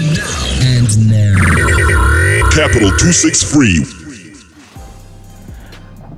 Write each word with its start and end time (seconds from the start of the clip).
And 0.00 0.16
now. 0.16 0.56
And 0.62 1.10
now. 1.10 2.50
Capital 2.50 2.88
263. 2.88 3.84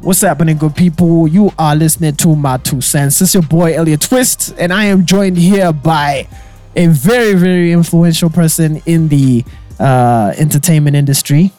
What's 0.02 0.20
happening, 0.20 0.56
good 0.56 0.76
people? 0.76 1.26
You 1.26 1.52
are 1.58 1.74
listening 1.74 2.14
to 2.16 2.36
my 2.36 2.58
two 2.58 2.80
cents. 2.80 3.18
This 3.18 3.30
is 3.30 3.34
your 3.34 3.42
boy 3.42 3.74
Elliot 3.74 4.02
Twist, 4.02 4.54
and 4.56 4.72
I 4.72 4.84
am 4.84 5.04
joined 5.04 5.36
here 5.36 5.72
by 5.72 6.28
a 6.76 6.86
very, 6.86 7.34
very 7.34 7.72
influential 7.72 8.30
person 8.30 8.80
in 8.86 9.08
the 9.08 9.44
uh, 9.80 10.32
entertainment 10.36 10.94
industry. 10.94 11.50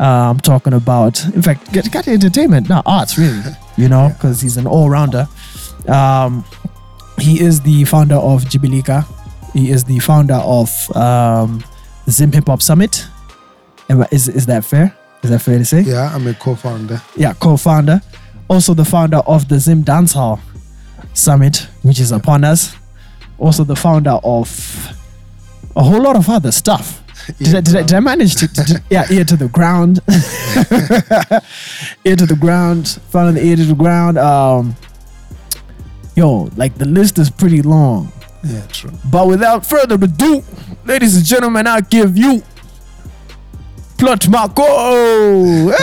Uh, 0.00 0.30
I'm 0.30 0.40
talking 0.40 0.72
about, 0.72 1.22
in 1.26 1.42
fact, 1.42 1.70
got, 1.92 2.08
entertainment, 2.08 2.70
not 2.70 2.84
arts, 2.86 3.18
really. 3.18 3.42
You 3.76 3.88
know, 3.88 4.08
because 4.14 4.40
he's 4.40 4.56
an 4.56 4.68
all-rounder. 4.68 5.26
Um, 5.88 6.44
he 7.18 7.40
is 7.40 7.60
the 7.60 7.84
founder 7.84 8.14
of 8.14 8.44
Jibilika. 8.44 9.04
He 9.54 9.70
is 9.70 9.84
the 9.84 9.98
founder 10.00 10.34
of 10.34 10.94
um, 10.96 11.64
Zim 12.10 12.32
Hip 12.32 12.46
Hop 12.48 12.60
Summit. 12.60 13.06
Is 14.10 14.28
is 14.28 14.44
that 14.46 14.64
fair? 14.64 14.94
Is 15.22 15.30
that 15.30 15.38
fair 15.40 15.58
to 15.58 15.64
say? 15.64 15.80
Yeah, 15.82 16.12
I'm 16.14 16.26
a 16.26 16.34
co-founder. 16.34 17.00
yeah, 17.16 17.32
co-founder, 17.34 18.02
also 18.48 18.74
the 18.74 18.84
founder 18.84 19.18
of 19.26 19.48
the 19.48 19.58
Zim 19.58 19.82
Dancehall 19.82 20.38
Summit, 21.14 21.66
which 21.82 21.98
is 22.00 22.12
upon 22.12 22.44
us. 22.44 22.74
Also 23.38 23.64
the 23.64 23.76
founder 23.76 24.18
of 24.22 24.48
a 25.76 25.82
whole 25.82 26.02
lot 26.02 26.16
of 26.16 26.28
other 26.28 26.52
stuff. 26.52 27.00
Did, 27.38 27.54
I, 27.56 27.60
did, 27.62 27.76
I, 27.76 27.82
did 27.82 27.94
I 27.94 28.00
manage 28.00 28.34
to, 28.36 28.48
to- 28.48 28.64
to- 28.64 28.82
yeah, 28.90 29.06
ear 29.10 29.24
to 29.24 29.36
the 29.36 29.48
ground, 29.48 30.00
ear 32.04 32.16
to 32.16 32.26
the 32.26 32.36
ground, 32.38 32.88
founder 33.10 33.32
the 33.40 33.46
ear 33.46 33.56
to 33.56 33.64
the 33.64 33.74
ground. 33.74 34.18
Um, 34.18 34.76
yo, 36.16 36.50
like 36.56 36.74
the 36.76 36.84
list 36.84 37.18
is 37.18 37.30
pretty 37.30 37.62
long. 37.62 38.12
Yeah, 38.44 38.66
true. 38.66 38.90
But 39.10 39.26
without 39.26 39.64
further 39.64 39.94
ado, 39.94 40.42
ladies 40.84 41.16
and 41.16 41.24
gentlemen, 41.24 41.66
I 41.66 41.80
give 41.80 42.16
you 42.16 42.42
Plot 43.98 44.20
Mhako. 44.20 45.74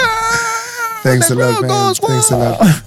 Thanks 1.01 1.31
a 1.31 1.35
lot, 1.35 1.61
man. 1.61 1.93
Thanks 1.95 2.31
a 2.31 2.37
lot. 2.37 2.83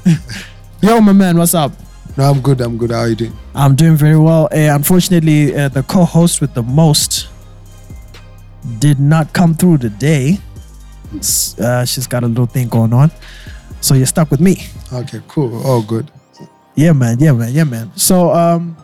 Yo, 0.80 1.00
my 1.00 1.12
man, 1.12 1.36
what's 1.36 1.54
up? 1.54 1.72
No, 2.16 2.30
I'm 2.30 2.40
good. 2.40 2.60
I'm 2.60 2.78
good. 2.78 2.92
How 2.92 3.00
are 3.00 3.08
you 3.08 3.16
doing? 3.16 3.32
I'm 3.54 3.74
doing 3.74 3.96
very 3.96 4.18
well. 4.18 4.44
Uh, 4.52 4.74
unfortunately, 4.74 5.56
uh, 5.56 5.68
the 5.68 5.82
co-host 5.82 6.40
with 6.40 6.54
the 6.54 6.62
most 6.62 7.28
did 8.78 9.00
not 9.00 9.32
come 9.32 9.54
through 9.54 9.78
today. 9.78 10.38
Uh, 11.58 11.84
she's 11.84 12.06
got 12.06 12.22
a 12.22 12.26
little 12.26 12.46
thing 12.46 12.68
going 12.68 12.92
on, 12.92 13.10
so 13.80 13.94
you're 13.94 14.06
stuck 14.06 14.30
with 14.30 14.40
me. 14.40 14.66
Okay, 14.92 15.20
cool. 15.26 15.64
All 15.66 15.82
good. 15.82 16.10
Yeah, 16.76 16.92
man. 16.92 17.18
Yeah, 17.18 17.32
man. 17.32 17.52
Yeah, 17.52 17.64
man. 17.64 17.90
So, 17.96 18.30
um, 18.32 18.76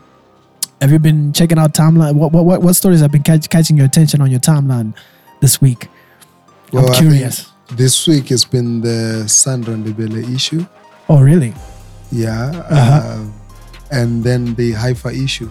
have 0.80 0.90
you 0.90 0.98
been 0.98 1.32
checking 1.32 1.58
out 1.58 1.74
timeline? 1.74 2.14
What 2.14 2.32
what 2.32 2.62
what, 2.62 2.76
stories 2.76 3.00
have 3.00 3.12
been 3.12 3.22
catch, 3.22 3.48
catching 3.48 3.76
your 3.76 3.86
attention 3.86 4.20
on 4.20 4.30
your 4.30 4.40
timeline 4.40 4.94
this 5.40 5.60
week? 5.60 5.88
Well, 6.72 6.86
I'm 6.86 6.94
curious. 6.94 7.50
This 7.72 8.06
week 8.06 8.28
has 8.28 8.44
been 8.44 8.80
the 8.80 9.28
Sandra 9.28 9.74
Ndebele 9.74 10.34
issue. 10.34 10.66
Oh, 11.08 11.20
really? 11.20 11.54
Yeah. 12.10 12.50
Uh-huh. 12.68 13.24
uh, 13.24 13.26
and 13.92 14.24
then 14.24 14.54
the 14.54 14.72
HIFA 14.72 15.22
issue. 15.24 15.50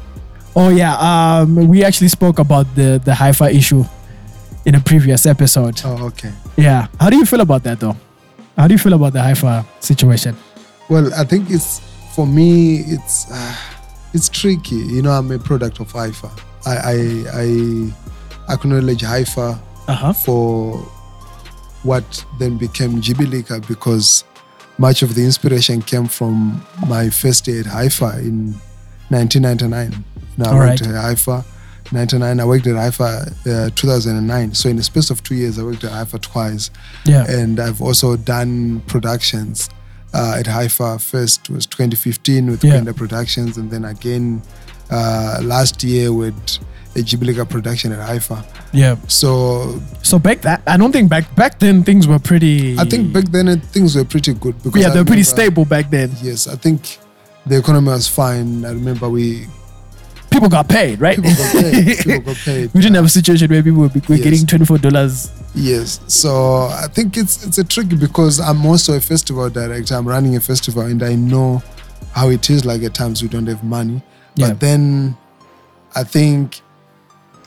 Oh, 0.55 0.69
yeah. 0.69 0.95
Um, 0.97 1.67
we 1.67 1.83
actually 1.83 2.08
spoke 2.08 2.39
about 2.39 2.66
the 2.75 3.02
the 3.03 3.11
HIFA 3.11 3.53
issue 3.53 3.86
in 4.66 4.75
a 4.75 4.81
previous 4.81 5.25
episode. 5.25 5.81
Oh, 5.86 6.08
okay. 6.08 6.31
Yeah. 6.58 6.88
How 6.99 7.09
do 7.09 7.17
you 7.17 7.25
feel 7.25 7.41
about 7.41 7.64
that, 7.64 7.80
though? 7.80 7.95
How 8.58 8.67
do 8.67 8.73
you 8.73 8.80
feel 8.80 8.93
about 8.93 9.14
the 9.14 9.19
HIFA 9.19 9.66
situation? 9.80 10.36
Well, 10.89 11.14
I 11.14 11.23
think 11.23 11.49
it's 11.49 11.80
for 12.16 12.25
me. 12.25 12.80
It's 12.80 13.31
uh, 13.31 13.55
it's 14.13 14.29
tricky. 14.29 14.75
You 14.75 15.02
know, 15.02 15.11
I'm 15.11 15.31
a 15.31 15.39
product 15.39 15.79
of 15.79 15.91
HIFA. 15.93 16.29
I 16.65 16.75
I, 16.93 17.41
I 18.47 18.53
acknowledge 18.53 19.02
HIFA 19.02 19.59
Uh 19.88 19.93
huh. 19.95 20.13
for 20.13 20.77
what 21.83 22.25
then 22.39 22.57
became 22.57 23.02
Jibilika 23.02 23.65
because 23.67 24.23
much 24.77 25.02
of 25.02 25.15
the 25.15 25.23
inspiration 25.23 25.81
came 25.81 26.08
from 26.08 26.61
my 26.87 27.09
first 27.09 27.45
day 27.45 27.59
at 27.59 27.65
HIFA 27.65 28.19
in 28.19 28.53
1999. 29.09 30.03
Now 30.37 30.45
I 30.45 30.52
All 30.53 30.58
worked 30.59 30.81
right. 30.81 30.89
at 30.92 30.95
HIFA 31.17 31.45
99. 31.92 32.39
I 32.39 32.45
worked 32.45 32.67
at 32.67 32.75
HIFA 32.75 33.67
uh, 33.67 33.69
2009. 33.75 34.53
So 34.53 34.69
in 34.69 34.75
the 34.75 34.83
space 34.83 35.09
of 35.09 35.23
two 35.23 35.36
years, 35.36 35.58
I 35.58 35.64
worked 35.64 35.83
at 35.83 35.92
HIFA 35.92 36.21
twice, 36.21 36.69
Yeah. 37.05 37.25
and 37.30 37.59
I've 37.59 37.81
also 37.81 38.15
done 38.15 38.81
productions. 38.81 39.69
Uh, 40.11 40.37
at 40.39 40.45
HIFA 40.47 40.99
first 40.99 41.49
was 41.52 41.65
2015 41.67 42.49
with 42.49 42.64
Yeah. 42.64 42.73
Penda 42.73 42.93
Productions, 42.93 43.58
and 43.58 43.70
then 43.70 43.86
again 43.86 44.42
uh, 44.89 45.37
last 45.43 45.83
year 45.83 46.11
with 46.11 46.33
a 46.95 46.99
Jibilika 46.99 47.47
production 47.47 47.92
at 47.92 47.99
HIFA. 48.09 48.43
Yeah. 48.73 48.95
So 49.08 49.80
So 50.02 50.17
back 50.17 50.42
that 50.42 50.64
I 50.65 50.77
don't 50.77 50.92
think 50.92 51.09
back 51.11 51.33
back 51.36 51.59
then 51.59 51.83
things 51.83 52.08
were 52.08 52.17
pretty. 52.17 52.75
I 52.80 52.86
think 52.86 53.14
back 53.14 53.25
then 53.25 53.48
uh, 53.49 53.58
things 53.71 53.95
were 53.95 54.03
pretty 54.03 54.33
good 54.33 54.58
because 54.64 54.81
yeah 54.81 54.89
they 54.89 54.98
were 54.99 55.05
pretty 55.05 55.23
stable 55.23 55.64
back 55.65 55.92
then. 55.92 56.09
Yes, 56.23 56.48
I 56.48 56.55
think 56.55 56.98
the 57.45 57.58
economy 57.59 57.89
was 57.89 58.08
fine. 58.08 58.65
I 58.65 58.71
remember 58.71 59.09
we 59.09 59.45
People 60.31 60.49
got 60.49 60.67
paid, 60.69 61.02
right? 61.02 61.15
people 61.17 61.33
got 61.36 61.53
paid. 61.53 61.98
people 61.98 62.21
got 62.33 62.36
paid. 62.45 62.73
we 62.73 62.81
didn't 62.81 62.95
have 62.95 63.05
a 63.05 63.09
situation 63.09 63.49
where 63.49 63.61
people 63.61 63.81
were, 63.81 63.87
were 63.89 64.15
Yes. 64.15 64.23
getting 64.23 64.48
twenty 64.48 64.65
four 64.65 64.77
dollars. 64.80 65.30
Yes, 65.59 65.99
so 66.08 66.67
I 66.71 66.87
think 66.87 67.17
it's 67.17 67.45
it's 67.45 67.58
a 67.58 67.64
tricky 67.64 67.95
because 67.97 68.39
I'm 68.39 68.65
also 68.65 68.95
a 68.95 69.02
festival 69.02 69.49
director. 69.49 69.95
I'm 69.95 70.08
running 70.08 70.36
a 70.36 70.39
festival, 70.39 70.83
and 70.83 71.03
I 71.03 71.15
know 71.15 71.61
how 72.14 72.30
it 72.30 72.49
is. 72.49 72.64
Like 72.65 72.81
at 72.83 72.93
times 72.93 73.21
we 73.21 73.27
don't 73.27 73.47
have 73.47 73.64
money, 73.64 74.02
Yeah. 74.36 74.49
but 74.49 74.59
then 74.61 75.17
I 75.95 76.03
think 76.05 76.61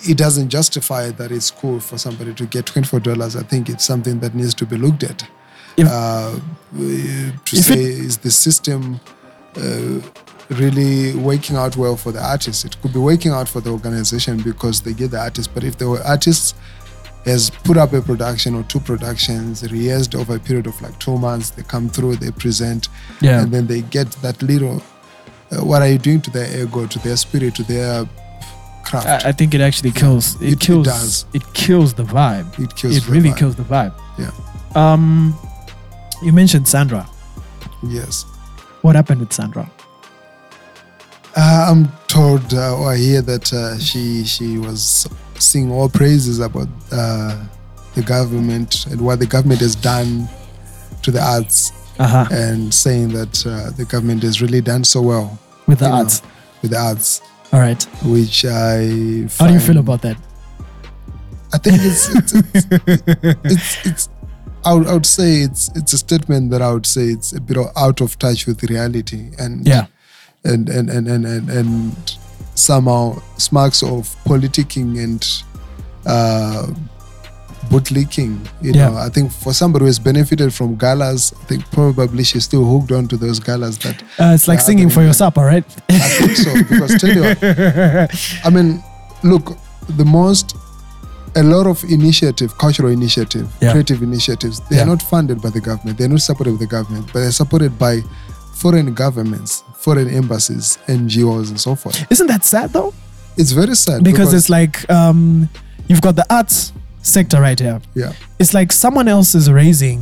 it 0.08 0.18
doesn't 0.18 0.50
justify 0.50 1.10
that 1.12 1.32
it's 1.32 1.50
cool 1.50 1.80
for 1.80 1.96
somebody 1.96 2.34
to 2.34 2.44
get 2.46 2.66
twenty 2.66 2.86
four 2.86 3.00
dollars. 3.00 3.34
I 3.34 3.44
think 3.44 3.68
it's 3.70 3.84
something 3.84 4.20
that 4.20 4.34
needs 4.34 4.54
to 4.54 4.66
be 4.66 4.76
looked 4.76 5.04
at. 5.04 5.24
If- 5.78 5.88
uh, 5.88 6.38
to 7.46 7.56
say 7.62 7.74
it- 7.82 7.98
is 8.04 8.18
the 8.18 8.30
system 8.30 9.00
uh, 9.56 10.00
really 10.50 11.14
working 11.14 11.56
out 11.56 11.78
well 11.78 11.96
for 11.96 12.12
the 12.12 12.22
artists? 12.22 12.64
It 12.66 12.76
could 12.82 12.92
be 12.92 12.98
working 12.98 13.32
out 13.32 13.48
for 13.48 13.60
the 13.62 13.70
organization 13.70 14.42
because 14.42 14.82
they 14.82 14.92
get 14.92 15.12
the 15.12 15.18
artists, 15.20 15.50
but 15.52 15.64
if 15.64 15.78
the 15.78 15.88
artist 16.06 16.54
has 17.24 17.50
put 17.50 17.76
up 17.76 17.92
a 17.92 18.00
production 18.02 18.54
or 18.54 18.62
two 18.64 18.80
productions, 18.80 19.62
rehearsed 19.70 20.14
over 20.14 20.36
a 20.36 20.40
period 20.40 20.66
of 20.66 20.80
like 20.82 20.98
two 20.98 21.16
months, 21.18 21.50
they 21.50 21.62
come 21.62 21.88
through, 21.88 22.16
they 22.16 22.30
present, 22.32 22.88
Yeah. 23.20 23.42
and 23.42 23.52
then 23.52 23.66
they 23.66 23.82
get 23.82 24.10
that 24.22 24.42
little. 24.42 24.82
Uh, 25.52 25.64
what 25.64 25.82
are 25.82 25.88
you 25.88 25.98
doing 25.98 26.20
to 26.22 26.30
their 26.30 26.62
ego, 26.62 26.86
to 26.86 26.98
their 27.00 27.16
spirit, 27.16 27.54
to 27.56 27.62
their 27.62 28.08
craft? 28.84 29.06
I, 29.24 29.28
I 29.28 29.32
think 29.32 29.54
it 29.54 29.60
actually 29.60 29.92
kills. 29.92 30.34
It, 30.40 30.46
It- 30.48 30.52
it 30.54 30.60
kills. 30.60 30.86
does. 30.86 31.24
It 31.32 31.42
kills 31.54 31.94
the 31.94 32.04
vibe. 32.04 32.58
it 32.58 32.74
kills. 32.74 32.96
it 32.96 33.08
really 33.08 33.30
vibe. 33.30 33.36
kills 33.36 33.54
the 33.56 33.62
vibe. 33.64 33.94
Yeah. 34.18 34.30
Um, 34.74 35.36
you 36.22 36.32
mentioned 36.32 36.66
Sandra. 36.66 37.08
Yes. 37.86 38.24
What 38.82 38.96
happened 38.96 39.20
with 39.20 39.32
Sandra? 39.32 39.70
Uh, 41.36 41.66
I'm 41.70 41.88
told 42.08 42.52
uh, 42.52 42.76
or 42.76 42.92
I 42.92 42.96
hear 42.96 43.22
that 43.22 43.52
uh, 43.52 43.78
she 43.78 44.24
she 44.24 44.58
was 44.58 45.06
singing 45.42 45.72
all 45.72 45.88
praises 45.88 46.38
about 46.40 46.68
uh, 46.92 47.36
the 47.94 48.02
government 48.02 48.86
and 48.86 49.00
what 49.00 49.18
the 49.18 49.26
government 49.26 49.60
has 49.60 49.74
done 49.74 50.28
to 51.02 51.10
the 51.10 51.20
arts, 51.20 51.72
Uh 51.98 52.06
huh. 52.06 52.26
and 52.30 52.72
saying 52.72 53.08
that 53.18 53.44
uh, 53.46 53.70
the 53.76 53.84
government 53.84 54.22
has 54.22 54.40
really 54.40 54.60
done 54.60 54.84
so 54.84 55.00
well 55.02 55.38
With 55.66 55.78
the 55.80 55.86
you 55.86 55.90
know, 55.92 55.98
arts. 55.98 56.22
with 56.62 56.70
the 56.70 56.78
arts, 56.78 57.20
All 57.52 57.60
right. 57.60 57.82
which 58.04 58.44
I. 58.44 59.26
How 59.38 59.46
do 59.48 59.54
you 59.54 59.60
feel 59.60 59.78
about 59.78 60.02
that? 60.02 60.16
I 61.54 61.58
think 61.58 61.76
it's 61.82 62.08
it's 62.16 62.32
it's, 62.34 62.66
it's, 63.44 63.86
it's 63.86 64.08
I, 64.64 64.72
would, 64.74 64.86
I 64.86 64.94
would 64.94 65.04
say 65.06 65.42
it's 65.42 65.68
it's 65.74 65.92
a 65.92 65.98
statement 65.98 66.50
that 66.52 66.62
I 66.62 66.72
would 66.72 66.86
say 66.86 67.02
it's 67.12 67.32
a 67.34 67.40
bit 67.40 67.58
out 67.76 68.00
of 68.00 68.18
touch 68.18 68.46
with 68.46 68.62
reality 68.62 69.32
and 69.38 69.66
Yeah. 69.66 69.86
and 70.44 70.68
and 70.70 70.88
and 70.88 71.06
and 71.08 71.26
and, 71.26 71.50
and 71.50 72.16
somehow 72.54 73.20
smacks 73.38 73.82
of 73.82 74.14
politicking 74.24 75.02
and 75.02 75.26
uh, 76.06 76.66
bootlicking. 77.70 78.38
You 78.60 78.72
Yeah. 78.72 78.88
know, 78.90 78.96
I 78.96 79.08
think 79.08 79.32
for 79.32 79.52
somebody 79.54 79.84
who 79.84 79.86
has 79.86 79.98
benefited 79.98 80.52
from 80.52 80.76
galas, 80.76 81.32
I 81.42 81.44
think 81.46 81.70
probably 81.70 82.24
she's 82.24 82.44
still 82.44 82.64
hooked 82.64 82.92
on 82.92 83.08
to 83.08 83.16
those 83.16 83.38
galas. 83.40 83.78
That 83.78 84.02
Uh, 84.18 84.32
it's 84.34 84.48
like 84.48 84.60
singing 84.60 84.90
for 84.90 85.02
your 85.02 85.14
supper, 85.14 85.44
right? 85.44 85.64
I 85.88 85.98
think 85.98 86.36
so 86.36 86.52
because 86.64 87.00
tell 87.00 87.14
you, 87.14 87.24
I 88.44 88.50
mean, 88.50 88.82
look, 89.22 89.56
the 89.96 90.04
most 90.04 90.56
a 91.34 91.42
lot 91.42 91.66
of 91.66 91.82
initiative, 91.84 92.58
cultural 92.58 92.90
initiative, 92.92 93.48
Yeah. 93.60 93.70
creative 93.72 94.02
initiatives, 94.02 94.60
they 94.68 94.76
Yeah. 94.76 94.82
are 94.82 94.86
not 94.86 95.00
funded 95.02 95.40
by 95.40 95.48
the 95.48 95.60
government. 95.60 95.96
They're 95.96 96.08
not 96.08 96.20
supported 96.20 96.52
by 96.58 96.58
the 96.58 96.66
government, 96.66 97.06
but 97.12 97.20
they're 97.20 97.32
supported 97.32 97.78
by 97.78 98.02
foreign 98.62 98.94
governments, 98.94 99.64
foreign 99.84 100.08
embassies, 100.08 100.78
NGOs, 100.86 101.48
and 101.50 101.60
so 101.60 101.74
forth. 101.74 101.96
Isn't 102.10 102.28
that 102.28 102.44
sad 102.44 102.70
though? 102.72 102.94
It's 103.36 103.52
very 103.52 103.74
sad 103.74 104.04
Because 104.04 104.32
it's 104.34 104.48
like 104.58 104.74
um, 104.90 105.48
you've 105.88 106.02
got 106.02 106.14
the 106.16 106.26
arts 106.38 106.72
sector 107.02 107.40
right 107.40 107.58
here. 107.58 107.80
yeah, 107.94 108.12
It's 108.38 108.52
like 108.54 108.70
someone 108.72 109.08
else 109.08 109.34
is 109.34 109.50
raising 109.50 109.98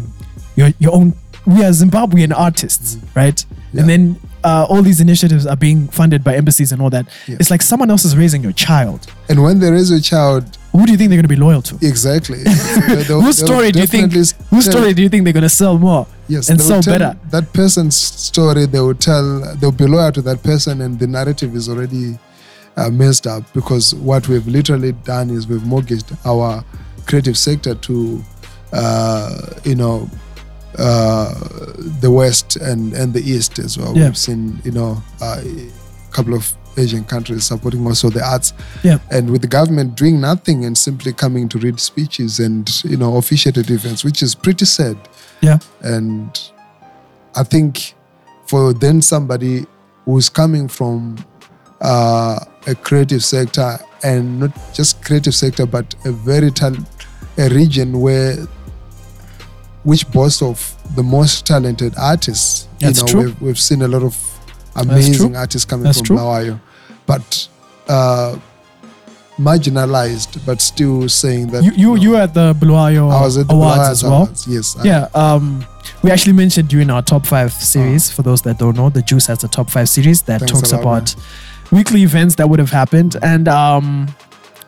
your 0.56 0.70
your 0.78 0.92
own. 0.98 1.14
We 1.46 1.64
are 1.64 1.72
Zimbabwean 1.72 2.32
artists, 2.36 2.98
right? 3.16 3.34
Mm-hmm. 3.36 3.76
Yeah. 3.76 3.80
And 3.80 3.88
then 3.90 4.02
uh, 4.44 4.66
all 4.68 4.82
these 4.82 5.00
initiatives 5.00 5.46
are 5.46 5.56
being 5.56 5.88
funded 5.88 6.22
by 6.22 6.34
embassies 6.36 6.70
and 6.72 6.82
all 6.82 6.90
that. 6.90 7.06
Yeah. 7.26 7.36
It's 7.40 7.50
like 7.50 7.62
someone 7.62 7.90
else 7.90 8.04
is 8.04 8.14
raising 8.16 8.42
your 8.42 8.52
child. 8.66 9.00
and 9.30 9.42
when 9.42 9.58
there 9.60 9.74
is 9.74 9.90
a 9.90 10.00
child, 10.02 10.44
who 10.72 10.86
do 10.86 10.92
you 10.92 10.98
think 10.98 11.10
they're 11.10 11.16
going 11.16 11.22
to 11.22 11.28
be 11.28 11.36
loyal 11.36 11.62
to? 11.62 11.74
Exactly. 11.76 12.38
Whose 13.08 13.38
story 13.38 13.72
do 13.72 13.80
you 13.80 13.86
think? 13.86 14.12
Whose 14.12 14.64
story 14.64 14.94
do 14.94 15.02
you 15.02 15.08
think 15.08 15.24
they're 15.24 15.32
going 15.32 15.42
to 15.42 15.48
sell 15.48 15.78
more 15.78 16.06
Yes, 16.28 16.48
and 16.48 16.60
sell 16.60 16.82
tell 16.82 16.98
better? 16.98 17.18
That 17.30 17.52
person's 17.52 17.96
story, 17.96 18.66
they 18.66 18.80
will 18.80 18.94
tell, 18.94 19.54
they'll 19.56 19.72
be 19.72 19.86
loyal 19.86 20.12
to 20.12 20.22
that 20.22 20.42
person, 20.42 20.80
and 20.80 20.98
the 20.98 21.06
narrative 21.06 21.56
is 21.56 21.68
already 21.68 22.18
uh, 22.76 22.90
messed 22.90 23.26
up 23.26 23.42
because 23.52 23.94
what 23.96 24.28
we've 24.28 24.46
literally 24.46 24.92
done 24.92 25.30
is 25.30 25.48
we've 25.48 25.64
mortgaged 25.64 26.12
our 26.24 26.64
creative 27.06 27.36
sector 27.36 27.74
to, 27.74 28.22
uh, 28.72 29.40
you 29.64 29.74
know, 29.74 30.08
uh, 30.78 31.34
the 32.00 32.10
West 32.10 32.56
and, 32.56 32.92
and 32.94 33.12
the 33.12 33.20
East 33.20 33.58
as 33.58 33.76
well. 33.76 33.96
Yeah. 33.96 34.06
We've 34.06 34.16
seen, 34.18 34.60
you 34.64 34.70
know, 34.70 35.02
uh, 35.20 35.42
a 35.44 36.12
couple 36.12 36.34
of 36.34 36.54
Asian 36.76 37.04
countries 37.04 37.44
supporting 37.44 37.86
also 37.86 38.10
the 38.10 38.24
arts. 38.24 38.52
Yeah. 38.82 38.98
And 39.10 39.30
with 39.30 39.42
the 39.42 39.48
government 39.48 39.96
doing 39.96 40.20
nothing 40.20 40.64
and 40.64 40.76
simply 40.76 41.12
coming 41.12 41.48
to 41.50 41.58
read 41.58 41.80
speeches 41.80 42.40
and, 42.40 42.68
you 42.84 42.96
know, 42.96 43.16
officiated 43.16 43.70
events, 43.70 44.04
which 44.04 44.22
is 44.22 44.34
pretty 44.34 44.64
sad. 44.64 44.96
Yeah. 45.40 45.58
And 45.82 46.38
I 47.34 47.42
think 47.42 47.94
for 48.46 48.72
then 48.72 49.02
somebody 49.02 49.66
who's 50.04 50.28
coming 50.28 50.68
from 50.68 51.24
uh, 51.80 52.40
a 52.66 52.74
creative 52.74 53.24
sector 53.24 53.78
and 54.02 54.40
not 54.40 54.74
just 54.74 55.04
creative 55.04 55.34
sector, 55.34 55.66
but 55.66 55.94
a 56.04 56.12
very 56.12 56.50
tal- 56.50 56.86
a 57.38 57.48
region 57.50 58.00
where 58.00 58.36
which 59.84 60.10
boasts 60.10 60.42
of 60.42 60.76
the 60.94 61.02
most 61.02 61.46
talented 61.46 61.94
artists. 61.96 62.68
That's 62.80 63.00
you 63.00 63.06
know, 63.06 63.12
true. 63.12 63.22
We've, 63.22 63.40
we've 63.40 63.58
seen 63.58 63.82
a 63.82 63.88
lot 63.88 64.02
of 64.02 64.14
amazing 64.76 65.36
artists 65.36 65.64
coming 65.64 65.84
That's 65.84 65.98
from 65.98 66.06
true. 66.06 66.16
Bulawayo, 66.16 66.60
but 67.06 67.48
uh, 67.88 68.38
marginalized, 69.38 70.44
but 70.44 70.60
still 70.60 71.08
saying 71.08 71.48
that 71.48 71.64
You 71.64 71.72
you 71.72 71.86
know, 71.88 71.94
you 71.94 72.10
were 72.10 72.18
at 72.20 72.34
the 72.34 72.54
Bulawayo 72.54 73.10
I 73.10 73.20
was 73.22 73.38
at 73.38 73.48
the 73.48 73.54
Awards 73.54 73.78
Bulawayo 73.78 73.90
as 73.90 74.02
well. 74.02 74.12
Awards, 74.12 74.46
Yes. 74.46 74.76
Yeah, 74.84 75.08
um, 75.14 75.64
we 76.02 76.10
actually 76.10 76.34
mentioned 76.34 76.68
during 76.68 76.90
our 76.90 77.02
top 77.02 77.26
five 77.26 77.52
series. 77.52 78.10
For 78.10 78.22
those 78.22 78.42
that 78.42 78.58
don't 78.58 78.76
know, 78.76 78.90
the 78.90 79.02
Juice 79.02 79.26
has 79.26 79.42
a 79.44 79.48
top 79.48 79.70
five 79.70 79.88
series 79.88 80.22
that 80.22 80.46
talks 80.46 80.72
lot, 80.72 80.80
about 80.80 81.14
weekly 81.72 82.02
events 82.02 82.34
that 82.36 82.48
would 82.48 82.58
have 82.58 82.70
happened, 82.70 83.16
and 83.22 83.48
um, 83.48 84.08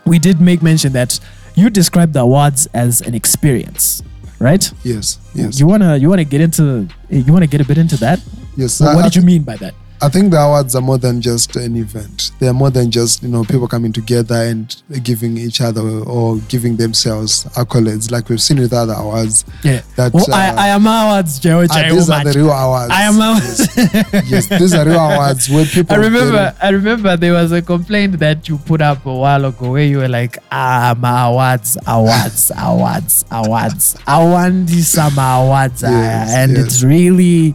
we 0.06 0.18
did 0.18 0.40
make 0.40 0.62
mention 0.62 0.92
that 0.92 1.18
you 1.54 1.68
described 1.70 2.14
the 2.14 2.20
awards 2.20 2.66
as 2.72 3.00
an 3.02 3.14
experience, 3.14 4.02
right? 4.38 4.72
Yes. 4.84 5.18
Yes. 5.34 5.60
You 5.60 5.66
wanna 5.66 5.96
you 5.96 6.08
wanna 6.08 6.24
get 6.24 6.40
into 6.40 6.88
you 7.10 7.32
wanna 7.32 7.46
get 7.46 7.60
a 7.60 7.64
bit 7.64 7.78
into 7.78 7.96
that. 7.98 8.20
yes. 8.56 8.80
What 8.80 8.96
I 8.96 9.02
did 9.02 9.16
you 9.16 9.22
mean 9.22 9.42
by 9.42 9.56
that? 9.56 9.74
I 10.02 10.08
think 10.08 10.32
the 10.32 10.40
awards 10.40 10.74
are 10.74 10.80
more 10.82 10.98
than 10.98 11.20
just 11.20 11.54
an 11.54 11.76
event. 11.76 12.32
They 12.40 12.48
are 12.48 12.52
more 12.52 12.70
than 12.70 12.90
just 12.90 13.22
you 13.22 13.28
know 13.28 13.44
people 13.44 13.68
coming 13.68 13.92
together 13.92 14.34
and 14.34 14.74
giving 15.04 15.38
each 15.38 15.60
other 15.60 15.80
or 15.80 16.38
giving 16.48 16.76
themselves 16.76 17.44
accolades, 17.54 18.10
like 18.10 18.28
we've 18.28 18.42
seen 18.42 18.58
with 18.58 18.72
other 18.72 18.94
awards. 18.94 19.44
Yeah. 19.62 19.82
That 19.96 20.12
Well, 20.12 20.24
uh, 20.28 20.34
I, 20.34 20.48
I 20.48 20.68
am 20.68 20.86
awards, 20.86 21.38
Joe. 21.38 21.64
ah, 21.70 21.88
these 21.88 22.10
are 22.10 22.24
the 22.24 22.32
real 22.32 22.50
awards. 22.50 22.90
I 22.92 23.02
am 23.02 23.14
Yes, 23.22 24.28
yes, 24.28 24.46
these 24.48 24.74
are 24.74 24.84
real 24.84 24.98
awards 24.98 25.48
where 25.48 25.64
people. 25.76 25.94
I 25.94 25.98
remember, 26.00 26.54
I 26.60 26.68
remember 26.70 27.16
there 27.16 27.34
was 27.34 27.52
a 27.52 27.62
complaint 27.62 28.18
that 28.18 28.48
you 28.48 28.58
put 28.58 28.82
up 28.82 29.06
a 29.06 29.14
while 29.14 29.44
ago 29.44 29.70
where 29.70 29.84
you 29.84 29.98
were 29.98 30.08
like, 30.08 30.36
ah, 30.50 30.96
my 30.98 31.26
awards, 31.28 31.78
awards, 31.86 32.50
awards, 32.58 33.24
awards. 33.30 33.96
I 34.06 34.18
want 34.24 34.68
some 34.70 35.16
awards. 35.16 35.84
ah," 35.84 35.90
Yes, 35.90 36.34
and 36.34 36.52
yes. 36.52 36.64
it's 36.66 36.82
really 36.82 37.54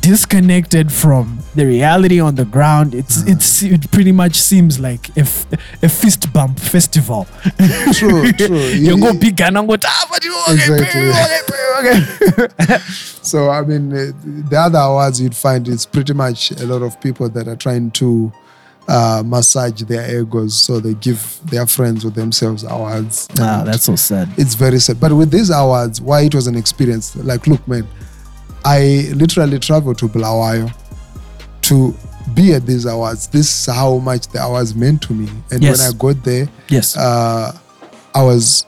disconnected 0.00 0.92
from 0.92 1.38
the 1.54 1.64
reality 1.66 2.20
on 2.20 2.34
the 2.34 2.44
ground. 2.44 2.94
It's 2.94 3.18
Uh-huh. 3.22 3.32
it's 3.32 3.62
it 3.62 3.90
pretty 3.90 4.12
much 4.12 4.34
seems 4.40 4.78
like 4.78 5.08
a, 5.16 5.20
f- 5.20 5.46
a 5.82 5.88
fist 5.88 6.32
bump 6.32 6.58
festival. 6.60 7.26
True, 7.92 8.32
true. 8.32 8.58
you 8.86 8.98
go 9.00 9.12
big 9.18 9.40
and 9.40 9.56
go, 9.68 9.76
ah, 9.84 10.06
but 10.10 10.24
you 10.24 10.34
Exactly. 10.48 11.10
okay, 11.78 12.00
okay. 12.60 12.78
So 13.26 13.50
I 13.50 13.62
mean, 13.62 13.92
uh, 13.92 14.12
the 14.50 14.56
other 14.56 14.78
awards 14.78 15.20
you'd 15.20 15.34
find 15.36 15.66
it's 15.68 15.84
pretty 15.86 16.12
much 16.14 16.52
a 16.52 16.64
lot 16.66 16.82
of 16.82 17.00
people 17.00 17.28
that 17.30 17.48
are 17.48 17.56
trying 17.56 17.90
to 17.92 18.32
uh, 18.88 19.20
massage 19.26 19.82
their 19.82 20.20
egos, 20.20 20.54
so 20.56 20.78
they 20.78 20.94
give 20.94 21.40
their 21.50 21.66
friends 21.66 22.04
or 22.04 22.10
themselves 22.10 22.62
awards. 22.62 23.26
Ah, 23.40 23.62
that's 23.66 23.82
so 23.84 23.96
sad. 23.96 24.28
it's 24.38 24.54
very 24.54 24.78
sad. 24.78 25.00
But 25.00 25.12
with 25.12 25.32
these 25.32 25.50
awards, 25.50 26.00
why 26.00 26.20
it 26.22 26.34
was 26.36 26.46
an 26.46 26.54
experience? 26.56 27.16
Like, 27.16 27.48
look, 27.48 27.66
man, 27.66 27.84
I 28.66 29.10
literally 29.14 29.58
traveled 29.60 29.98
to 29.98 30.08
Bulawayo 30.08 30.70
to 31.62 31.94
be 32.34 32.52
at 32.52 32.66
these 32.66 32.84
awards. 32.84 33.28
This 33.28 33.46
is 33.68 33.74
how 33.74 33.98
much 33.98 34.26
the 34.28 34.42
awards 34.42 34.74
meant 34.74 35.02
to 35.02 35.12
me. 35.14 35.28
And 35.52 35.62
Yes. 35.62 35.78
when 35.78 35.88
I 35.88 35.92
got 35.96 36.24
there, 36.24 36.48
Yes. 36.68 36.96
uh, 36.96 37.52
I 38.14 38.22
was 38.22 38.66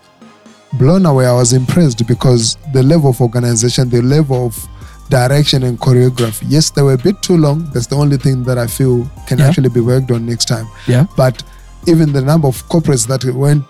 blown 0.75 1.05
away. 1.07 1.27
I 1.27 1.33
was 1.33 1.53
impressed 1.53 2.07
because 2.07 2.57
the 2.73 2.83
level 2.83 3.11
of 3.11 3.21
organization, 3.21 3.91
the 3.91 4.03
level 4.03 4.47
of 4.47 4.69
direction 5.11 5.63
and 5.65 5.81
choreography. 5.81 6.45
Yes, 6.49 6.71
they 6.71 6.83
were 6.83 6.93
a 6.93 6.99
bit 6.99 7.21
too 7.23 7.37
long. 7.37 7.69
That's 7.73 7.87
the 7.87 7.97
only 7.97 8.19
thing 8.19 8.45
that 8.45 8.59
I 8.59 8.67
feel 8.67 9.09
can 9.27 9.39
Yeah. 9.39 9.49
actually 9.49 9.71
be 9.71 9.81
worked 9.81 10.11
on 10.11 10.27
next 10.27 10.47
time. 10.49 10.69
yeah. 10.87 11.07
But 11.17 11.43
even 11.87 12.13
the 12.13 12.21
number 12.21 12.47
of 12.47 12.57
corporates 12.69 13.07
that 13.09 13.25
went 13.35 13.65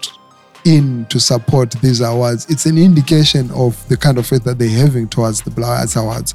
in 0.64 1.06
to 1.06 1.18
support 1.20 1.70
these 1.82 2.00
awards, 2.00 2.46
it's 2.50 2.66
an 2.66 2.76
indication 2.78 3.50
of 3.52 3.86
the 3.88 3.96
kind 3.96 4.18
of 4.18 4.26
faith 4.26 4.44
that 4.44 4.58
they're 4.58 4.68
having 4.84 5.08
towards 5.08 5.42
the 5.42 5.50
Black 5.50 5.80
Arts 5.80 5.96
Awards. 5.96 6.34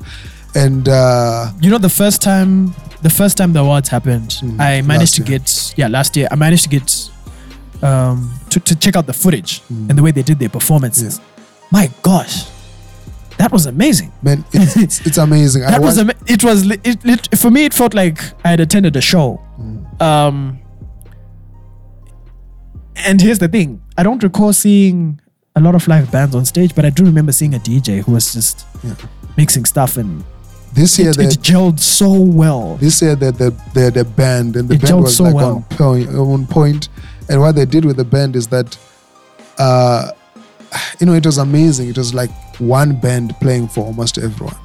And 0.55 0.87
uh, 0.87 1.51
you 1.61 1.69
know 1.71 1.77
the 1.79 1.89
first 1.89 2.21
time 2.21 2.73
the 3.01 3.09
first 3.09 3.37
time 3.37 3.53
the 3.53 3.59
awards 3.59 3.89
happened 3.89 4.29
Mm, 4.41 4.59
i 4.61 4.81
managed 4.81 5.15
to 5.15 5.23
get 5.23 5.73
yeah 5.75 5.87
last 5.87 6.15
year 6.15 6.27
i 6.31 6.35
managed 6.35 6.63
to 6.63 6.69
get 6.69 7.09
um 7.81 8.31
to, 8.51 8.59
to 8.59 8.75
check 8.75 8.95
out 8.95 9.07
the 9.07 9.13
footage 9.13 9.61
Mm. 9.63 9.89
and 9.89 9.97
the 9.97 10.03
way 10.03 10.11
they 10.11 10.21
did 10.21 10.37
their 10.39 10.49
performances 10.49 11.19
my 11.71 11.89
gosh 12.03 12.45
that 13.39 13.51
was 13.51 13.65
amazing 13.65 14.11
man, 14.21 14.45
it's, 14.53 14.77
it's, 14.77 15.01
it's 15.07 15.17
amazing. 15.17 15.63
I 15.65 15.71
that 15.71 15.81
was 15.81 15.97
ama- 15.97 16.13
it 16.27 16.43
was 16.43 16.69
it, 16.69 16.97
it, 17.03 17.37
for 17.37 17.49
me 17.49 17.65
it 17.65 17.73
felt 17.73 17.93
like 17.95 18.21
i 18.45 18.49
had 18.51 18.59
attended 18.59 18.95
a 18.95 19.01
show 19.01 19.41
Mm. 19.59 20.01
um 20.01 20.59
and 22.95 23.19
here's 23.21 23.39
the 23.39 23.47
thing 23.47 23.81
i 23.97 24.03
don't 24.03 24.21
recall 24.23 24.53
seeing 24.53 25.19
a 25.55 25.61
lot 25.61 25.75
of 25.75 25.87
live 25.87 26.11
bands 26.11 26.35
on 26.35 26.45
stage 26.45 26.73
but 26.75 26.85
i 26.85 26.89
do 26.89 27.03
remember 27.05 27.31
seeing 27.31 27.53
a 27.53 27.59
dj 27.59 28.01
who 28.03 28.11
was 28.13 28.33
just 28.33 28.65
Yeah. 28.83 28.95
mixing 29.37 29.65
stuff 29.65 29.97
and 29.97 30.23
this 30.73 30.97
year 30.97 31.11
it, 31.11 31.17
they 31.17 31.25
it 31.25 31.39
gelled 31.41 31.79
so 31.79 32.11
well. 32.19 32.77
This 32.77 32.99
year 33.03 33.15
the 33.15 33.31
the 33.31 33.51
the, 33.75 33.91
the 33.91 34.03
band 34.03 34.55
and 34.55 34.67
the 34.67 34.73
It 34.73 34.81
band 34.81 35.03
was 35.03 35.15
so 35.17 35.25
like 35.25 35.35
well. 35.35 35.55
on 35.57 35.63
point 35.77 36.09
on 36.09 36.47
point. 36.47 36.89
And 37.29 37.39
what 37.41 37.53
they 37.55 37.65
did 37.65 37.85
with 37.85 37.97
the 37.97 38.03
band 38.03 38.35
is 38.35 38.47
that 38.47 38.75
uh 39.59 40.09
you 40.99 41.05
know 41.05 41.13
it 41.13 41.25
was 41.27 41.37
amazing. 41.37 41.89
It 41.89 41.97
was 41.99 42.15
like 42.15 42.31
one 42.59 42.95
band 42.99 43.35
playing 43.39 43.67
for 43.67 43.81
almost 43.85 44.17
everyone. 44.17 44.55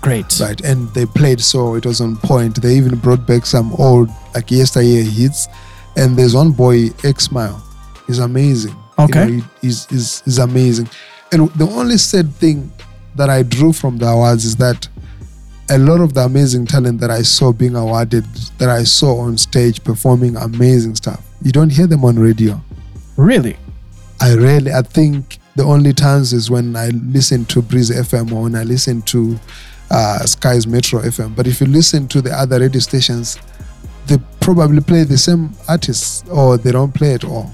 Great. 0.00 0.38
Right. 0.38 0.60
And 0.60 0.88
they 0.94 1.04
played 1.04 1.40
so 1.40 1.74
it 1.74 1.84
was 1.84 2.00
on 2.00 2.16
point. 2.18 2.62
They 2.62 2.76
even 2.76 2.96
brought 2.98 3.26
back 3.26 3.44
some 3.44 3.72
old 3.74 4.08
like 4.36 4.52
yesteryear 4.52 5.02
hits. 5.02 5.48
And 5.96 6.16
there's 6.16 6.34
one 6.36 6.52
boy 6.52 6.90
x 7.02 7.24
smile 7.24 7.60
he's 8.10 8.18
amazing 8.30 8.76
You 8.98 9.04
Okay. 9.04 9.24
know, 9.26 9.32
he- 9.36 9.44
he's, 9.66 9.86
he's, 9.92 10.08
he's 10.26 10.38
amazing 10.38 10.88
and 11.32 11.48
the 11.62 11.68
only 11.80 11.96
sad 11.98 12.28
thing 12.42 12.58
that 13.18 13.28
i 13.30 13.42
drew 13.42 13.72
from 13.72 13.98
the 13.98 14.06
awards 14.14 14.44
is 14.44 14.56
that 14.56 14.88
a 15.70 15.78
lot 15.78 16.00
of 16.00 16.10
the 16.14 16.22
amazing 16.30 16.64
talent 16.66 17.00
that 17.02 17.10
i 17.10 17.22
saw 17.22 17.52
being 17.62 17.76
awarded 17.76 18.24
that 18.58 18.68
i 18.68 18.82
saw 18.84 19.10
on 19.26 19.38
stage 19.38 19.82
performing 19.90 20.36
amazing 20.36 20.94
stuff 21.02 21.20
you 21.46 21.52
don't 21.58 21.70
hear 21.78 21.86
them 21.86 22.04
on 22.04 22.18
radio 22.28 22.60
really 23.16 23.56
I 24.22 24.34
rarely, 24.34 24.70
I 24.70 24.82
think 24.82 25.38
the 25.56 25.64
only 25.64 25.94
times 25.94 26.34
is 26.34 26.50
when 26.50 26.76
I 26.76 26.88
listen 27.16 27.46
to 27.46 27.62
Breeze 27.62 27.90
FM 27.90 28.32
or 28.34 28.42
when 28.42 28.54
I 28.54 28.64
listen 28.64 29.00
to 29.14 29.38
uh, 29.90 30.18
Skyz 30.24 30.66
Metro 30.66 31.00
FM. 31.00 31.34
But 31.34 31.46
if 31.46 31.58
you 31.62 31.66
listen 31.66 32.06
to 32.08 32.20
the 32.20 32.30
other 32.30 32.60
radio 32.60 32.80
stations, 32.80 33.38
they 34.08 34.18
probably 34.40 34.82
play 34.82 35.04
the 35.04 35.16
same 35.16 35.54
artists 35.70 36.22
or 36.28 36.58
they 36.58 36.70
don't 36.70 36.92
play 36.92 37.14
at 37.14 37.24
all. 37.24 37.50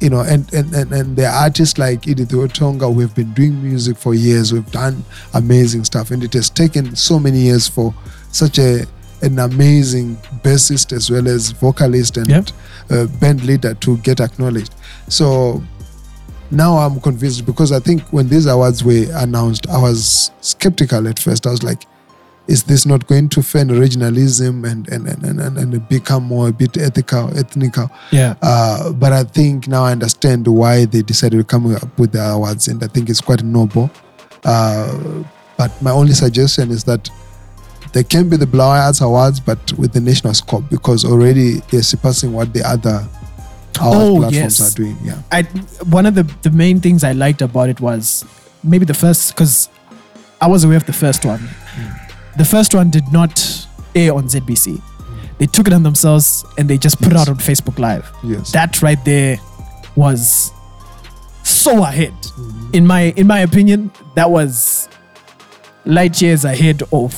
You 0.00 0.10
know, 0.10 0.20
and 0.20 0.52
and, 0.54 0.72
and, 0.74 0.92
and 0.92 1.16
there 1.16 1.28
are 1.30 1.42
artists 1.44 1.76
like 1.78 2.06
Edith 2.06 2.28
WeUtonga 2.30 2.92
who 2.92 3.00
have 3.00 3.14
been 3.14 3.32
doing 3.34 3.60
music 3.62 3.96
for 3.96 4.14
years, 4.14 4.50
who've 4.50 4.70
done 4.70 5.04
amazing 5.34 5.84
stuff. 5.84 6.10
And 6.12 6.22
it 6.22 6.32
has 6.34 6.48
taken 6.50 6.94
so 6.94 7.18
many 7.18 7.38
years 7.40 7.66
for 7.66 7.92
such 8.30 8.58
a 8.58 8.84
an 9.22 9.40
amazing 9.40 10.14
bassist 10.44 10.92
as 10.92 11.10
well 11.10 11.26
as 11.26 11.50
vocalist 11.50 12.16
and 12.16 12.28
Yep. 12.28 12.48
uh, 12.90 13.06
band 13.18 13.44
leader 13.44 13.74
to 13.74 13.96
get 13.98 14.20
acknowledged. 14.20 14.72
So 15.08 15.60
now 16.52 16.78
I'm 16.78 17.00
convinced 17.00 17.44
because 17.44 17.72
I 17.72 17.80
think 17.80 18.02
when 18.12 18.28
these 18.28 18.46
awards 18.46 18.84
were 18.84 19.06
announced, 19.14 19.68
I 19.68 19.78
was 19.82 20.30
skeptical 20.40 21.08
at 21.08 21.18
first. 21.18 21.46
I 21.46 21.50
was 21.50 21.64
like, 21.64 21.82
is 22.48 22.64
this 22.64 22.86
not 22.86 23.06
going 23.06 23.28
to 23.28 23.40
offend 23.40 23.70
regionalism 23.70 24.64
and 24.70 24.88
and, 24.88 25.06
and, 25.06 25.40
and, 25.40 25.58
and 25.58 25.88
become 25.88 26.24
more 26.24 26.48
a 26.48 26.52
bit 26.52 26.76
ethical, 26.78 27.28
ethnical? 27.38 27.90
yeah 28.10 28.34
Uh, 28.42 28.92
but 28.92 29.12
I 29.12 29.24
think 29.24 29.68
now 29.68 29.84
I 29.84 29.92
understand 29.92 30.46
why 30.48 30.86
they 30.86 31.02
decided 31.02 31.36
to 31.38 31.44
come 31.44 31.74
up 31.74 31.98
with 31.98 32.12
the 32.12 32.24
awards, 32.34 32.68
and 32.68 32.82
I 32.82 32.88
think 32.88 33.08
it's 33.10 33.20
quite 33.20 33.42
noble. 33.44 33.90
Uh, 34.44 35.22
but 35.56 35.70
my 35.82 35.90
only 35.90 36.12
suggestion 36.14 36.70
is 36.70 36.84
that 36.84 37.10
there 37.92 38.04
can 38.04 38.28
be 38.28 38.36
the 38.36 38.46
Black 38.46 38.84
Arts 38.86 39.00
Awards, 39.00 39.40
but 39.40 39.60
with 39.78 39.92
the 39.92 40.00
national 40.00 40.34
scope, 40.34 40.64
because 40.70 41.04
already 41.04 41.60
they're 41.70 41.82
surpassing 41.82 42.32
what 42.32 42.52
the 42.52 42.62
other 42.66 43.06
Oh, 43.80 44.16
platforms 44.18 44.34
yes. 44.34 44.60
are 44.60 44.74
doing. 44.76 44.96
Yeah. 45.04 45.22
I 45.30 45.42
one 45.98 46.04
of 46.06 46.14
the 46.14 46.24
the 46.42 46.50
main 46.50 46.80
things 46.80 47.04
I 47.04 47.12
liked 47.12 47.42
about 47.42 47.68
it 47.68 47.80
was 47.80 48.24
maybe 48.64 48.84
the 48.84 48.94
first 48.94 49.34
because 49.34 49.68
I 50.40 50.46
was 50.48 50.64
aware 50.64 50.76
of 50.78 50.86
the 50.86 50.92
first 51.04 51.24
one. 51.24 51.40
The 52.38 52.44
first 52.44 52.74
one 52.74 52.90
did 52.90 53.12
not 53.12 53.66
air 53.94 54.14
on 54.14 54.24
ZBC. 54.24 54.80
They 55.38 55.46
took 55.46 55.66
it 55.66 55.72
on 55.72 55.82
themselves 55.82 56.44
and 56.56 56.68
they 56.68 56.78
just 56.78 56.98
put 57.00 57.12
it 57.12 57.16
out 57.16 57.28
on 57.28 57.36
Facebook 57.36 57.78
Live. 57.78 58.10
Yes. 58.24 58.50
That 58.52 58.80
right 58.82 59.02
there 59.04 59.38
was 59.96 60.50
so 61.42 61.82
ahead. 61.82 62.12
Mm-hmm. 62.12 62.70
In 62.74 62.86
my 62.86 63.00
in 63.16 63.26
my 63.26 63.40
opinion, 63.40 63.90
that 64.14 64.30
was 64.30 64.88
light 65.84 66.20
years 66.20 66.44
ahead 66.44 66.82
of 66.92 67.12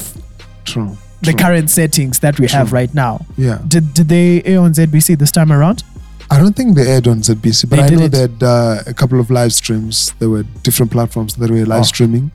True. 0.65 0.97
the 1.23 1.33
True. 1.33 1.41
current 1.41 1.71
settings 1.71 2.19
that 2.21 2.39
we 2.39 2.47
have 2.49 2.73
right 2.73 2.93
now. 2.95 3.25
Yeah. 3.37 3.59
Did 3.67 3.95
did 3.95 4.09
they 4.09 4.43
air 4.45 4.61
on 4.61 4.73
ZBC 4.73 5.19
this 5.19 5.33
time 5.33 5.51
around? 5.53 5.83
I 6.31 6.39
don't 6.39 6.55
think 6.55 6.77
they 6.77 6.87
aired 6.87 7.09
on 7.09 7.23
ZBC, 7.23 7.69
but 7.69 7.77
They 7.77 7.83
I 7.83 7.89
know 7.91 8.05
it. 8.05 8.13
that 8.13 8.43
uh, 8.43 8.83
a 8.91 8.95
couple 8.95 9.19
of 9.19 9.31
live 9.31 9.53
streams. 9.53 10.13
There 10.21 10.31
were 10.31 10.45
different 10.63 10.93
platforms 10.93 11.35
that 11.37 11.51
were 11.51 11.67
live 11.67 11.81
Oh. 11.81 11.83
streaming. 11.85 12.31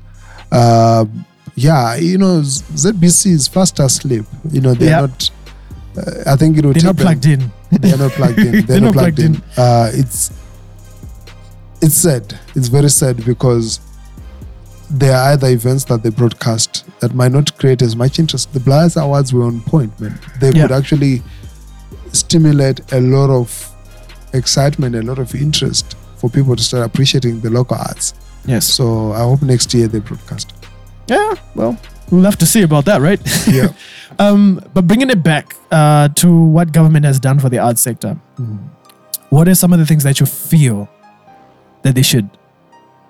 Uh, 0.52 1.06
yeah, 1.56 1.96
you 1.96 2.18
know, 2.18 2.42
ZBC 2.42 3.32
is 3.32 3.48
fast 3.48 3.80
asleep. 3.80 4.26
You 4.52 4.62
know, 4.62 4.74
they're 4.74 4.90
Yeah. 4.90 5.02
not. 5.02 5.30
Uh, 5.98 6.32
I 6.34 6.36
think 6.36 6.58
it 6.58 6.66
would 6.66 6.76
They're 6.76 6.84
not 6.84 6.98
them- 6.98 7.06
plugged 7.06 7.26
in. 7.26 7.52
They're 7.72 7.98
not 7.98 8.12
plugged 8.12 8.40
in. 8.40 8.66
They're, 8.68 8.82
not 8.82 8.94
plugged, 8.94 9.20
in. 9.20 9.42
Uh, 9.58 9.90
it's 9.94 10.32
it's 11.82 11.96
sad. 11.96 12.38
It's 12.56 12.68
very 12.68 12.90
sad 12.90 13.24
because 13.26 13.80
there 14.90 15.16
are 15.16 15.32
other 15.34 15.48
events 15.50 15.86
that 15.86 16.04
they 16.04 16.10
broadcast 16.10 16.84
that 17.00 17.14
might 17.14 17.32
not 17.32 17.58
create 17.58 17.82
as 17.82 17.96
much 17.96 18.20
interest. 18.20 18.54
The 18.54 18.60
Blias 18.60 19.02
Awards 19.02 19.34
were 19.34 19.44
on 19.44 19.62
point, 19.62 19.98
man. 20.00 20.20
They 20.40 20.52
Yeah. 20.52 20.64
could 20.64 20.72
actually 20.72 21.24
stimulate 22.12 22.82
a 22.94 23.02
lot 23.02 23.30
of 23.30 23.72
excitement, 24.34 24.96
a 24.96 25.02
lot 25.02 25.20
of 25.20 25.34
interest 25.36 25.96
for 26.18 26.30
people 26.30 26.56
to 26.56 26.64
start 26.64 26.86
appreciating 26.86 27.42
the 27.42 27.50
local 27.50 27.78
arts. 27.78 28.14
Yes. 28.46 28.66
So 28.66 29.12
I 29.14 29.20
hope 29.20 29.42
next 29.42 29.74
year 29.74 29.88
they 29.88 30.00
broadcast. 30.00 30.54
Yeah, 31.08 31.36
well, 31.54 31.78
we'll 32.12 32.24
have 32.24 32.38
to 32.38 32.46
see 32.46 32.64
about 32.64 32.86
that, 32.86 33.02
right? 33.02 33.20
Yeah. 33.48 33.74
um, 34.20 34.62
but 34.74 34.88
bringing 34.88 35.10
it 35.10 35.24
back 35.24 35.56
uh, 35.72 36.10
to 36.10 36.46
what 36.46 36.72
government 36.72 37.06
has 37.06 37.20
done 37.20 37.40
for 37.40 37.50
the 37.50 37.60
arts 37.60 37.82
sector, 37.82 38.18
what 39.30 39.48
are 39.48 39.56
some 39.56 39.74
of 39.74 39.80
the 39.80 39.86
things 39.86 40.04
that 40.04 40.20
you 40.20 40.26
feel 40.26 40.90
that 41.84 41.96
they 41.96 42.02
should 42.02 42.30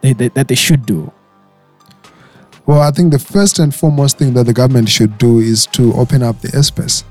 they, 0.02 0.14
they, 0.14 0.28
that 0.30 0.48
they 0.48 0.56
should 0.56 0.86
do? 0.86 1.12
Well, 2.66 2.82
I 2.82 2.92
think 2.92 3.12
the 3.12 3.20
first 3.20 3.60
and 3.60 3.74
foremost 3.74 4.18
thing 4.18 4.34
that 4.34 4.46
the 4.46 4.54
government 4.54 4.90
should 4.90 5.18
do 5.18 5.40
is 5.40 5.68
to 5.68 5.94
open 5.94 6.24
up 6.24 6.42
the 6.42 6.48
airspace. 6.50 7.04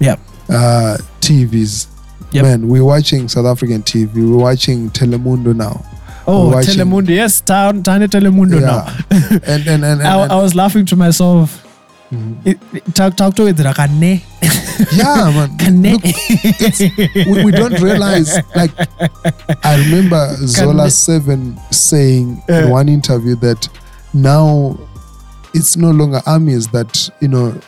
Yeah. 0.00 0.16
uh, 0.50 0.98
TVs. 1.20 1.88
Yep. 2.32 2.42
Man, 2.44 2.68
we're 2.68 2.84
watching 2.84 3.26
South 3.26 3.46
African 3.46 3.82
TV. 3.82 4.30
We're 4.30 4.36
watching 4.36 4.90
Telemundo 4.90 5.56
now. 5.56 5.82
Oh, 6.30 6.50
watching- 6.52 6.74
Telemundo, 6.74 7.08
yes, 7.08 7.40
town, 7.40 7.82
tiny 7.82 8.06
Telemundo 8.06 8.60
now. 8.60 8.84
Yeah. 9.10 9.38
and 9.54 9.66
and 9.66 9.68
and, 9.68 9.84
and, 9.84 10.02
I, 10.02 10.22
and- 10.22 10.32
I 10.32 10.36
was 10.42 10.54
laughing 10.54 10.84
to 10.86 10.96
myself. 10.96 11.64
Mhm. 12.12 12.46
It, 12.46 12.58
it- 12.72 12.94
talk, 12.94 13.16
talk 13.16 13.34
to 13.36 13.46
it, 13.46 13.56
Rakane. 13.56 14.22
yeah, 14.92 15.30
man. 15.58 15.82
Look, 15.82 16.02
we, 17.36 17.44
we 17.44 17.50
don't 17.52 17.80
realize. 17.80 18.36
Like, 18.54 18.70
I 19.64 19.76
remember 19.84 20.34
Zola 20.46 20.90
Seven 20.90 21.58
saying 21.70 22.42
Yeah. 22.48 22.64
in 22.64 22.70
one 22.70 22.88
interview 22.88 23.34
that 23.36 23.68
now 24.14 24.78
it's 25.54 25.76
no 25.76 25.90
longer 25.90 26.20
armies 26.26 26.68
that 26.68 27.10
you 27.20 27.28
know 27.28 27.58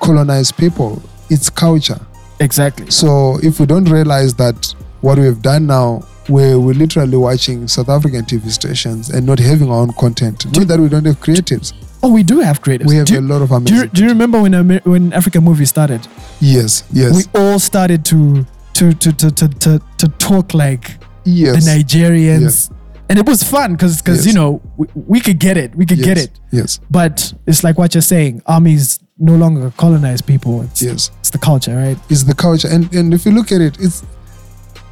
colonize 0.00 0.52
people. 0.52 1.02
It's 1.30 1.50
culture. 1.50 2.00
Exactly. 2.40 2.90
So 2.90 3.38
if 3.42 3.58
we 3.60 3.66
don't 3.66 3.86
realize 3.90 4.34
that 4.34 4.74
what 5.00 5.18
we've 5.18 5.40
done 5.42 5.66
now, 5.66 6.02
where 6.28 6.58
we're 6.58 6.74
literally 6.74 7.16
watching 7.16 7.68
South 7.68 7.88
African 7.88 8.24
TV 8.24 8.50
stations 8.50 9.10
and 9.10 9.26
not 9.26 9.38
having 9.38 9.70
our 9.70 9.78
own 9.78 9.92
content, 9.92 10.44
not 10.56 10.66
that 10.68 10.78
we 10.80 10.88
don't 10.88 11.04
have 11.04 11.20
creatives. 11.20 11.72
Oh, 12.02 12.12
we 12.12 12.22
do 12.22 12.40
have 12.40 12.60
creatives. 12.62 12.86
We 12.86 12.96
have 12.96 13.06
do, 13.06 13.18
a 13.18 13.20
lot 13.20 13.42
of 13.42 13.64
do, 13.64 13.74
you, 13.74 13.86
do 13.88 14.02
you 14.02 14.08
remember 14.10 14.40
when 14.42 14.54
Amer- 14.54 14.80
when 14.84 15.12
African 15.12 15.44
movies 15.44 15.70
started? 15.70 16.06
yes, 16.40 16.84
yes, 16.92 17.14
we 17.16 17.40
all 17.40 17.58
started 17.58 18.04
to 18.06 18.46
to 18.74 18.92
to 18.92 19.12
to 19.12 19.30
to 19.30 19.48
to, 19.48 19.80
to 19.98 20.08
talk 20.18 20.52
like 20.54 20.98
yes, 21.24 21.64
the 21.64 21.70
Nigerians, 21.70 22.40
Yes. 22.42 22.70
and 23.08 23.18
it 23.18 23.26
was 23.26 23.42
fun 23.42 23.72
because 23.72 24.02
Yes. 24.06 24.26
you 24.26 24.34
know 24.34 24.60
we, 24.76 24.86
we 24.94 25.20
could 25.20 25.38
get 25.38 25.56
it, 25.56 25.74
we 25.74 25.86
could 25.86 25.98
yes, 25.98 26.06
get 26.06 26.18
it, 26.18 26.30
Yes, 26.52 26.80
but 26.90 27.32
it's 27.46 27.64
like 27.64 27.78
what 27.78 27.94
you're 27.94 28.02
saying. 28.02 28.42
Armies 28.46 29.00
no 29.18 29.34
longer 29.34 29.72
colonize 29.78 30.20
people. 30.20 30.60
It's, 30.62 30.82
yes. 30.82 31.10
it's 31.20 31.30
the 31.30 31.38
culture, 31.38 31.74
right? 31.74 31.96
It's 32.10 32.24
the 32.24 32.34
culture, 32.34 32.68
and 32.68 32.92
and 32.94 33.14
if 33.14 33.24
you 33.24 33.32
look 33.32 33.50
at 33.52 33.60
it, 33.62 33.78
it's 33.80 34.02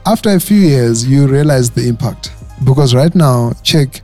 after 0.07 0.31
a 0.31 0.41
few 0.41 0.59
years 0.59 1.07
you 1.07 1.27
realize 1.27 1.71
the 1.71 1.89
impact 1.89 2.33
because 2.65 2.95
right 2.95 3.15
now, 3.15 3.53
check. 3.63 4.01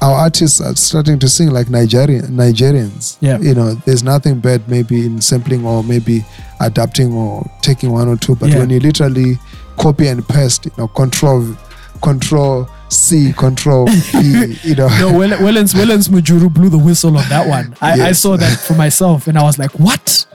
Our 0.00 0.14
artists 0.18 0.60
are 0.60 0.74
starting 0.74 1.20
to 1.20 1.28
sing 1.28 1.50
like 1.52 1.70
Nigerian 1.70 2.26
Nigerians. 2.36 3.18
Yeah. 3.20 3.38
You 3.38 3.54
know, 3.54 3.74
there's 3.86 4.02
nothing 4.02 4.40
bad 4.40 4.68
maybe 4.68 5.06
in 5.06 5.20
sampling 5.20 5.64
or 5.64 5.84
maybe 5.84 6.24
adapting 6.60 7.12
or 7.12 7.48
taking 7.60 7.92
one 7.92 8.08
or 8.08 8.16
two, 8.16 8.34
but 8.34 8.50
Yeah. 8.50 8.58
when 8.58 8.70
you 8.70 8.80
literally 8.80 9.38
copy 9.78 10.08
and 10.08 10.26
paste, 10.26 10.64
you 10.66 10.72
know, 10.76 10.88
control 10.88 11.56
control 12.02 12.68
C, 12.88 13.32
control 13.32 13.86
P, 13.86 14.56
you 14.64 14.74
know. 14.74 14.88
No, 14.98 15.16
Well- 15.16 15.38
Wellens 15.38 15.72
Wellens 15.72 16.08
Mujuru 16.08 16.52
blew 16.52 16.68
the 16.68 16.78
whistle 16.78 17.16
on 17.16 17.28
that 17.28 17.46
one. 17.46 17.76
I, 17.80 18.08
I 18.08 18.12
saw 18.12 18.36
that 18.36 18.58
for 18.58 18.74
myself, 18.74 19.28
and 19.28 19.38
I 19.38 19.44
was 19.44 19.56
like, 19.56 19.70
"What? 19.78 20.26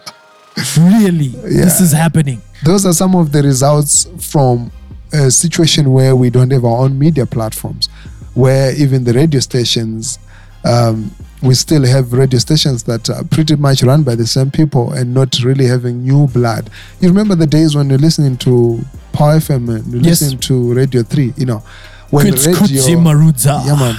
Really? 0.78 1.28
This 1.28 1.82
is 1.82 1.92
happening?" 1.92 2.42
Those 2.64 2.86
are 2.86 2.94
some 2.94 3.16
of 3.16 3.34
the 3.34 3.44
results 3.44 4.08
from 4.22 4.72
a 5.14 5.32
situation 5.32 5.92
where 5.92 6.16
we 6.16 6.30
don't 6.30 6.52
have 6.52 6.66
our 6.66 6.80
own 6.84 6.98
media 7.00 7.26
platforms, 7.26 7.88
where 8.34 8.74
even 8.76 9.04
the 9.04 9.14
radio 9.14 9.40
stations, 9.40 10.20
um, 10.66 11.12
we 11.42 11.54
still 11.54 11.86
have 11.86 12.14
radio 12.14 12.40
stations 12.40 12.84
that 12.84 13.10
are 13.10 13.24
pretty 13.26 13.56
much 13.56 13.84
run 13.84 14.04
by 14.04 14.16
the 14.16 14.26
same 14.28 14.50
people 14.52 14.92
and 14.94 15.14
not 15.14 15.40
really 15.44 15.66
having 15.68 16.04
new 16.04 16.28
blood. 16.28 16.70
You 17.00 17.10
remember 17.10 17.36
the 17.36 17.48
days 17.48 17.76
when 17.76 17.90
you're 17.90 18.00
listening 18.00 18.38
to 18.38 18.82
Power 19.14 19.38
FM 19.38 19.70
and 19.76 19.86
you're 19.94 20.02
Yes. 20.02 20.22
listening 20.22 20.40
to 20.40 20.74
Radio 20.74 21.04
3, 21.04 21.34
you 21.38 21.46
know, 21.46 21.64
when 22.10 22.28
Kutsi 22.28 22.48
radio. 22.72 23.00
Marudza. 23.00 23.66
Yeah, 23.66 23.76
man. 23.76 23.96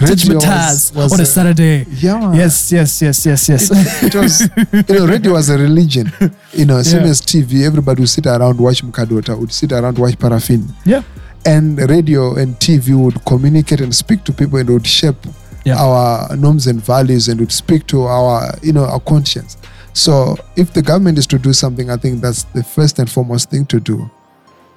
Radio 0.00 0.36
was- 0.36 0.92
was 0.94 1.12
on 1.12 1.20
a 1.20 1.22
a- 1.22 1.26
Saturday. 1.26 1.86
Yeah, 1.90 2.18
man. 2.18 2.34
Yes, 2.34 2.72
yes, 2.72 3.02
yes, 3.02 3.26
yes, 3.26 3.48
yes. 3.48 3.70
it 4.02 4.14
was 4.14 4.48
you 4.88 4.94
know 4.98 5.06
radio 5.06 5.32
was 5.32 5.48
a 5.50 5.58
religion 5.58 6.10
you 6.52 6.64
know 6.64 6.80
same 6.82 7.02
Yeah. 7.04 7.10
as 7.10 7.20
tv 7.20 7.64
everybody 7.66 8.00
would 8.02 8.08
sit 8.08 8.26
around 8.26 8.58
watch 8.58 8.82
Mukadota 8.82 9.38
would 9.38 9.52
sit 9.52 9.72
around 9.72 9.98
watch 9.98 10.18
paraffin 10.18 10.68
yeah. 10.84 11.02
and 11.44 11.78
radio 11.90 12.34
and 12.36 12.56
tv 12.56 12.94
would 12.96 13.22
communicate 13.24 13.80
and 13.80 13.94
speak 13.94 14.24
to 14.24 14.32
people 14.32 14.58
and 14.58 14.68
would 14.70 14.86
shape 14.86 15.16
Yeah. 15.64 15.76
our 15.78 16.36
norms 16.36 16.66
and 16.68 16.80
values 16.82 17.28
and 17.28 17.40
would 17.40 17.52
speak 17.52 17.86
to 17.88 18.02
our 18.06 18.54
you 18.62 18.72
know 18.72 18.84
our 18.84 19.00
conscience 19.00 19.56
so 19.92 20.36
if 20.56 20.72
the 20.72 20.82
government 20.82 21.18
is 21.18 21.26
to 21.28 21.38
do 21.38 21.52
something 21.52 21.90
i 21.90 21.96
think 21.96 22.20
that's 22.22 22.44
the 22.54 22.62
first 22.62 22.98
and 22.98 23.10
foremost 23.10 23.50
thing 23.50 23.66
to 23.66 23.80
do 23.80 24.08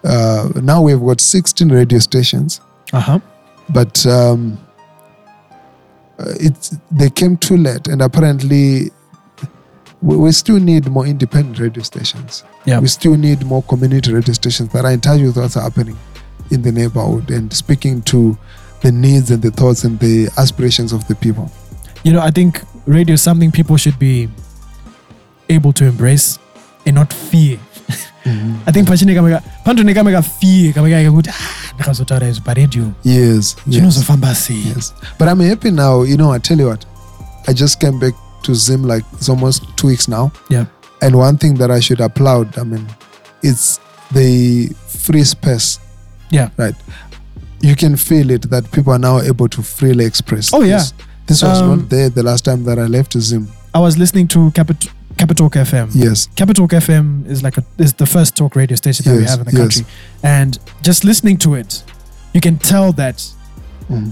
uh, 0.03 0.49
now 0.63 0.81
we've 0.81 0.99
got 1.01 1.19
16 1.21 1.69
radio 1.69 1.99
stations 1.99 2.61
Uh 2.93 2.99
huh. 2.99 3.19
but 3.69 4.05
um, 4.05 4.57
uh, 6.19 6.33
it's 6.39 6.75
they 6.91 7.09
came 7.09 7.37
too 7.37 7.57
late, 7.57 7.87
and 7.87 8.01
apparently 8.01 8.91
we, 10.01 10.15
we 10.17 10.31
still 10.31 10.59
need 10.59 10.87
more 10.89 11.05
independent 11.05 11.59
radio 11.59 11.83
stations. 11.83 12.43
Yeah. 12.65 12.79
We 12.79 12.87
still 12.87 13.15
need 13.15 13.45
more 13.45 13.63
community 13.63 14.13
radio 14.13 14.33
stations 14.33 14.69
that 14.73 14.85
are 14.85 14.91
in 14.91 15.01
touch 15.01 15.21
with 15.21 15.37
what's 15.37 15.55
happening 15.55 15.97
in 16.51 16.61
the 16.61 16.71
neighborhood 16.71 17.29
and 17.31 17.53
speaking 17.53 18.01
to 18.03 18.37
the 18.81 18.91
needs 18.91 19.29
and 19.31 19.41
the 19.41 19.51
thoughts 19.51 19.83
and 19.83 19.99
the 19.99 20.29
aspirations 20.37 20.91
of 20.93 21.07
the 21.07 21.15
people. 21.15 21.51
You 22.03 22.13
know, 22.13 22.21
I 22.21 22.31
think 22.31 22.61
radio 22.85 23.13
is 23.13 23.21
something 23.21 23.51
people 23.51 23.77
should 23.77 23.99
be 23.99 24.29
able 25.49 25.73
to 25.73 25.85
embrace 25.85 26.39
and 26.85 26.95
not 26.95 27.11
fear. 27.13 27.59
I 28.67 28.72
think 28.72 28.88
pachine 28.88 29.15
kama 29.15 29.41
pantone 29.65 29.93
kama 29.93 30.12
ka 30.12 30.22
fear 30.22 30.74
kama 30.74 30.89
ka 30.89 31.12
kuti 31.12 31.29
ah 31.29 31.74
ndakazotaura 31.75 32.27
izvi 32.29 32.41
paradio 32.41 32.91
Yes, 33.03 33.25
yes, 33.36 33.55
chinozofamba 33.69 34.36
sei 34.36 34.63
yes. 34.75 34.93
But 35.19 35.27
I'm 35.29 35.39
happy 35.39 35.72
now. 35.72 36.03
You 36.03 36.17
know, 36.17 36.31
I 36.36 36.39
tell 36.39 36.60
you 36.60 36.67
what, 36.67 36.86
I 37.48 37.53
just 37.53 37.79
came 37.79 38.00
back 38.00 38.13
to 38.43 38.53
Zim 38.55 38.84
like 38.84 39.05
it's 39.13 39.29
almost 39.29 39.63
two 39.75 39.88
weeks 39.88 40.08
now. 40.08 40.31
yeah 40.50 40.65
And 41.01 41.15
one 41.15 41.38
thing 41.38 41.53
that 41.58 41.72
I 41.72 41.79
should 41.79 42.01
applaud, 42.01 42.58
I 42.60 42.63
mean, 42.63 42.86
it's 43.41 43.79
the 44.12 44.69
free 44.88 45.24
space, 45.24 45.79
yeah 46.29 46.50
right? 46.58 46.75
You 47.62 47.75
can 47.75 47.96
feel 47.98 48.29
it 48.31 48.50
that 48.50 48.69
people 48.72 48.93
are 48.93 49.00
now 49.00 49.19
able 49.22 49.48
to 49.50 49.62
freely 49.62 50.05
express. 50.05 50.53
Oh, 50.53 50.62
yeah. 50.63 50.77
This, 50.77 50.93
this 51.27 51.43
was 51.43 51.62
Um, 51.62 51.67
not 51.69 51.89
there 51.89 52.10
the 52.10 52.24
last 52.24 52.46
time 52.46 52.63
that 52.65 52.77
I 52.79 52.86
left 52.88 53.17
Zim. 53.19 53.48
I 53.74 53.79
was 53.79 53.98
listening 53.98 54.27
to 54.29 54.51
Capit- 55.19 55.38
Capitalk 55.38 55.53
FM 55.53 55.89
Yes. 55.93 56.27
Capitalk 56.35 56.71
FM 56.71 57.27
is 57.27 57.43
like 57.43 57.57
a, 57.57 57.63
is 57.77 57.93
the 57.93 58.05
first 58.05 58.35
talk 58.38 58.55
radio 58.55 58.75
station 58.75 59.05
that 59.05 59.17
we 59.17 59.25
have 59.25 59.39
in 59.39 59.45
the 59.45 59.51
yes. 59.51 59.59
country, 59.59 59.85
and 60.23 60.57
just 60.81 61.03
listening 61.03 61.38
to 61.39 61.55
it, 61.55 61.83
you 62.33 62.41
can 62.41 62.57
tell 62.57 62.91
that 62.93 63.17
Mm. 63.89 64.11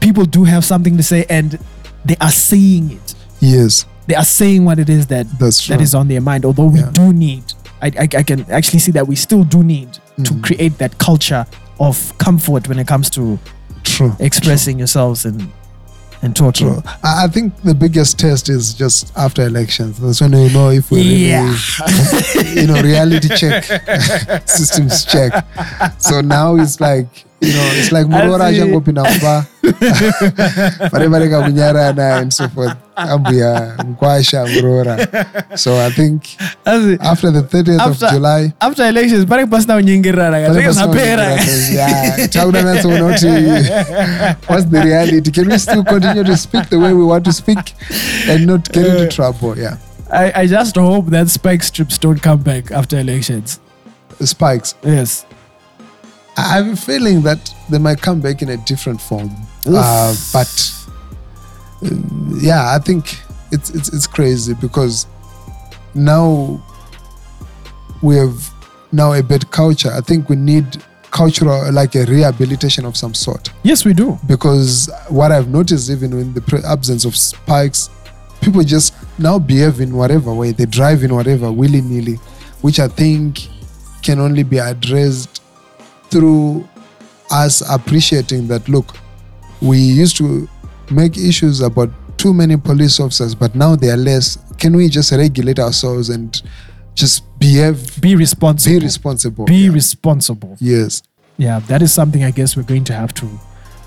people 0.00 0.24
do 0.24 0.44
have 0.44 0.64
something 0.64 0.96
to 0.96 1.02
say, 1.02 1.24
and 1.28 1.58
they 2.04 2.16
are 2.20 2.30
saying 2.30 2.92
it. 2.92 3.14
Yes, 3.40 3.84
They 4.06 4.14
are 4.14 4.24
saying 4.24 4.64
what 4.64 4.78
it 4.78 4.88
is 4.88 5.06
that 5.08 5.26
that 5.40 5.80
is 5.80 5.92
on 5.94 6.06
their 6.08 6.20
mind. 6.20 6.44
Although 6.44 6.66
we 6.66 6.78
Yeah. 6.80 6.90
do 6.92 7.12
need 7.12 7.42
I, 7.82 7.88
I, 7.88 8.08
I 8.18 8.22
can 8.22 8.46
actually 8.50 8.78
see 8.78 8.92
that 8.92 9.06
we 9.06 9.16
still 9.16 9.44
do 9.44 9.62
need 9.62 9.92
to 10.24 10.32
Mm. 10.32 10.42
create 10.42 10.78
that 10.78 10.96
culture 10.98 11.44
of 11.78 12.16
comfort 12.18 12.68
when 12.68 12.78
it 12.78 12.86
comes 12.86 13.10
to 13.10 13.38
True. 13.82 14.16
expressing 14.18 14.78
yourselves 14.78 15.26
and 15.26 15.50
and 16.22 16.34
talking. 16.34 16.68
True. 16.68 16.82
I, 17.04 17.28
think 17.28 17.56
the 17.62 17.74
biggest 17.74 18.18
test 18.18 18.48
is 18.48 18.74
just 18.74 19.12
after 19.16 19.42
elections. 19.42 19.98
That's 19.98 20.20
when 20.20 20.32
you 20.32 20.50
know 20.50 20.70
if 20.70 20.90
we 20.90 20.98
really, 20.98 21.26
Yeah. 21.26 21.56
you 22.54 22.66
know, 22.66 22.80
reality 22.82 23.28
check, 23.36 23.64
systems 24.48 25.04
check. 25.04 25.32
So 25.98 26.20
now 26.20 26.56
it's 26.56 26.80
like, 26.80 27.06
you 27.46 27.52
know, 27.52 27.66
it's 27.78 27.92
like 27.92 28.06
Murora 28.06 28.46
achangopinda 28.50 29.02
mumba 29.04 29.46
kunyarana 31.44 32.20
and 32.20 32.32
so 32.32 32.48
forth. 32.48 32.76
Ambuya 32.96 33.74
mkwasha 33.88 34.46
murora. 34.46 34.96
So 35.54 35.76
i 35.86 35.90
think 35.90 36.22
Asi- 36.64 36.98
after 37.00 37.30
the 37.32 37.42
30th 37.42 37.80
After- 37.80 38.06
of 38.06 38.12
july 38.12 38.52
after 38.60 38.84
elections 38.86 39.24
panenge 39.26 39.50
pasina 39.50 39.82
Yeah, 41.74 42.28
tauda 42.28 42.62
natsoona 42.62 43.04
kuti 43.12 43.26
what's 44.48 44.64
the 44.70 44.80
reality? 44.82 45.30
Can 45.30 45.48
we 45.48 45.58
still 45.58 45.84
continue 45.84 46.24
to 46.24 46.36
speak 46.36 46.68
the 46.70 46.78
way 46.78 46.92
we 46.94 47.04
want 47.04 47.24
to 47.24 47.32
speak 47.32 47.74
and 48.28 48.46
not 48.46 48.72
get 48.72 48.86
into 48.86 49.08
trouble? 49.08 49.58
Yeah. 49.58 49.76
I, 50.10 50.32
I 50.42 50.46
just 50.46 50.76
hope 50.76 51.10
that 51.10 51.28
spike 51.28 51.62
strips 51.64 51.98
don't 51.98 52.22
come 52.22 52.38
back 52.42 52.70
after 52.70 52.98
elections. 52.98 53.60
Spikes. 54.20 54.74
Yes 54.84 55.26
i 56.36 56.56
have 56.56 56.68
a 56.68 56.76
feeling 56.76 57.22
that 57.22 57.54
they 57.70 57.78
might 57.78 58.00
come 58.00 58.20
back 58.20 58.42
in 58.42 58.50
a 58.50 58.56
different 58.58 59.00
form. 59.00 59.30
Uh, 59.66 60.14
but 60.32 60.72
uh, 61.84 61.88
yeah 62.38 62.74
i 62.74 62.78
think 62.78 63.18
it's, 63.52 63.70
it's 63.70 63.92
it's 63.92 64.06
crazy 64.06 64.54
because 64.54 65.06
now 65.94 66.60
we 68.02 68.16
have 68.16 68.52
now 68.92 69.12
a 69.12 69.22
bad 69.22 69.50
culture. 69.50 69.90
I 69.92 70.00
think 70.00 70.28
we 70.28 70.36
need 70.36 70.82
cultural 71.10 71.72
like 71.72 71.94
a 71.94 72.04
rehabilitation 72.04 72.84
of 72.84 72.96
some 72.96 73.14
sort. 73.14 73.50
Yes 73.62 73.84
we 73.84 73.94
do. 73.94 74.18
Because 74.26 74.90
what 75.08 75.32
I've 75.32 75.48
noticed, 75.48 75.90
even 75.90 76.12
in 76.12 76.34
the 76.34 76.62
absence 76.66 77.04
of 77.04 77.16
spikes, 77.16 77.90
people 78.40 78.62
just 78.62 78.94
now 79.18 79.38
behave 79.38 79.80
in 79.80 79.96
whatever 79.96 80.32
way. 80.34 80.52
They 80.52 80.66
drive 80.66 81.02
in 81.02 81.14
whatever 81.14 81.50
willy 81.50 81.80
nilly, 81.80 82.16
which 82.60 82.78
I 82.78 82.88
think 82.88 83.48
can 84.02 84.20
only 84.20 84.42
be 84.42 84.58
addressed 84.58 85.42
through 86.10 86.68
us 87.30 87.62
appreciating 87.70 88.48
that. 88.48 88.68
Look, 88.68 88.96
we 89.60 89.78
used 89.78 90.16
to 90.18 90.48
make 90.90 91.16
issues 91.16 91.60
about 91.60 91.90
too 92.18 92.32
many 92.32 92.56
police 92.56 93.00
officers, 93.00 93.34
but 93.34 93.54
now 93.54 93.76
they 93.76 93.90
are 93.90 93.96
less. 93.96 94.38
Can 94.58 94.76
we 94.76 94.88
just 94.88 95.12
regulate 95.12 95.58
ourselves 95.58 96.08
and 96.10 96.40
just 96.94 97.24
behave, 97.38 98.00
be 98.00 98.16
responsible 98.16 98.78
be 98.80 98.84
responsible? 98.84 99.44
be 99.44 99.56
yeah. 99.66 99.70
responsible 99.70 100.56
yes, 100.60 101.02
yeah 101.36 101.58
that 101.68 101.82
is 101.82 101.92
something 101.92 102.24
i 102.24 102.30
guess 102.30 102.56
we're 102.56 102.62
going 102.62 102.84
to 102.84 102.94
have 102.94 103.12
to 103.12 103.28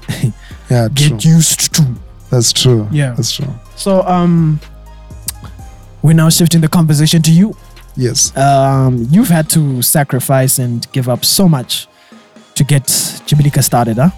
yeah, 0.70 0.88
true. 0.90 0.90
get 0.94 1.26
used 1.26 1.74
to 1.74 1.84
That's 2.30 2.54
true. 2.54 2.88
Yeah. 2.92 3.16
that's 3.16 3.32
true. 3.32 3.48
so 3.76 4.04
um 4.04 4.60
we're 6.04 6.14
now 6.14 6.30
shifting 6.30 6.62
the 6.62 6.68
conversation 6.68 7.24
to 7.24 7.32
you 7.32 7.56
Yes. 7.96 8.36
um 8.38 9.08
you've 9.10 9.30
had 9.30 9.50
to 9.50 9.82
sacrifice 9.82 10.60
and 10.60 10.86
give 10.92 11.10
up 11.10 11.26
so 11.26 11.50
much 11.50 11.88
to 12.60 12.64
get 12.74 12.86
Jibilika 13.28 13.62
started 13.64 13.98
huh 14.04 14.12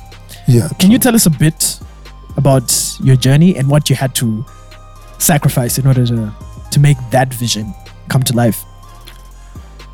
Yeah. 0.47 0.67
can 0.79 0.89
you 0.93 0.99
tell 1.05 1.15
us 1.19 1.25
a 1.27 1.29
bit 1.45 1.59
about 2.41 2.67
your 3.07 3.17
journey 3.25 3.51
and 3.57 3.65
what 3.73 3.83
you 3.89 3.95
had 4.03 4.11
to 4.21 4.27
sacrifice 5.31 5.73
in 5.81 5.85
order 5.91 6.05
to 6.13 6.19
to 6.73 6.79
make 6.87 6.97
that 7.11 7.29
vision 7.43 7.65
come 8.11 8.23
to 8.29 8.33
life 8.43 8.59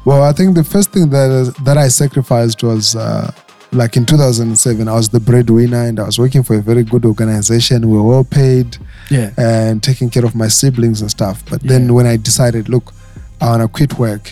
Well, 0.05 0.23
I 0.23 0.31
think 0.37 0.55
the 0.55 0.63
first 0.63 0.89
thing 0.93 1.09
that 1.09 1.53
that 1.67 1.77
I 1.77 1.89
sacrificed 1.89 2.59
was 2.63 2.95
uh, 2.95 3.29
like 3.81 3.97
in 3.99 4.05
2007. 4.05 4.87
I 4.87 4.93
was 4.93 5.09
the 5.09 5.19
breadwinner, 5.19 5.83
and 5.89 5.99
I 5.99 6.05
was 6.05 6.17
working 6.17 6.43
for 6.47 6.55
a 6.55 6.61
very 6.61 6.83
good 6.93 7.03
organization. 7.11 7.77
We 7.89 7.97
were 7.97 8.07
well 8.13 8.23
paid 8.23 8.77
yeah 9.09 9.29
and 9.37 9.83
taking 9.89 10.09
care 10.09 10.25
of 10.29 10.33
my 10.43 10.47
siblings 10.59 11.01
and 11.01 11.09
stuff. 11.11 11.37
But 11.51 11.59
Yeah. 11.63 11.71
then 11.71 11.93
when 11.97 12.05
I 12.13 12.15
decided, 12.29 12.69
look, 12.69 12.93
I 13.41 13.45
want 13.51 13.61
to 13.63 13.67
quit 13.67 13.91
work 13.99 14.23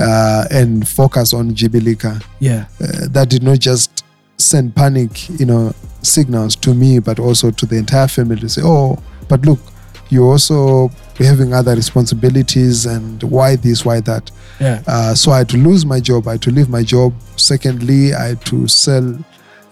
uh, 0.00 0.44
and 0.50 0.88
focus 0.88 1.32
on 1.32 1.50
Jibilika, 1.52 2.22
yeah 2.40 2.66
uh, 2.80 3.08
that 3.10 3.28
did 3.28 3.42
not 3.42 3.58
just 3.58 4.04
send 4.36 4.74
panic, 4.74 5.28
you 5.38 5.46
know, 5.46 5.74
signals 6.02 6.56
to 6.56 6.74
me, 6.74 6.98
but 6.98 7.18
also 7.18 7.50
to 7.50 7.66
the 7.66 7.76
entire 7.76 8.08
family 8.08 8.40
to 8.40 8.48
say, 8.48 8.62
oh, 8.64 8.98
but 9.28 9.44
look, 9.44 9.60
you're 10.08 10.30
also 10.32 10.90
having 11.18 11.52
other 11.52 11.74
responsibilities, 11.74 12.86
and 12.86 13.22
why 13.22 13.56
this, 13.56 13.84
why 13.84 14.00
that. 14.00 14.30
yeah 14.58 14.82
Uh, 14.86 15.14
so 15.14 15.30
I 15.30 15.38
had 15.38 15.48
to 15.50 15.56
lose 15.56 15.84
my 15.84 16.00
job. 16.00 16.26
I 16.26 16.32
had 16.32 16.42
to 16.42 16.50
leave 16.50 16.68
my 16.68 16.82
job. 16.82 17.12
Secondly, 17.36 18.14
I 18.14 18.28
had 18.28 18.44
to 18.46 18.66
sell 18.66 19.16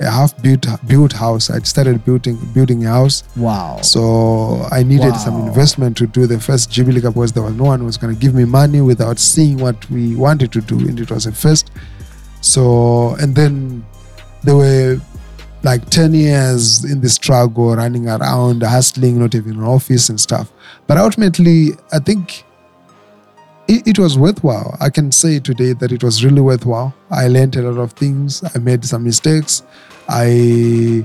a 0.00 0.10
half 0.10 0.40
built 0.42 0.66
built 0.86 1.12
house. 1.12 1.50
I 1.50 1.58
started 1.60 2.04
building 2.04 2.36
building 2.52 2.86
a 2.86 2.90
house. 2.90 3.24
wow 3.36 3.80
So 3.82 4.66
I 4.70 4.82
needed 4.82 5.16
some 5.16 5.46
investment 5.46 5.96
to 5.98 6.06
do 6.06 6.26
the 6.26 6.38
first 6.38 6.70
Jibilika 6.70 7.12
because 7.12 7.32
there 7.32 7.42
was 7.42 7.54
no 7.54 7.64
one 7.64 7.80
who 7.80 7.86
was 7.86 7.96
going 7.96 8.14
to 8.14 8.20
give 8.20 8.34
me 8.34 8.44
money 8.44 8.80
without 8.80 9.18
seeing 9.18 9.58
what 9.58 9.88
we 9.90 10.14
wanted 10.14 10.52
to 10.52 10.60
do, 10.60 10.78
and 10.78 10.98
it 11.00 11.10
was 11.10 11.26
a 11.26 11.32
first. 11.32 11.70
So 12.40 13.16
and 13.20 13.34
then 13.34 13.84
there 14.42 14.56
were 14.56 15.00
like 15.64 15.90
10 15.90 16.14
years 16.14 16.84
in 16.84 17.00
the 17.00 17.08
struggle, 17.08 17.74
running 17.74 18.08
around, 18.08 18.62
hustling, 18.62 19.18
not 19.18 19.34
even 19.34 19.54
an 19.54 19.64
office 19.64 20.08
and 20.08 20.20
stuff. 20.20 20.52
But 20.86 20.98
ultimately, 20.98 21.72
I 21.92 21.98
think 21.98 22.44
it, 23.68 23.86
it 23.86 23.98
was 23.98 24.18
worthwhile. 24.18 24.76
I 24.80 24.88
can 24.90 25.12
say 25.12 25.38
today 25.38 25.74
that 25.74 25.92
it 25.92 26.02
was 26.02 26.24
really 26.24 26.40
worthwhile. 26.40 26.94
I 27.10 27.28
learned 27.28 27.56
a 27.56 27.62
lot 27.70 27.80
of 27.80 27.92
things. 27.92 28.42
I 28.54 28.58
made 28.58 28.84
some 28.84 29.04
mistakes. 29.04 29.62
I 30.08 31.04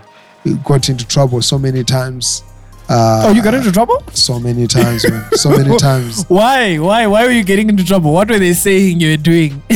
got 0.63 0.89
into 0.89 1.05
trouble 1.05 1.41
so 1.41 1.59
many 1.59 1.83
times. 1.83 2.43
Uh, 2.89 3.23
oh 3.27 3.31
you 3.31 3.41
got 3.41 3.53
into 3.53 3.71
trouble 3.71 4.03
so 4.11 4.39
many 4.39 4.67
times, 4.67 5.09
man. 5.09 5.23
So 5.33 5.49
many 5.49 5.77
times. 5.89 6.25
why 6.27 6.77
why 6.77 7.07
why 7.07 7.25
were 7.25 7.31
you 7.31 7.43
getting 7.43 7.69
into 7.69 7.83
trouble 7.83 8.11
what 8.11 8.29
were 8.29 8.37
they 8.39 8.51
saying 8.51 8.99
you 8.99 9.11
were 9.11 9.23
doing 9.23 9.63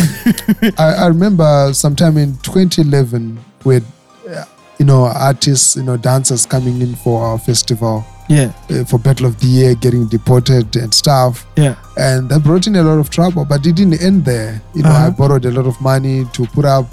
I, 0.77 0.93
I 0.93 1.07
remember 1.07 1.71
sometime 1.73 2.17
in 2.17 2.37
2011 2.39 3.39
with, 3.63 3.89
uh, 4.29 4.43
you 4.77 4.85
know, 4.85 5.05
artists, 5.05 5.77
you 5.77 5.83
know, 5.83 5.95
dancers 5.95 6.45
coming 6.45 6.81
in 6.81 6.95
for 6.95 7.23
our 7.23 7.39
festival 7.39 8.05
yeah 8.29 8.51
uh, 8.69 8.83
for 8.85 8.99
Battle 8.99 9.25
of 9.25 9.39
the 9.39 9.47
Year, 9.47 9.75
getting 9.75 10.07
deported 10.07 10.75
and 10.75 10.93
stuff. 10.93 11.45
yeah 11.55 11.75
and 11.97 12.29
that 12.29 12.43
brought 12.43 12.67
in 12.67 12.75
a 12.75 12.83
lot 12.83 12.99
of 12.99 13.09
trouble 13.09 13.45
but 13.45 13.65
it 13.65 13.75
didn't 13.75 14.01
end 14.01 14.25
there 14.25 14.61
you 14.75 14.83
know 14.83 14.89
Uh-huh. 14.89 15.07
i 15.07 15.09
borrowed 15.09 15.45
a 15.45 15.51
lot 15.51 15.65
of 15.65 15.79
money 15.81 16.25
to 16.33 16.45
put 16.47 16.65
up 16.65 16.85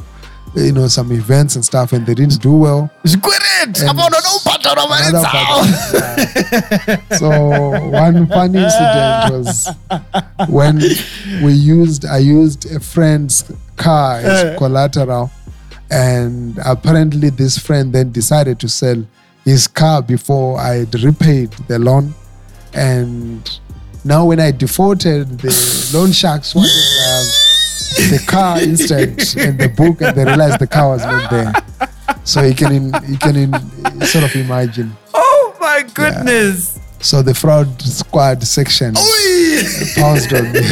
you 0.56 0.70
know 0.72 0.86
some 0.86 1.10
events 1.12 1.56
and 1.56 1.64
stuff 1.64 1.92
and 1.92 2.06
they 2.06 2.14
didn't 2.14 2.40
do 2.40 2.52
well 2.54 2.88
Squid 3.04 3.42
And 3.62 3.74
Abona 3.74 4.16
unobhadalwa 4.22 4.88
mali 4.88 5.06
Another 5.08 5.28
dzawo. 5.28 5.58
bad- 5.92 7.02
yeah. 7.10 7.18
so 7.18 7.28
one 7.90 8.26
funny 8.28 8.58
incident 8.62 9.32
was 9.34 9.68
when 10.48 10.76
we 11.44 11.52
used 11.52 12.04
i 12.06 12.18
used 12.18 12.70
a 12.70 12.78
friend's 12.80 13.44
car 13.76 14.18
as 14.18 14.44
Uh. 14.44 14.58
collateral 14.58 15.30
and 15.90 16.58
apparently 16.64 17.30
this 17.30 17.58
friend 17.58 17.92
then 17.92 18.12
decided 18.12 18.58
to 18.60 18.68
sell 18.68 19.04
his 19.44 19.66
car 19.66 20.02
before 20.02 20.58
i 20.58 20.84
repaid 21.02 21.50
the 21.68 21.78
loan. 21.78 22.14
And 22.72 23.48
now 24.04 24.24
when 24.26 24.40
i 24.40 24.50
defaulted 24.50 25.38
the 25.40 25.90
loan 25.94 26.12
sharks 26.12 26.54
wanted 26.54 26.70
the 28.10 28.24
car 28.26 28.60
instead 28.60 29.10
and 29.36 29.58
the 29.58 29.68
book 29.76 30.00
and 30.02 30.16
they 30.16 30.24
realized 30.24 30.58
the 30.60 30.66
car 30.66 30.88
was 30.90 31.02
not 31.04 31.30
there. 31.30 31.52
So 32.24 32.42
you 32.42 32.54
can 32.54 32.72
in, 32.72 32.84
you 33.08 33.18
can 33.18 33.36
in, 33.36 33.52
sort 34.06 34.24
of 34.24 34.34
imagine. 34.34 34.96
Oh 35.12 35.54
my 35.60 35.84
goodness. 35.94 36.78
So 37.00 37.20
the 37.22 37.34
fraud 37.34 37.80
squad 37.82 38.42
section 38.42 38.94
pounced 39.94 40.32
on 40.32 40.50
me. 40.52 40.60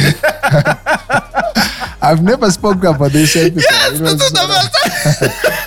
I've 2.01 2.21
never 2.21 2.51
spoken 2.51 2.87
about 2.87 3.11
this 3.13 3.35
episode. 3.35 3.95
It 3.95 4.01
was 4.01 4.27
sort 4.27 4.49
of- 4.49 5.53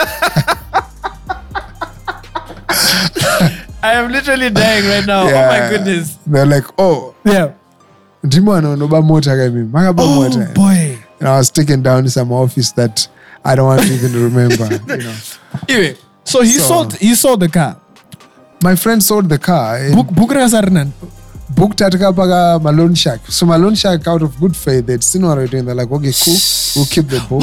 I 3.82 3.92
am 3.92 4.10
literally 4.10 4.50
dying 4.50 4.84
right 4.88 5.06
now. 5.06 5.22
Oh 5.28 5.48
my 5.48 5.68
goodness. 5.70 6.16
they're 6.26 6.46
like 6.46 6.64
oh 6.78 7.14
Yeah. 7.24 7.48
ndimo 8.24 8.54
anonoba 8.54 9.02
mota 9.02 9.36
kamimi 9.36 9.68
makaba 9.72 10.02
Oh 10.02 10.14
mota 10.14 10.50
boy. 10.54 10.98
and 11.20 11.28
i 11.28 11.36
was 11.38 11.50
taken 11.52 11.82
down 11.82 12.04
to 12.04 12.10
some 12.10 12.32
office 12.34 12.72
that 12.72 13.08
i 13.44 13.54
don't 13.54 13.66
want 13.66 13.84
even 13.84 13.98
to 13.98 14.06
even 14.06 14.22
remember 14.24 14.64
you 14.88 15.02
know 15.04 15.14
Anyway, 15.68 15.96
so 16.24 16.42
he 16.42 16.52
So- 16.58 16.68
sold 16.68 16.94
he 16.96 17.14
sold 17.14 17.40
the 17.40 17.48
car. 17.48 17.76
my 18.62 18.74
friend 18.76 19.02
sold 19.02 19.28
the 19.28 19.38
car 19.38 19.78
Book 19.94 20.08
rakasarinan. 20.36 20.90
booked 21.56 21.80
atakapaka 21.80 22.60
malone 22.62 22.94
shark 22.94 23.20
so 23.28 23.46
malone 23.46 23.74
shark 23.76 24.06
out 24.08 24.22
of 24.22 24.38
good 24.40 24.56
faith 24.56 24.84
they'd 24.86 25.04
seen 25.04 25.22
what 25.26 25.36
we're 25.38 25.46
doing 25.46 25.64
they're 25.64 25.74
like 25.82 25.90
okay 25.90 26.12
cool 26.24 26.36
we'll 26.76 26.86
keep 26.86 27.06
the 27.08 27.20
book 27.28 27.42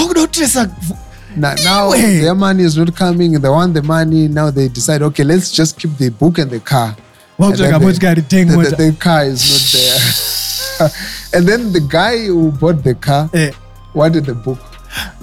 now, 1.38 1.54
now 1.64 1.92
Anyway. 1.92 2.20
their 2.22 2.36
money 2.36 2.64
is 2.64 2.78
not 2.78 2.96
coming 2.96 3.34
they 3.40 3.50
want 3.50 3.74
the 3.74 3.82
money 3.84 4.28
now 4.28 4.50
they 4.52 4.68
decide 4.68 5.02
okay 5.02 5.24
let's 5.24 5.52
just 5.52 5.80
keep 5.80 5.96
the 5.98 6.10
book 6.10 6.38
and 6.38 6.50
the 6.52 6.60
car 6.60 6.96
And 7.50 7.58
the- 7.58 7.70
the, 8.50 8.56
the, 8.70 8.70
the 8.78 8.96
car 9.00 9.24
is 9.26 9.42
not 9.52 9.64
there 9.74 10.90
and 11.40 11.48
then 11.48 11.72
the 11.74 11.80
guy 11.82 12.26
who 12.26 12.52
bought 12.52 12.84
the 12.84 12.96
car 12.96 13.30
Eh. 13.34 13.52
wanted 13.94 14.26
the 14.26 14.34
book. 14.36 14.60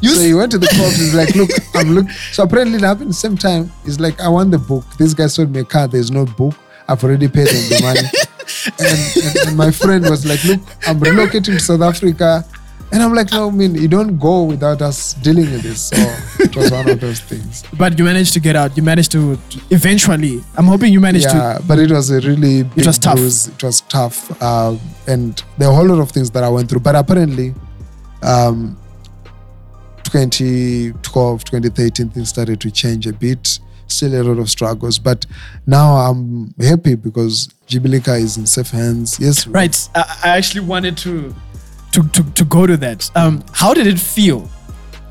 You 0.00 0.10
so 0.14 0.20
he 0.22 0.34
went 0.34 0.50
to 0.52 0.58
the 0.58 0.66
cops. 0.66 0.96
He's 0.96 1.14
like, 1.14 1.32
"Look, 1.36 1.50
I'm 1.76 1.90
look." 1.94 2.10
So 2.32 2.42
apparently 2.42 2.78
it 2.78 2.82
happened 2.82 3.10
the 3.10 3.14
same 3.14 3.36
time. 3.36 3.70
He's 3.84 4.00
like, 4.00 4.20
"I 4.20 4.28
want 4.28 4.50
the 4.50 4.58
book." 4.58 4.84
This 4.98 5.14
guy 5.14 5.28
sold 5.28 5.52
me 5.54 5.60
a 5.60 5.64
car. 5.64 5.86
There's 5.86 6.10
no 6.10 6.24
book. 6.26 6.54
I've 6.88 7.02
already 7.04 7.28
paid 7.28 7.46
him 7.48 7.68
the 7.68 7.78
money. 7.82 8.00
and, 8.80 8.98
and, 9.24 9.48
and 9.48 9.56
my 9.56 9.70
friend 9.70 10.02
was 10.10 10.26
like, 10.26 10.42
"Look, 10.44 10.60
I'm 10.88 10.98
relocating 10.98 11.54
to 11.54 11.60
South 11.60 11.82
Africa." 11.82 12.44
And 12.92 13.02
I'm 13.02 13.14
like, 13.14 13.30
no, 13.30 13.48
I 13.48 13.50
mean, 13.52 13.76
you 13.76 13.86
don't 13.86 14.18
go 14.18 14.42
without 14.42 14.82
us 14.82 15.14
dealing 15.14 15.50
with 15.50 15.62
this. 15.62 15.88
So 15.88 15.96
it 16.40 16.56
was 16.56 16.72
one 16.72 16.88
of 16.88 17.00
those 17.00 17.20
things. 17.30 17.62
But 17.78 17.96
you 17.98 18.04
managed 18.04 18.32
to 18.32 18.40
get 18.40 18.56
out. 18.56 18.76
You 18.76 18.82
managed 18.82 19.12
to 19.12 19.38
eventually. 19.70 20.42
I'm 20.56 20.66
hoping 20.66 20.92
you 20.92 21.00
managed 21.00 21.26
yeah, 21.26 21.58
but 21.68 21.78
it 21.78 21.90
was 21.90 22.10
a 22.10 22.20
really 22.20 22.64
big 22.64 22.86
was 22.86 22.98
tough. 22.98 23.16
bruise. 23.16 23.48
It 23.48 23.62
was 23.62 23.82
tough, 23.82 24.42
uh, 24.42 24.76
and 25.06 25.40
there 25.56 25.68
are 25.68 25.72
a 25.72 25.74
whole 25.74 25.86
lot 25.86 26.00
of 26.00 26.10
things 26.10 26.30
that 26.32 26.42
I 26.42 26.48
went 26.48 26.68
through. 26.68 26.80
But 26.80 26.96
apparently, 26.96 27.54
um, 28.22 28.76
2012, 30.04 31.44
2013, 31.44 32.10
things 32.10 32.28
started 32.28 32.60
to 32.60 32.70
change 32.70 33.06
a 33.06 33.12
bit. 33.12 33.60
Still 33.86 34.20
a 34.20 34.22
lot 34.22 34.38
of 34.38 34.48
struggles, 34.48 34.98
but 35.00 35.26
now 35.66 35.96
I'm 35.96 36.54
happy 36.60 36.94
because 36.94 37.48
Jibilika 37.66 38.20
is 38.20 38.36
in 38.36 38.46
safe 38.46 38.70
hands. 38.70 39.18
Yes. 39.18 39.48
Right. 39.48 39.76
I, 39.96 40.20
I 40.24 40.28
actually 40.36 40.60
wanted 40.60 40.96
to, 40.98 41.34
to 41.92 42.02
to 42.08 42.22
to 42.34 42.44
go 42.44 42.66
to 42.66 42.76
that. 42.78 43.10
Um, 43.16 43.42
how 43.52 43.74
did 43.74 43.86
it 43.86 43.98
feel, 43.98 44.48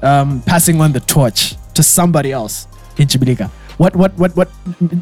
um, 0.02 0.42
passing 0.46 0.82
on 0.82 0.92
the 0.94 1.00
torch 1.02 1.56
to 1.74 1.84
somebody 1.84 2.32
else 2.32 2.68
in 2.98 3.08
Jibilika? 3.08 3.50
What 3.78 3.96
what 3.96 4.18
what 4.18 4.36
what? 4.36 4.50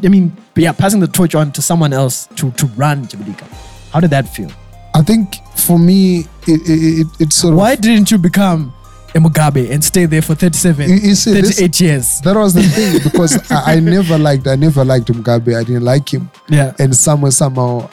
I 0.04 0.08
mean, 0.08 0.36
yeah, 0.56 0.72
passing 0.72 1.00
the 1.00 1.08
torch 1.08 1.34
on 1.34 1.52
to 1.52 1.62
someone 1.62 1.92
else 1.92 2.26
to 2.36 2.50
to 2.52 2.66
run 2.76 3.06
Jibilika. 3.06 3.44
How 3.92 4.00
did 4.00 4.10
that 4.10 4.28
feel? 4.28 4.50
I 4.94 5.02
think 5.02 5.36
for 5.56 5.78
me, 5.78 6.20
it, 6.46 6.60
it, 6.68 7.00
it, 7.00 7.06
it's 7.20 7.36
sort 7.36 7.52
of 7.54 7.58
Why 7.58 7.76
didn't 7.76 8.10
you 8.10 8.18
become 8.18 8.72
a 9.14 9.18
Mugabe 9.18 9.70
and 9.70 9.82
stay 9.84 10.06
there 10.06 10.22
for 10.22 10.34
37, 10.34 10.88
You- 10.88 10.96
you 10.96 11.14
see, 11.14 11.32
this- 11.40 11.56
38 11.58 11.80
years? 11.80 12.20
that 12.22 12.34
was 12.36 12.54
the 12.54 12.62
thing 12.62 13.00
because 13.04 13.50
I, 13.50 13.74
I 13.74 13.80
never 13.80 14.18
liked 14.18 14.46
I 14.46 14.56
never 14.56 14.84
liked 14.84 15.06
Mugabe. 15.08 15.56
I 15.56 15.62
didn't 15.64 15.84
like 15.84 16.12
him. 16.12 16.30
Yeah. 16.48 16.74
and 16.78 16.94
somewhere 16.96 17.30
somehow 17.30 17.88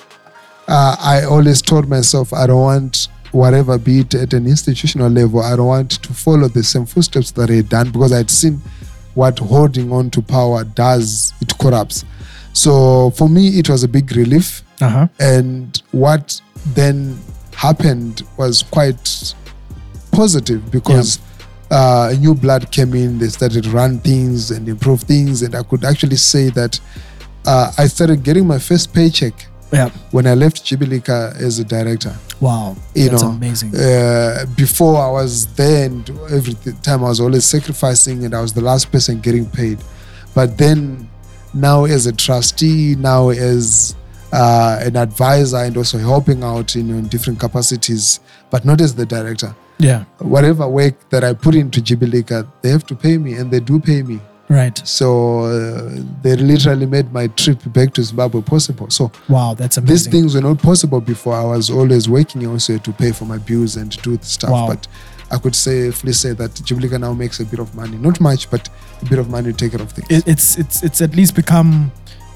uh, 0.68 0.96
i 1.00 1.24
always 1.24 1.62
told 1.62 1.88
myself 1.88 2.34
i 2.34 2.48
don't 2.48 2.62
want 2.62 3.08
whatever 3.36 3.78
be 3.78 4.00
it 4.00 4.14
at 4.16 4.32
an 4.34 4.46
institutional 4.48 5.10
level 5.10 5.42
i 5.42 5.56
don't 5.56 5.68
want 5.68 5.92
to 6.06 6.14
follow 6.14 6.48
the 6.48 6.64
same 6.64 6.86
footsteps 6.86 7.32
that 7.32 7.50
he 7.50 7.58
had 7.58 7.70
done 7.70 7.92
because 7.92 8.14
i'd 8.14 8.30
seen 8.32 8.62
what 9.14 9.38
holding 9.40 9.92
on 9.92 10.10
to 10.10 10.22
power 10.22 10.64
does 10.64 11.34
it 11.42 11.58
corrupts. 11.58 12.04
So 12.54 13.10
for 13.12 13.28
me 13.30 13.44
it 13.60 13.70
was 13.70 13.84
a 13.84 13.88
big 13.88 14.08
relief. 14.16 14.48
Uh 14.82 14.90
huh. 14.90 15.08
and 15.20 15.82
what 15.92 16.42
then 16.80 17.18
happened 17.56 18.24
was 18.38 18.64
quite 18.64 19.34
positive 20.12 20.62
because 20.72 21.20
uh, 21.72 22.14
new 22.20 22.34
blood 22.36 22.72
came 22.72 22.94
in. 22.94 23.18
They 23.20 23.28
started 23.30 23.64
to 23.64 23.70
run 23.72 24.00
things 24.00 24.52
and 24.52 24.68
improve 24.70 25.02
things. 25.02 25.42
And 25.42 25.56
i 25.56 25.64
could 25.64 25.84
actually 25.86 26.18
say 26.18 26.50
that 26.52 26.80
uh, 27.46 27.72
i 27.78 27.88
started 27.88 28.24
getting 28.24 28.46
my 28.48 28.60
first 28.60 28.94
paycheck 28.94 29.34
Yeah. 29.72 29.90
when 30.12 30.26
i 30.28 30.34
left 30.34 30.58
jibilika 30.66 31.36
as 31.48 31.60
a 31.60 31.64
director 31.64 32.14
Wow. 32.42 32.76
you 32.94 33.10
That's 33.10 33.24
know 33.24 33.30
amazing. 33.30 33.76
uh, 33.76 34.46
before 34.56 34.98
i 35.02 35.10
was 35.10 35.48
there 35.56 35.86
and 35.86 36.10
every 36.32 36.54
time 36.82 37.04
i 37.04 37.10
was 37.10 37.20
always 37.20 37.46
sacrificing 37.46 38.26
and 38.26 38.34
i 38.36 38.42
was 38.42 38.54
the 38.54 38.62
last 38.62 38.92
person 38.92 39.20
getting 39.22 39.50
paid 39.50 39.80
but 40.34 40.58
then 40.58 41.10
now 41.54 41.86
as 41.86 42.06
a 42.06 42.14
trustee 42.14 42.96
now 42.96 43.30
as 43.30 43.96
uh, 44.34 44.80
an 44.82 44.98
advisor 44.98 45.58
and 45.58 45.78
also 45.78 45.98
helping 45.98 46.44
out 46.44 46.76
you 46.76 46.84
know, 46.84 46.98
in 46.98 47.08
different 47.08 47.40
capacities 47.40 48.20
but 48.50 48.66
not 48.66 48.82
as 48.82 48.94
the 48.96 49.06
director 49.06 49.56
yeah. 49.78 50.04
whatever 50.20 50.68
work 50.68 51.10
that 51.10 51.24
i 51.24 51.34
put 51.34 51.56
into 51.56 51.80
jibilika 51.82 52.46
they 52.62 52.70
have 52.70 52.86
to 52.86 52.96
pay 52.96 53.18
me 53.18 53.34
and 53.36 53.50
they 53.50 53.60
do 53.62 53.80
pay 53.80 54.04
me 54.04 54.20
Right. 54.48 54.78
so 54.88 55.40
uh, 55.46 55.90
they 56.22 56.36
literally 56.36 56.86
made 56.86 57.12
my 57.12 57.28
trip 57.28 57.60
back 57.68 57.94
to 57.96 58.04
zimbabwe 58.04 58.42
possible 58.42 58.90
so 58.92 59.12
Wow. 59.28 59.56
That's 59.56 59.78
amazing. 59.78 59.94
these 59.96 60.08
things 60.08 60.36
were 60.36 60.42
not 60.42 60.60
possible 60.62 61.02
before. 61.02 61.34
I 61.34 61.44
was 61.44 61.70
always 61.70 62.08
working 62.08 62.46
also 62.48 62.78
to 62.78 62.92
pay 62.94 63.12
for 63.12 63.26
my 63.26 63.38
bills 63.40 63.76
and 63.76 63.92
to 63.92 63.98
do 64.02 64.18
the 64.18 64.26
stuff. 64.26 64.52
Wow. 64.52 64.68
But 64.68 64.88
I 65.32 65.38
could 65.40 65.56
safely 65.56 66.14
say 66.14 66.34
that 66.34 66.52
Jibilika 66.52 67.00
now 67.00 67.14
makes 67.14 67.40
a 67.40 67.46
bit 67.46 67.60
of 67.60 67.74
money. 67.76 67.98
Not 67.98 68.20
much, 68.22 68.50
but 68.52 68.70
a 69.02 69.06
bit 69.06 69.18
of 69.20 69.28
money 69.30 69.52
to 69.52 69.58
take 69.58 69.72
care 69.72 69.82
of 69.82 69.92
things. 69.92 70.08
it, 70.10 70.28
it's 70.28 70.58
it's 70.58 70.84
it's 70.84 71.02
at 71.02 71.16
least 71.16 71.34
become 71.36 71.92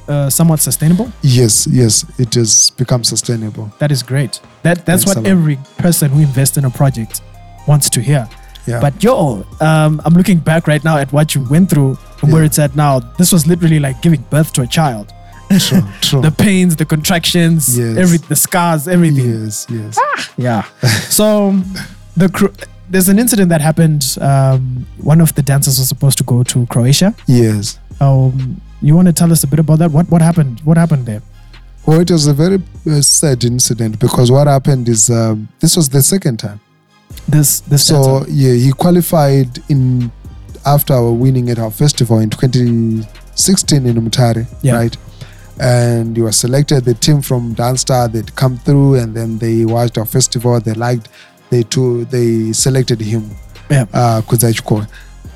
uh, 0.07 0.29
somewhat 0.29 0.59
sustainable. 0.59 1.11
yes, 1.21 1.67
yes, 1.67 2.03
it 2.17 2.33
has 2.33 2.71
become 2.71 3.03
sustainable. 3.03 3.71
That 3.77 3.91
is 3.91 4.01
great. 4.03 4.41
That 4.63 4.85
that's 4.85 5.03
Thanks 5.03 5.17
what 5.19 5.27
every 5.27 5.57
person 5.77 6.09
who 6.09 6.21
invests 6.21 6.57
in 6.57 6.65
a 6.65 6.69
project 6.71 7.21
wants 7.67 7.89
to 7.91 8.01
hear. 8.01 8.27
Yeah. 8.67 8.79
But 8.79 9.03
yo, 9.03 9.45
um, 9.61 10.01
I'm 10.05 10.13
looking 10.13 10.37
back 10.39 10.67
right 10.67 10.83
now 10.83 10.97
at 10.97 11.11
what 11.11 11.33
you 11.35 11.43
went 11.49 11.69
through 11.69 11.97
and 12.21 12.31
where 12.31 12.41
Yeah. 12.43 12.47
it's 12.47 12.59
at 12.59 12.75
now. 12.75 12.99
This 13.17 13.31
was 13.31 13.47
literally 13.47 13.79
like 13.79 14.01
giving 14.01 14.21
birth 14.29 14.53
to 14.53 14.61
a 14.61 14.67
child. 14.67 15.11
true, 15.59 15.81
true. 16.01 16.21
The 16.21 16.31
pains, 16.31 16.75
the 16.75 16.85
contractions, 16.85 17.77
Yes. 17.77 17.97
every 17.97 18.17
the 18.19 18.35
scars, 18.35 18.87
everything. 18.87 19.43
yes, 19.43 19.65
yes. 19.69 19.97
Yeah. 20.37 20.63
so 21.09 21.55
the 22.15 22.29
cro- 22.29 22.53
there's 22.91 23.09
an 23.09 23.17
incident 23.19 23.49
that 23.49 23.61
happened. 23.61 24.17
Um, 24.21 24.85
one 25.01 25.21
of 25.21 25.33
the 25.35 25.41
dancers 25.41 25.79
was 25.79 25.87
supposed 25.87 26.17
to 26.19 26.23
go 26.23 26.43
to 26.43 26.65
Croatia. 26.67 27.15
Yes. 27.27 27.79
Um, 28.01 28.61
you 28.81 28.95
want 28.95 29.07
to 29.07 29.13
tell 29.13 29.31
us 29.31 29.43
a 29.43 29.47
bit 29.47 29.59
about 29.59 29.79
that? 29.79 29.91
What 29.91 30.09
what 30.11 30.21
happened? 30.21 30.61
What 30.63 30.77
happened 30.77 31.05
there? 31.05 31.21
Well, 31.85 31.99
it 32.01 32.11
was 32.11 32.27
a 32.27 32.33
very 32.33 32.61
uh, 32.89 33.01
sad 33.01 33.43
incident 33.43 33.99
because 33.99 34.29
what 34.31 34.45
happened 34.47 34.87
is 34.87 35.09
um, 35.09 35.47
this 35.59 35.75
was 35.75 35.89
the 35.89 36.01
second 36.03 36.37
time. 36.37 36.59
This 37.27 37.59
this 37.61 37.85
So 37.87 38.25
yeah, 38.27 38.53
he 38.53 38.71
qualified 38.71 39.59
in 39.69 40.11
after 40.65 40.93
our 40.93 41.11
winning 41.11 41.49
at 41.49 41.59
our 41.59 41.71
festival 41.71 42.19
in 42.19 42.29
2016 42.29 43.85
in 43.85 43.95
Umtare, 43.95 44.47
Yeah. 44.61 44.75
right? 44.75 44.97
And 45.59 46.15
he 46.15 46.21
was 46.23 46.37
selected. 46.37 46.85
The 46.85 46.93
team 46.93 47.21
from 47.21 47.53
Danstar 47.55 48.11
they'd 48.11 48.33
come 48.35 48.57
through, 48.57 48.95
and 48.95 49.13
then 49.15 49.37
they 49.39 49.65
watched 49.65 49.97
our 49.97 50.05
festival. 50.05 50.59
They 50.59 50.73
liked, 50.73 51.09
they 51.49 51.63
too, 51.63 52.05
they 52.05 52.53
selected 52.53 53.01
him, 53.01 53.31
yeah. 53.69 53.85
uh, 53.93 54.21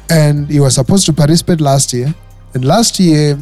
and 0.09 0.49
he 0.49 0.59
was 0.59 0.75
supposed 0.75 1.05
to 1.07 1.13
participate 1.13 1.59
last 1.61 1.93
year. 1.93 2.13
And 2.53 2.63
last 2.65 2.99
year, 2.99 3.37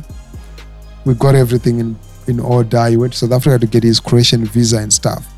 we 1.05 1.13
got 1.13 1.35
everything 1.35 1.79
in 1.79 1.95
in 2.27 2.39
order. 2.39 2.85
He 2.87 2.97
went 2.97 3.13
to 3.13 3.19
South 3.19 3.31
Africa 3.31 3.59
to 3.59 3.67
get 3.67 3.83
his 3.83 3.99
Croatian 3.99 4.45
visa 4.45 4.77
and 4.77 4.91
stuff. 4.91 5.30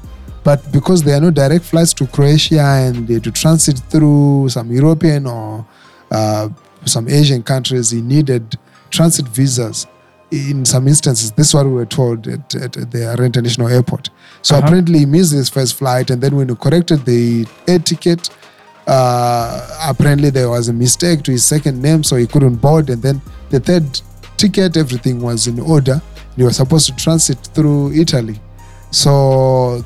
But 0.43 0.59
because 0.71 1.03
there 1.03 1.17
are 1.17 1.21
no 1.21 1.31
direct 1.31 1.63
flights 1.65 1.93
to 1.95 2.07
Croatia 2.07 2.59
and 2.61 3.07
they 3.07 3.19
to 3.19 3.31
transit 3.31 3.79
through 3.89 4.49
some 4.49 4.71
European 4.71 5.25
or 5.25 5.65
uh, 6.11 6.49
some 6.85 7.07
Asian 7.07 7.41
countries, 7.43 7.91
he 7.91 8.01
needed 8.01 8.57
transit 8.89 9.27
visas. 9.27 9.87
In 10.31 10.65
some 10.65 10.87
instances, 10.87 11.31
this 11.31 11.47
is 11.49 11.53
what 11.53 11.65
we 11.65 11.71
were 11.71 11.85
told 11.85 12.27
at, 12.27 12.55
at 12.55 12.73
the 12.73 12.99
Harare 13.07 13.25
International 13.25 13.67
Airport. 13.67 14.09
So 14.41 14.55
Uh-huh. 14.55 14.65
apparently, 14.65 14.99
he 14.99 15.05
missed 15.05 15.31
his 15.31 15.47
first 15.47 15.75
flight, 15.75 16.09
and 16.09 16.21
then 16.21 16.35
when 16.35 16.49
he 16.49 16.55
corrected 16.55 17.05
the 17.05 17.45
air 17.67 17.79
ticket, 17.79 18.29
uh, 18.87 19.67
apparently 19.87 20.29
there 20.29 20.49
was 20.49 20.67
a 20.69 20.73
mistake 20.73 21.23
to 21.23 21.31
his 21.31 21.45
second 21.45 21.81
name, 21.81 22.03
so 22.03 22.15
he 22.17 22.27
couldn't 22.27 22.55
board. 22.55 22.89
And 22.89 23.01
then 23.01 23.21
the 23.49 23.59
third 23.59 24.01
ticket, 24.35 24.75
everything 24.75 25.21
was 25.21 25.47
in 25.47 25.59
order. 25.59 26.01
He 26.35 26.43
was 26.43 26.57
supposed 26.57 26.87
to 26.87 26.95
transit 26.95 27.37
through 27.53 27.93
Italy. 27.93 28.41
So 28.91 29.83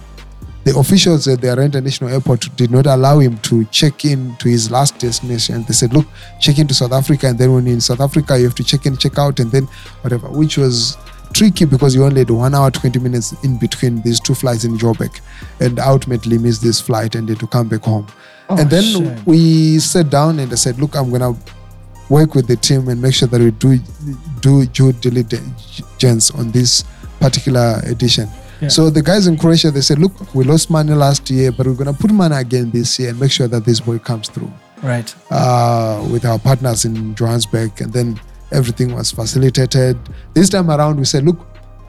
the 0.68 0.78
officials 0.78 1.30
at 1.30 1.40
the 1.40 1.48
Harare 1.48 1.64
International 1.64 2.10
Airport 2.10 2.54
did 2.58 2.72
not 2.72 2.88
allow 2.88 3.20
him 3.20 3.38
to 3.38 3.64
check 3.66 4.04
in 4.04 4.36
to 4.36 4.50
his 4.50 4.70
last 4.70 5.00
destination. 5.00 5.64
They 5.64 5.74
said, 5.74 5.94
look, 5.94 6.06
check 6.42 6.60
into 6.60 6.74
South 6.74 6.92
Africa, 6.92 7.28
and 7.28 7.40
then 7.40 7.54
when 7.54 7.66
you're 7.66 7.76
in 7.76 7.80
South 7.80 8.02
Africa, 8.02 8.38
you 8.38 8.44
have 8.44 8.56
to 8.56 8.66
check 8.66 8.86
in, 8.86 8.98
check 8.98 9.18
out, 9.18 9.40
and 9.40 9.50
then 9.50 9.64
whatever, 10.02 10.28
which 10.28 10.58
was 10.58 10.98
tricky 11.32 11.64
because 11.64 11.96
you 11.96 12.04
only 12.04 12.20
had 12.20 12.30
one 12.30 12.54
hour, 12.54 12.70
20 12.70 13.00
minutes 13.00 13.32
in 13.46 13.58
between 13.58 14.02
these 14.02 14.20
two 14.20 14.36
flights 14.36 14.66
in 14.66 14.78
Joburg, 14.78 15.22
and 15.62 15.80
ultimately 15.80 16.38
missed 16.38 16.62
this 16.62 16.82
flight 16.82 17.16
and 17.16 17.30
had 17.30 17.40
to 17.40 17.48
come 17.48 17.70
back 17.70 17.84
home. 17.84 18.06
Oh, 18.50 18.58
and 18.58 18.70
then 18.70 19.24
we 19.24 19.80
sat 19.80 20.10
down 20.10 20.40
and 20.40 20.52
I 20.52 20.56
said, 20.56 20.80
look, 20.80 20.98
I'm 20.98 21.10
going 21.12 21.22
to 21.22 21.54
work 22.10 22.36
with 22.36 22.48
the 22.48 22.58
team 22.58 22.90
and 22.90 23.02
make 23.02 23.14
sure 23.14 23.30
that 23.30 23.40
we 23.40 23.52
do 23.52 23.80
do 24.42 24.66
due 24.66 24.92
diligence 24.92 26.32
on 26.32 26.52
this 26.52 26.84
particular 27.22 27.80
edition. 27.86 28.28
Yeah. 28.62 28.70
So 28.70 28.90
the 28.90 29.02
guys 29.04 29.28
in 29.28 29.38
Croatia, 29.38 29.70
they 29.72 29.82
said, 29.82 30.00
look, 30.00 30.34
we 30.34 30.44
lost 30.44 30.70
money 30.70 30.94
last 30.94 31.30
year, 31.30 31.52
but 31.52 31.68
we're 31.68 31.74
going 31.74 31.94
to 31.94 32.00
put 32.00 32.12
money 32.12 32.36
again 32.36 32.72
this 32.72 32.98
year 33.00 33.10
and 33.10 33.20
make 33.20 33.32
sure 33.32 33.48
that 33.48 33.66
this 33.66 33.80
boy 33.80 34.00
comes 34.00 34.30
through 34.30 34.52
Right. 34.82 35.14
uh, 35.32 36.08
with 36.12 36.26
our 36.26 36.40
partners 36.40 36.86
in 36.86 37.14
Johannesburg. 37.16 37.80
And 37.82 37.94
then 37.94 38.20
everything 38.52 38.94
was 38.96 39.12
facilitated. 39.12 39.98
This 40.34 40.50
time 40.50 40.72
around, 40.72 40.98
we 40.98 41.06
said, 41.06 41.24
look, 41.26 41.38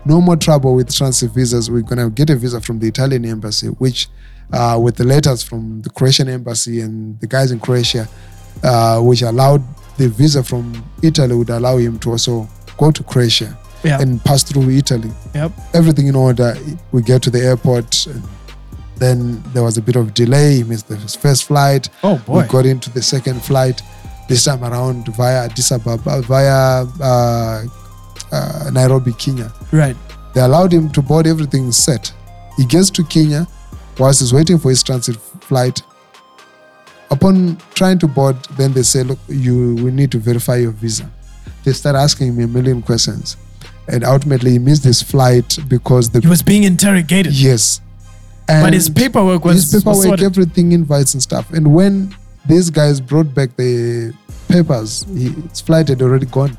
no 0.05 0.21
more 0.21 0.37
trouble 0.37 0.75
with 0.75 0.95
transit 0.95 1.31
visas. 1.33 1.71
We're 1.71 1.81
going 1.83 1.99
to 1.99 2.11
get 2.11 2.29
a 2.31 2.37
visa 2.37 2.61
from 2.61 2.79
the 2.81 2.89
Italian 2.89 3.25
embassy, 3.25 3.69
which 3.69 4.09
uh, 4.53 4.79
with 4.83 4.97
the 4.97 5.05
letters 5.05 5.43
from 5.43 5.81
the 5.83 5.91
Croatian 5.91 6.29
embassy 6.29 6.81
and 6.81 7.19
the 7.21 7.27
guys 7.27 7.51
in 7.51 7.61
Croatia, 7.61 8.09
uh, 8.63 9.01
which 9.01 9.23
allowed 9.23 9.63
the 9.97 10.09
visa 10.09 10.43
from 10.43 10.85
Italy 11.03 11.35
would 11.35 11.51
allow 11.51 11.77
him 11.77 11.99
to 12.01 12.11
also 12.11 12.49
go 12.77 12.91
to 12.91 13.03
Croatia 13.03 13.59
Yeah. 13.85 14.01
and 14.01 14.23
pass 14.25 14.43
through 14.43 14.71
Italy 14.71 15.11
yep. 15.35 15.53
everything 15.73 16.09
in 16.09 16.17
order. 16.17 16.57
We 16.91 17.03
get 17.03 17.23
to 17.23 17.31
the 17.31 17.41
airport. 17.41 18.09
Then 18.97 19.41
there 19.53 19.63
was 19.63 19.79
a 19.79 19.83
bit 19.83 19.95
of 19.95 20.15
delay. 20.15 20.57
He 20.57 20.65
missed 20.65 20.89
the 20.89 20.97
first 20.97 21.45
flight. 21.45 21.89
Oh 22.03 22.19
boy. 22.27 22.43
We 22.43 22.49
got 22.49 22.67
into 22.67 22.91
the 22.91 23.03
second 23.03 23.41
flight 23.45 23.81
this 24.29 24.45
time 24.45 24.63
around 24.63 25.07
via 25.09 25.45
Addis 25.45 25.73
Ababa, 25.73 26.23
via 26.23 26.85
uh, 27.01 27.65
uh, 28.33 28.71
Nairobi, 28.73 29.13
Kenya. 29.15 29.53
Right. 29.73 29.97
They 30.35 30.41
allowed 30.43 30.73
him 30.73 30.91
to 30.91 31.03
board, 31.03 31.27
everything 31.27 31.73
set. 31.73 32.13
He 32.57 32.67
gets 32.67 32.91
to 32.91 33.05
Kenya 33.05 33.47
whilst 33.99 34.21
he's 34.21 34.33
waiting 34.33 34.59
for 34.59 34.71
his 34.71 34.83
transit 34.83 35.17
flight. 35.17 35.83
Upon 37.11 37.57
trying 37.75 37.99
to 38.01 38.07
board, 38.07 38.37
then 38.57 38.73
they 38.73 38.83
say, 38.83 39.03
Look, 39.03 39.19
you 39.29 39.77
we 39.77 39.91
need 39.91 40.13
to 40.13 40.19
verify 40.19 40.57
your 40.57 40.73
visa. 40.73 41.11
They 41.65 41.73
start 41.73 41.97
asking 41.97 42.29
him 42.29 42.41
a 42.41 42.47
million 42.47 42.83
questions. 42.83 43.37
And 43.89 44.05
ultimately, 44.05 44.51
he 44.53 44.59
missed 44.59 44.85
his 44.85 45.01
flight 45.03 45.59
because 45.69 46.11
the. 46.11 46.21
He 46.21 46.29
was 46.29 46.43
being 46.43 46.65
interrogated. 46.65 47.33
yes. 47.33 47.81
but 48.47 48.73
his 48.73 48.89
paperwork 48.91 49.45
was, 49.45 49.71
his 49.71 49.83
paperwork, 49.83 50.05
sorted. 50.05 50.25
everything, 50.27 50.73
invites 50.73 51.15
and 51.15 51.23
stuff. 51.23 51.51
And 51.53 51.75
when 51.75 52.15
these 52.47 52.71
guys 52.71 53.01
brought 53.01 53.35
back 53.35 53.57
the 53.57 54.15
papers, 54.49 55.05
he, 55.15 55.31
his 55.31 55.61
flight 55.61 55.89
had 55.89 56.03
already 56.03 56.27
gone. 56.27 56.57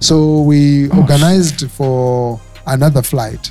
So 0.00 0.42
we 0.42 0.88
Oh, 0.90 0.98
organized 0.98 1.68
for 1.70 2.40
another 2.66 3.02
flight. 3.02 3.50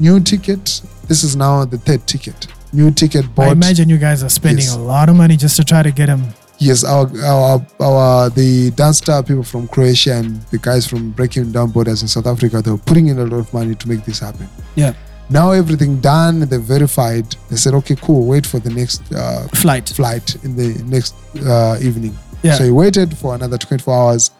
New 0.00 0.20
ticket. 0.20 0.80
This 1.08 1.22
is 1.24 1.36
now 1.36 1.64
the 1.64 1.78
third 1.78 2.06
ticket. 2.06 2.46
New 2.72 2.90
ticket 2.90 3.34
bought. 3.34 3.48
I 3.48 3.52
imagine 3.52 3.88
you 3.88 3.96
guys 3.98 4.22
are 4.22 4.28
spending 4.28 4.64
Yes. 4.64 4.74
a 4.76 4.78
lot 4.80 5.08
of 5.08 5.16
money 5.16 5.36
just 5.36 5.56
to 5.56 5.64
try 5.64 5.82
to 5.82 5.90
get 5.90 6.08
him. 6.08 6.24
Yes, 6.58 6.84
our, 6.84 7.06
our 7.22 7.66
our 7.80 8.30
the 8.30 8.70
dance 8.70 8.98
star 8.98 9.22
people 9.22 9.42
from 9.42 9.68
Croatia 9.68 10.14
and 10.14 10.40
the 10.44 10.58
guys 10.58 10.86
from 10.86 11.10
Breaking 11.10 11.52
Down 11.52 11.70
Borders 11.70 12.00
in 12.02 12.08
South 12.08 12.26
Africa, 12.26 12.62
they 12.62 12.70
were 12.70 12.78
putting 12.78 13.08
in 13.08 13.18
a 13.18 13.24
lot 13.24 13.38
of 13.38 13.52
money 13.52 13.74
to 13.74 13.88
make 13.88 14.04
this 14.04 14.20
happen. 14.20 14.48
Yeah. 14.74 14.94
Now 15.28 15.50
everything 15.50 16.00
done, 16.00 16.40
they 16.40 16.56
verified. 16.56 17.34
They 17.50 17.56
said, 17.56 17.74
okay, 17.74 17.96
cool. 17.96 18.26
Wait 18.26 18.46
for 18.46 18.58
the 18.58 18.70
next 18.70 19.02
uh, 19.12 19.48
Flight. 19.48 19.88
flight 19.88 20.36
in 20.44 20.56
the 20.56 20.82
next 20.84 21.14
uh, 21.44 21.76
evening. 21.82 22.16
Yeah. 22.42 22.54
So 22.54 22.64
he 22.64 22.70
waited 22.70 23.16
for 23.18 23.34
another 23.34 23.58
24 23.58 23.94
hours, 23.94 24.30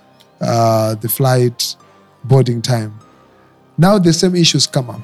uh, 0.40 0.94
the 0.94 1.08
flight 1.08 1.74
boarding 2.24 2.62
time. 2.62 2.98
Now 3.76 3.98
the 3.98 4.12
same 4.12 4.36
issues 4.36 4.66
come 4.66 4.88
up. 4.88 5.00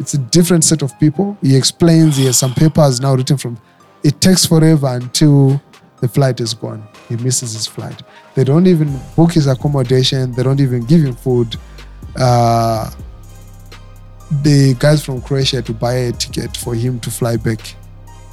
It's 0.00 0.14
a 0.14 0.18
different 0.18 0.64
set 0.64 0.82
of 0.82 0.98
people. 0.98 1.36
He 1.42 1.54
explains, 1.56 2.16
he 2.16 2.24
has 2.26 2.38
some 2.38 2.54
papers 2.54 3.00
now 3.00 3.14
written 3.14 3.36
from. 3.36 3.58
It 4.02 4.20
takes 4.20 4.46
forever 4.46 4.88
until 4.88 5.62
the 6.02 6.08
flight 6.08 6.40
is 6.40 6.52
gone. 6.52 6.86
He 7.08 7.16
misses 7.16 7.52
his 7.52 7.66
flight. 7.66 8.02
They 8.34 8.42
don't 8.42 8.66
even 8.66 9.00
book 9.14 9.32
his 9.32 9.46
accommodation. 9.46 10.32
They 10.32 10.42
don't 10.42 10.60
even 10.60 10.84
give 10.84 11.00
him 11.00 11.14
food. 11.14 11.56
Uh, 12.16 12.90
the 14.42 14.74
guys 14.80 15.04
from 15.04 15.22
Croatia 15.22 15.62
to 15.62 15.72
buy 15.72 15.94
a 15.94 16.12
ticket 16.12 16.56
for 16.56 16.74
him 16.74 16.98
to 17.00 17.10
fly 17.10 17.36
back 17.36 17.60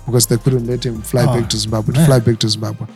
because 0.07 0.25
they 0.25 0.37
couldn't 0.37 0.65
let 0.65 0.83
him 0.83 0.99
fly 1.03 1.25
Oh, 1.29 1.39
back 1.39 1.47
to 1.51 1.57
Zimbabwe. 1.57 1.93
To 1.93 2.05
fly 2.05 2.19
back 2.19 2.39
to 2.39 2.49
Zimbabwe. 2.49 2.87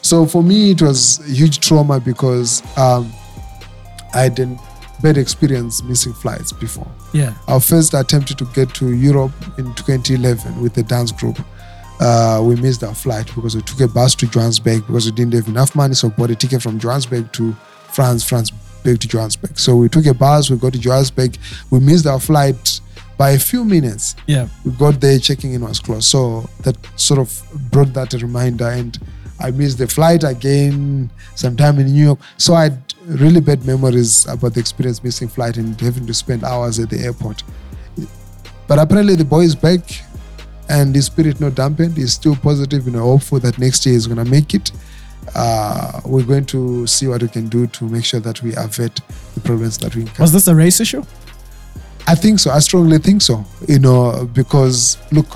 So 0.00 0.24
for 0.26 0.44
me, 0.44 0.70
it 0.70 0.80
was 0.80 1.18
a 1.28 1.32
huge 1.32 1.58
trauma 1.58 1.98
because 1.98 2.62
um, 2.78 3.12
I 4.14 4.28
didn't 4.28 4.60
bad 5.02 5.18
experience 5.18 5.82
missing 5.82 6.12
flights 6.12 6.52
before. 6.52 6.86
Yeah. 7.12 7.34
Our 7.48 7.58
first 7.60 7.94
attempt 7.94 8.38
to 8.38 8.44
get 8.54 8.72
to 8.74 8.92
Europe 8.94 9.32
in 9.58 9.74
2011 9.74 10.62
with 10.62 10.74
the 10.74 10.84
dance 10.84 11.10
group, 11.10 11.40
uh, 12.00 12.40
we 12.42 12.56
missed 12.56 12.82
our 12.82 12.94
flight 12.94 13.26
because 13.34 13.54
we 13.54 13.62
took 13.62 13.80
a 13.80 13.88
bus 13.88 14.14
to 14.16 14.26
Johannesburg 14.26 14.86
because 14.86 15.04
we 15.04 15.12
didn't 15.12 15.34
have 15.34 15.48
enough 15.48 15.74
money. 15.76 15.94
So 15.94 16.08
we 16.08 16.14
bought 16.14 16.30
a 16.30 16.34
ticket 16.34 16.62
from 16.62 16.78
Johannesburg 16.78 17.30
to 17.32 17.52
France, 17.92 18.24
France 18.24 18.50
back 18.50 18.98
to 18.98 19.08
Johannesburg. 19.08 19.58
So 19.58 19.76
we 19.76 19.88
took 19.88 20.06
a 20.06 20.14
bus, 20.14 20.50
we 20.50 20.56
got 20.56 20.72
to 20.72 20.78
Johannesburg. 20.78 21.36
We 21.70 21.80
missed 21.80 22.06
our 22.06 22.18
flight 22.18 22.80
by 23.18 23.32
a 23.32 23.38
few 23.38 23.66
minutes. 23.66 24.16
Yeah. 24.26 24.48
We 24.64 24.72
got 24.72 24.98
there, 24.98 25.18
checking 25.18 25.52
in 25.52 25.60
was 25.60 25.78
closed. 25.78 26.04
So 26.04 26.48
that 26.62 26.76
sort 26.96 27.20
of 27.20 27.42
brought 27.70 27.92
that 27.92 28.14
a 28.14 28.18
reminder. 28.18 28.68
And 28.68 28.98
I 29.38 29.50
missed 29.50 29.76
the 29.76 29.86
flight 29.86 30.24
again 30.24 31.10
sometime 31.34 31.78
in 31.78 31.86
New 31.88 32.04
York. 32.04 32.20
So 32.38 32.54
I 32.54 32.64
had 32.64 32.94
really 33.06 33.40
bad 33.40 33.66
memories 33.66 34.26
about 34.26 34.54
the 34.54 34.60
experience 34.60 35.04
missing 35.04 35.28
flight 35.28 35.58
and 35.58 35.78
having 35.78 36.06
to 36.06 36.14
spend 36.14 36.44
hours 36.44 36.78
at 36.78 36.88
the 36.88 36.98
airport. 36.98 37.42
But 38.66 38.78
apparently 38.78 39.16
the 39.16 39.24
boy 39.24 39.40
is 39.40 39.54
back 39.54 39.82
and 40.70 40.94
his 40.94 41.06
spirit 41.06 41.40
not 41.40 41.54
dampened. 41.56 41.96
He's 41.96 42.12
still 42.14 42.36
positive 42.36 42.86
and 42.86 42.96
hopeful 42.96 43.40
that 43.40 43.58
next 43.58 43.84
year 43.84 43.94
he's 43.94 44.06
going 44.06 44.24
to 44.24 44.30
make 44.30 44.54
it. 44.54 44.70
Uh, 45.34 46.00
we're 46.06 46.24
going 46.24 46.46
to 46.46 46.86
see 46.86 47.06
what 47.08 47.22
we 47.22 47.28
can 47.28 47.48
do 47.48 47.66
to 47.66 47.84
make 47.84 48.04
sure 48.04 48.20
that 48.20 48.42
we 48.42 48.54
avert 48.56 49.00
the 49.34 49.40
problems 49.40 49.78
that 49.78 49.94
we 49.94 50.02
encounter. 50.02 50.22
Was 50.22 50.32
this 50.32 50.46
a 50.48 50.54
race 50.54 50.80
issue? 50.80 51.02
I 52.06 52.14
think 52.14 52.38
so. 52.38 52.50
I 52.50 52.60
strongly 52.60 52.98
think 52.98 53.22
so. 53.22 53.44
You 53.68 53.78
know, 53.80 54.28
because 54.32 54.96
look, 55.12 55.26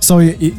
So 0.00 0.18
he, 0.18 0.32
he- 0.32 0.56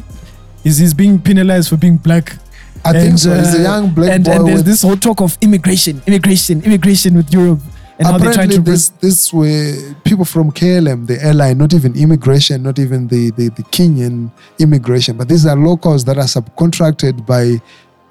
is 0.64 0.78
he's 0.78 0.94
being 0.94 1.20
penalized 1.20 1.68
for 1.68 1.76
being 1.76 1.96
black? 1.96 2.36
I 2.84 2.92
think 2.92 3.18
so. 3.18 3.34
He's 3.34 3.54
a 3.54 3.58
uh, 3.58 3.62
young 3.62 3.90
black 3.94 4.10
and, 4.12 4.24
boy. 4.24 4.32
and 4.32 4.46
there's 4.46 4.58
with, 4.58 4.66
this 4.66 4.82
whole 4.82 4.96
talk 4.96 5.20
of 5.20 5.36
immigration, 5.40 6.02
immigration, 6.06 6.62
immigration 6.62 7.14
with 7.16 7.32
Europe, 7.32 7.60
and 7.98 8.06
how 8.08 8.18
they're 8.18 8.32
trying 8.32 8.50
apparently 8.50 8.56
to 8.56 8.62
bring. 8.62 8.72
this 8.74 8.88
this 9.00 9.32
way 9.32 9.94
people 10.04 10.24
from 10.24 10.50
KLM, 10.52 11.06
the 11.06 11.22
airline, 11.24 11.58
not 11.58 11.72
even 11.74 11.94
immigration, 11.96 12.62
not 12.62 12.78
even 12.78 13.08
the, 13.08 13.30
the 13.32 13.48
the 13.50 13.62
Kenyan 13.64 14.30
immigration, 14.58 15.16
but 15.16 15.28
these 15.28 15.46
are 15.46 15.56
locals 15.56 16.04
that 16.04 16.18
are 16.18 16.24
subcontracted 16.24 17.24
by 17.26 17.60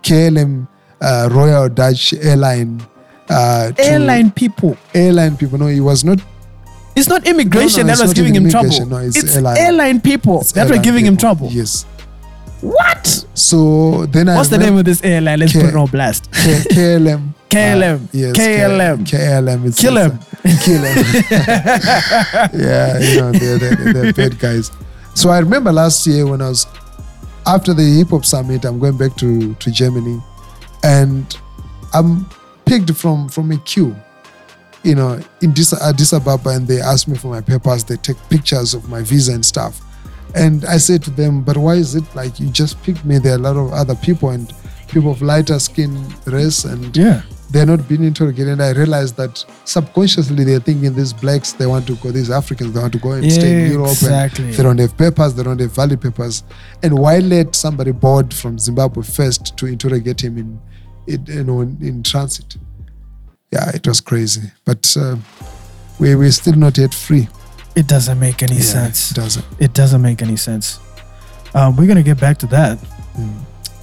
KLM, 0.03 0.67
uh, 1.01 1.29
Royal 1.31 1.69
Dutch 1.69 2.13
Airline. 2.13 2.81
Uh, 3.27 3.71
Airline 3.79 4.29
people. 4.31 4.77
airline 4.93 5.35
people. 5.35 5.57
No, 5.57 5.67
it 5.67 5.79
was 5.79 6.03
not. 6.03 6.19
It's 6.95 7.09
not 7.09 7.27
immigration 7.27 7.87
No, 7.87 7.93
no, 7.93 7.97
that 7.97 8.03
was 8.03 8.13
giving 8.13 8.35
him 8.35 8.49
trouble. 8.49 8.85
No, 8.85 8.97
it's 8.97 9.17
it's 9.17 9.35
airline. 9.35 9.57
airline, 9.57 9.99
people 10.01 10.41
it's 10.41 10.51
that 10.53 10.65
were 10.65 10.73
airline 10.75 10.81
giving 10.83 11.05
him 11.05 11.17
trouble. 11.17 11.49
Yes. 11.51 11.85
What? 12.61 13.25
So 13.33 14.05
then 14.07 14.29
I 14.29 14.35
What's 14.37 14.49
the 14.49 14.57
name 14.57 14.77
of 14.77 14.85
this 14.85 15.03
airline? 15.03 15.39
Let's 15.39 15.51
K- 15.53 15.59
put 15.61 15.69
it 15.69 15.75
on 15.75 15.87
blast. 15.87 16.31
K- 16.31 16.63
KLM. 16.71 17.33
KLM. 17.49 18.03
Uh, 18.03 18.07
yes, 18.11 18.35
KLM. 18.37 19.05
KLM. 19.05 19.65
It's 19.65 19.79
Kill 19.79 19.97
him. 19.97 20.19
Kill 20.61 20.83
him. 20.83 21.23
yeah, 22.59 22.99
you 22.99 23.21
know, 23.21 23.31
they're, 23.31 23.57
they're, 23.57 23.93
they're 23.93 24.13
bad 24.13 24.39
guys. 24.39 24.71
So 25.13 25.29
I 25.29 25.39
remember 25.39 25.71
last 25.71 26.05
year 26.05 26.27
when 26.27 26.41
I 26.41 26.49
was, 26.49 26.67
after 27.45 27.73
the 27.73 27.83
hip 27.83 28.09
hop 28.09 28.25
summit, 28.25 28.65
I'm 28.65 28.79
going 28.79 28.97
back 28.97 29.15
to, 29.17 29.53
to 29.53 29.71
Germany 29.71 30.21
and 30.83 31.37
I'm 31.93 32.25
picked 32.65 32.91
from, 32.93 33.29
from 33.29 33.51
a 33.51 33.57
queue, 33.59 33.95
you 34.83 34.95
know, 34.95 35.21
in 35.41 35.51
Addis, 35.51 35.73
Addis 35.81 36.13
Ababa 36.13 36.49
and 36.49 36.67
they 36.67 36.81
ask 36.81 37.07
me 37.07 37.17
for 37.17 37.27
my 37.27 37.41
papers. 37.41 37.83
They 37.83 37.97
take 37.97 38.17
pictures 38.29 38.73
of 38.73 38.89
my 38.89 39.01
visa 39.01 39.33
and 39.33 39.45
stuff. 39.45 39.79
And 40.35 40.65
I 40.65 40.77
said 40.77 41.01
to 41.03 41.11
them, 41.11 41.43
but 41.43 41.55
why 41.55 41.75
is 41.75 41.95
it 41.95 42.03
like 42.13 42.39
you 42.39 42.49
just 42.49 42.81
picked 42.83 43.05
me? 43.05 43.19
There 43.19 43.33
are 43.33 43.37
a 43.37 43.39
lot 43.39 43.55
of 43.55 43.71
other 43.71 43.95
people 43.95 44.31
and 44.31 44.51
people 44.95 45.11
of 45.11 45.21
lighter 45.21 45.59
skin 45.59 45.91
race 46.25 46.63
and 46.63 46.95
Yeah. 46.95 47.21
they're 47.51 47.65
not 47.65 47.85
being 47.89 48.03
interrogated. 48.03 48.53
And 48.53 48.61
I 48.63 48.71
realized 48.71 49.17
that 49.17 49.43
subconsciously 49.65 50.43
they're 50.45 50.61
thinking 50.61 50.95
these 50.95 51.11
blacks, 51.13 51.51
they 51.51 51.65
want 51.67 51.85
to 51.87 51.95
go, 51.97 52.11
these 52.11 52.31
Africans, 52.31 52.71
they 52.73 52.79
want 52.79 52.93
to 52.93 52.99
go 52.99 53.11
and 53.11 53.29
stay 53.31 53.65
in 53.65 53.71
Europe. 53.73 53.91
Exactly. 53.91 54.51
They 54.51 54.63
don't 54.63 54.77
have 54.79 54.97
papers, 54.97 55.33
they 55.35 55.43
don't 55.43 55.59
have 55.59 55.73
valid 55.75 55.99
papers. 56.01 56.43
And 56.81 56.97
why 56.97 57.19
let 57.19 57.55
somebody 57.55 57.91
board 57.91 58.33
from 58.33 58.57
Zimbabwe 58.57 59.03
first 59.03 59.57
to 59.57 59.65
interrogate 59.67 60.21
him 60.23 60.37
in, 60.37 60.59
in 61.07 61.25
you 61.27 61.43
know, 61.43 61.59
in, 61.61 61.77
in 61.81 62.03
transit? 62.03 62.55
Yeah, 63.51 63.69
it 63.73 63.85
was 63.87 63.99
crazy. 63.99 64.49
But 64.63 64.95
uh, 64.97 65.17
we, 65.99 66.15
we're 66.15 66.31
still 66.31 66.55
not 66.55 66.77
yet 66.77 66.93
free. 66.93 67.27
It 67.75 67.87
doesn't 67.87 68.17
make 68.19 68.41
any 68.43 68.55
Yeah, 68.55 68.61
sense. 68.77 69.11
It 69.11 69.15
doesn't. 69.15 69.45
It 69.59 69.73
doesn't 69.73 70.01
make 70.01 70.21
any 70.21 70.37
sense. 70.37 70.79
Um, 71.53 71.75
we're 71.75 71.87
gonna 71.87 72.01
get 72.03 72.19
back 72.19 72.37
to 72.39 72.47
that, 72.47 72.77
Mm. 73.17 73.33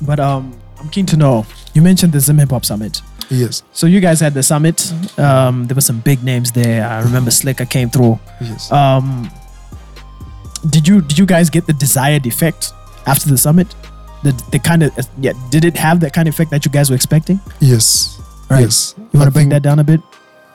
but 0.03 0.18
um, 0.20 0.53
I'm 0.83 0.88
keen 0.90 1.07
to 1.07 1.16
know. 1.16 1.47
You 1.75 1.83
mentioned 1.83 2.12
the 2.12 2.21
Zim 2.21 2.38
Hip 2.38 2.51
Hop 2.51 2.64
Summit. 2.64 3.01
Yes, 3.31 3.62
So 3.73 3.87
you 3.87 4.01
guys 4.01 4.21
had 4.21 4.35
the 4.35 4.42
summit. 4.42 4.92
Um, 5.18 5.66
there 5.66 5.75
were 5.75 5.81
some 5.81 6.01
big 6.01 6.23
names 6.23 6.53
there. 6.53 6.87
I 6.87 7.01
remember 7.01 7.31
Slikour 7.31 7.71
came 7.71 7.88
through. 7.88 8.18
yes. 8.42 8.71
Um, 8.71 9.31
did 10.68 10.87
you 10.87 11.01
did 11.01 11.18
you 11.18 11.27
guys 11.27 11.49
get 11.51 11.66
the 11.66 11.73
desired 11.73 12.27
effect 12.27 12.73
after 13.07 13.29
the 13.31 13.38
summit? 13.38 13.75
The 14.23 14.33
the 14.51 14.59
kind 14.59 14.83
of 14.83 14.92
yeah. 15.18 15.33
Did 15.51 15.64
it 15.64 15.77
have 15.77 16.01
that 16.01 16.12
kind 16.12 16.29
of 16.29 16.35
effect 16.35 16.51
that 16.51 16.64
you 16.66 16.71
guys 16.71 16.90
were 16.90 16.97
expecting? 16.97 17.40
yes. 17.61 18.18
Right. 18.51 18.61
Yes. 18.62 18.95
You 19.12 19.18
want 19.21 19.33
to 19.33 19.38
think- 19.38 19.51
that 19.51 19.62
down 19.62 19.79
a 19.79 19.85
bit? 19.85 20.01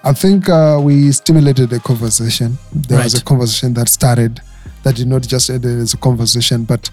I 0.03 0.13
think 0.13 0.47
uh, 0.47 0.79
we 0.81 1.11
stimulated 1.11 1.73
a 1.73 1.79
conversation. 1.79 2.57
There 2.71 3.01
was 3.03 3.15
a 3.15 3.23
conversation 3.23 3.73
that 3.73 3.89
started 3.89 4.39
that 4.83 4.95
did 4.95 5.07
not 5.07 5.23
just 5.23 5.49
end 5.49 5.65
as 5.65 5.93
a 5.95 5.97
conversation, 5.97 6.63
but 6.63 6.89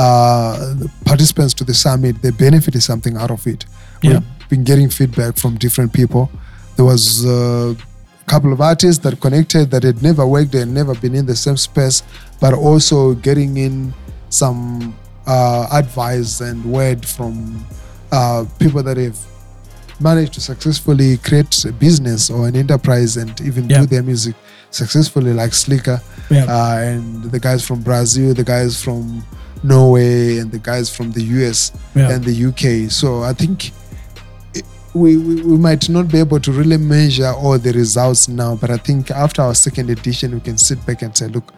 uh, 0.00 0.74
participants 1.04 1.54
to 1.54 1.64
the 1.64 1.74
summit 1.74 2.20
they 2.22 2.30
benefited 2.30 2.82
something 2.82 3.16
out 3.16 3.30
of 3.30 3.46
it. 3.46 3.64
Yeah. 4.02 4.20
We've 4.20 4.48
been 4.54 4.64
getting 4.64 4.88
feedback 4.90 5.36
from 5.42 5.52
different 5.56 5.92
people. 6.00 6.30
There 6.76 6.84
was 6.84 7.24
uh, 7.24 7.74
a 7.74 8.30
couple 8.32 8.52
of 8.52 8.60
artists 8.60 9.00
that 9.04 9.14
connected 9.20 9.70
that 9.72 9.82
had 9.82 10.02
never 10.02 10.24
worked 10.26 10.54
and 10.54 10.74
never 10.74 10.94
been 10.94 11.14
in 11.14 11.24
the 11.26 11.34
same 11.36 11.56
space, 11.56 12.02
but 12.40 12.52
also 12.52 13.14
getting 13.14 13.56
in 13.56 13.94
some 14.28 14.94
uh, 15.26 15.66
advice 15.72 16.40
and 16.40 16.62
word 16.64 17.00
from 17.06 17.64
uh, 18.12 18.44
people 18.58 18.82
that 18.82 18.96
have 18.98 19.18
managed 19.98 20.34
to 20.34 20.40
successfully 20.40 21.16
create 21.26 21.64
a 21.64 21.72
business 21.72 22.28
or 22.30 22.46
an 22.48 22.54
enterprise 22.54 23.16
and 23.16 23.32
even 23.40 23.62
Yeah. 23.70 23.80
do 23.80 23.86
their 23.86 24.02
music 24.02 24.34
successfully, 24.70 25.32
like 25.32 25.52
Slikour 25.52 25.98
Yeah. 26.30 26.44
uh, 26.44 26.78
and 26.90 27.24
the 27.34 27.40
guys 27.40 27.64
from 27.64 27.80
Brazil, 27.80 28.34
the 28.34 28.44
guys 28.44 28.72
from 28.82 29.24
Norway, 29.62 30.38
and 30.38 30.50
the 30.50 30.58
guys 30.58 30.94
from 30.94 31.12
the 31.12 31.22
US 31.22 31.72
Yeah. 31.94 32.10
and 32.12 32.24
the 32.24 32.32
UK. 32.48 32.90
So 32.90 33.22
I 33.22 33.32
think 33.32 33.72
we, 34.94 35.16
we, 35.16 35.42
we 35.42 35.56
might 35.58 35.88
not 35.88 36.08
be 36.10 36.18
able 36.18 36.40
to 36.40 36.52
really 36.52 36.78
measure 36.78 37.26
all 37.32 37.58
the 37.58 37.72
results 37.72 38.28
now, 38.28 38.54
but 38.56 38.70
I 38.70 38.76
think 38.78 39.10
after 39.10 39.42
our 39.42 39.54
second 39.54 39.90
edition, 39.90 40.32
we 40.34 40.40
can 40.40 40.56
sit 40.56 40.84
back 40.86 41.02
and 41.02 41.16
say, 41.16 41.28
look, 41.28 41.52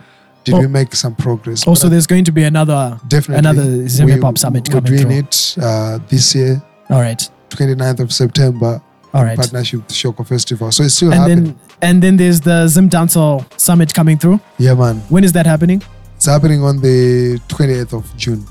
did 0.45 0.55
Oh. 0.55 0.61
we 0.61 0.67
make 0.67 0.95
some 0.95 1.15
progress? 1.15 1.67
Also, 1.67 1.87
But 1.87 1.91
there's 1.91 2.07
going 2.07 2.25
to 2.25 2.33
be 2.33 2.45
another 2.45 2.99
definitely 3.07 3.39
another 3.39 3.89
Zim 3.89 4.07
we- 4.07 4.13
Hip 4.13 4.23
Hop 4.23 4.39
Summit 4.39 4.69
we're 4.69 4.81
coming 4.81 4.97
doing 4.97 5.09
through. 5.09 5.19
it 5.19 5.57
uh, 5.63 5.99
this 6.09 6.35
year, 6.35 6.63
All 6.91 7.01
right. 7.01 7.29
29th 7.51 8.01
of 8.01 8.13
September, 8.13 8.81
All 9.15 9.25
right. 9.25 9.37
partnership 9.37 9.81
with 9.81 9.89
Shoko 9.95 10.27
Festival. 10.27 10.73
So 10.73 10.83
it's 10.85 10.95
still 10.95 11.13
and 11.13 11.21
happening. 11.21 11.45
then 11.45 11.57
and 11.81 12.03
then 12.03 12.17
there's 12.17 12.41
the 12.41 12.67
Zim 12.67 12.89
Dancehall 12.91 13.45
Summit 13.61 13.93
coming 13.95 14.19
through. 14.19 14.41
yeah, 14.59 14.75
man. 14.75 14.97
When 15.11 15.23
is 15.23 15.33
that 15.33 15.47
happening? 15.47 15.83
It's 16.19 16.27
happening 16.27 16.63
on 16.65 16.81
the 16.83 17.39
28th 17.47 17.93
of 17.95 18.17
June. 18.17 18.45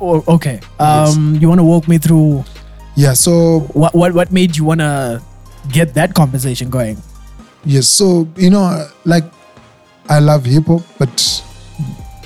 Oh, 0.00 0.24
okay. 0.26 0.60
Um, 0.80 1.36
you 1.36 1.46
want 1.48 1.58
to 1.60 1.64
walk 1.64 1.86
me 1.86 1.98
through 1.98 2.42
Yeah, 2.96 3.12
so 3.12 3.60
what 3.76 3.92
what 3.94 4.12
what 4.16 4.32
made 4.32 4.56
you 4.56 4.64
want 4.64 4.80
to 4.80 5.20
get 5.68 5.92
that 5.92 6.14
conversation 6.14 6.70
going? 6.70 6.96
Yes, 7.68 7.86
so 7.86 8.26
you 8.36 8.48
know, 8.48 8.88
like 9.04 9.24
I 10.08 10.20
love 10.20 10.44
hip 10.48 10.66
hop, 10.72 10.80
but 10.98 11.12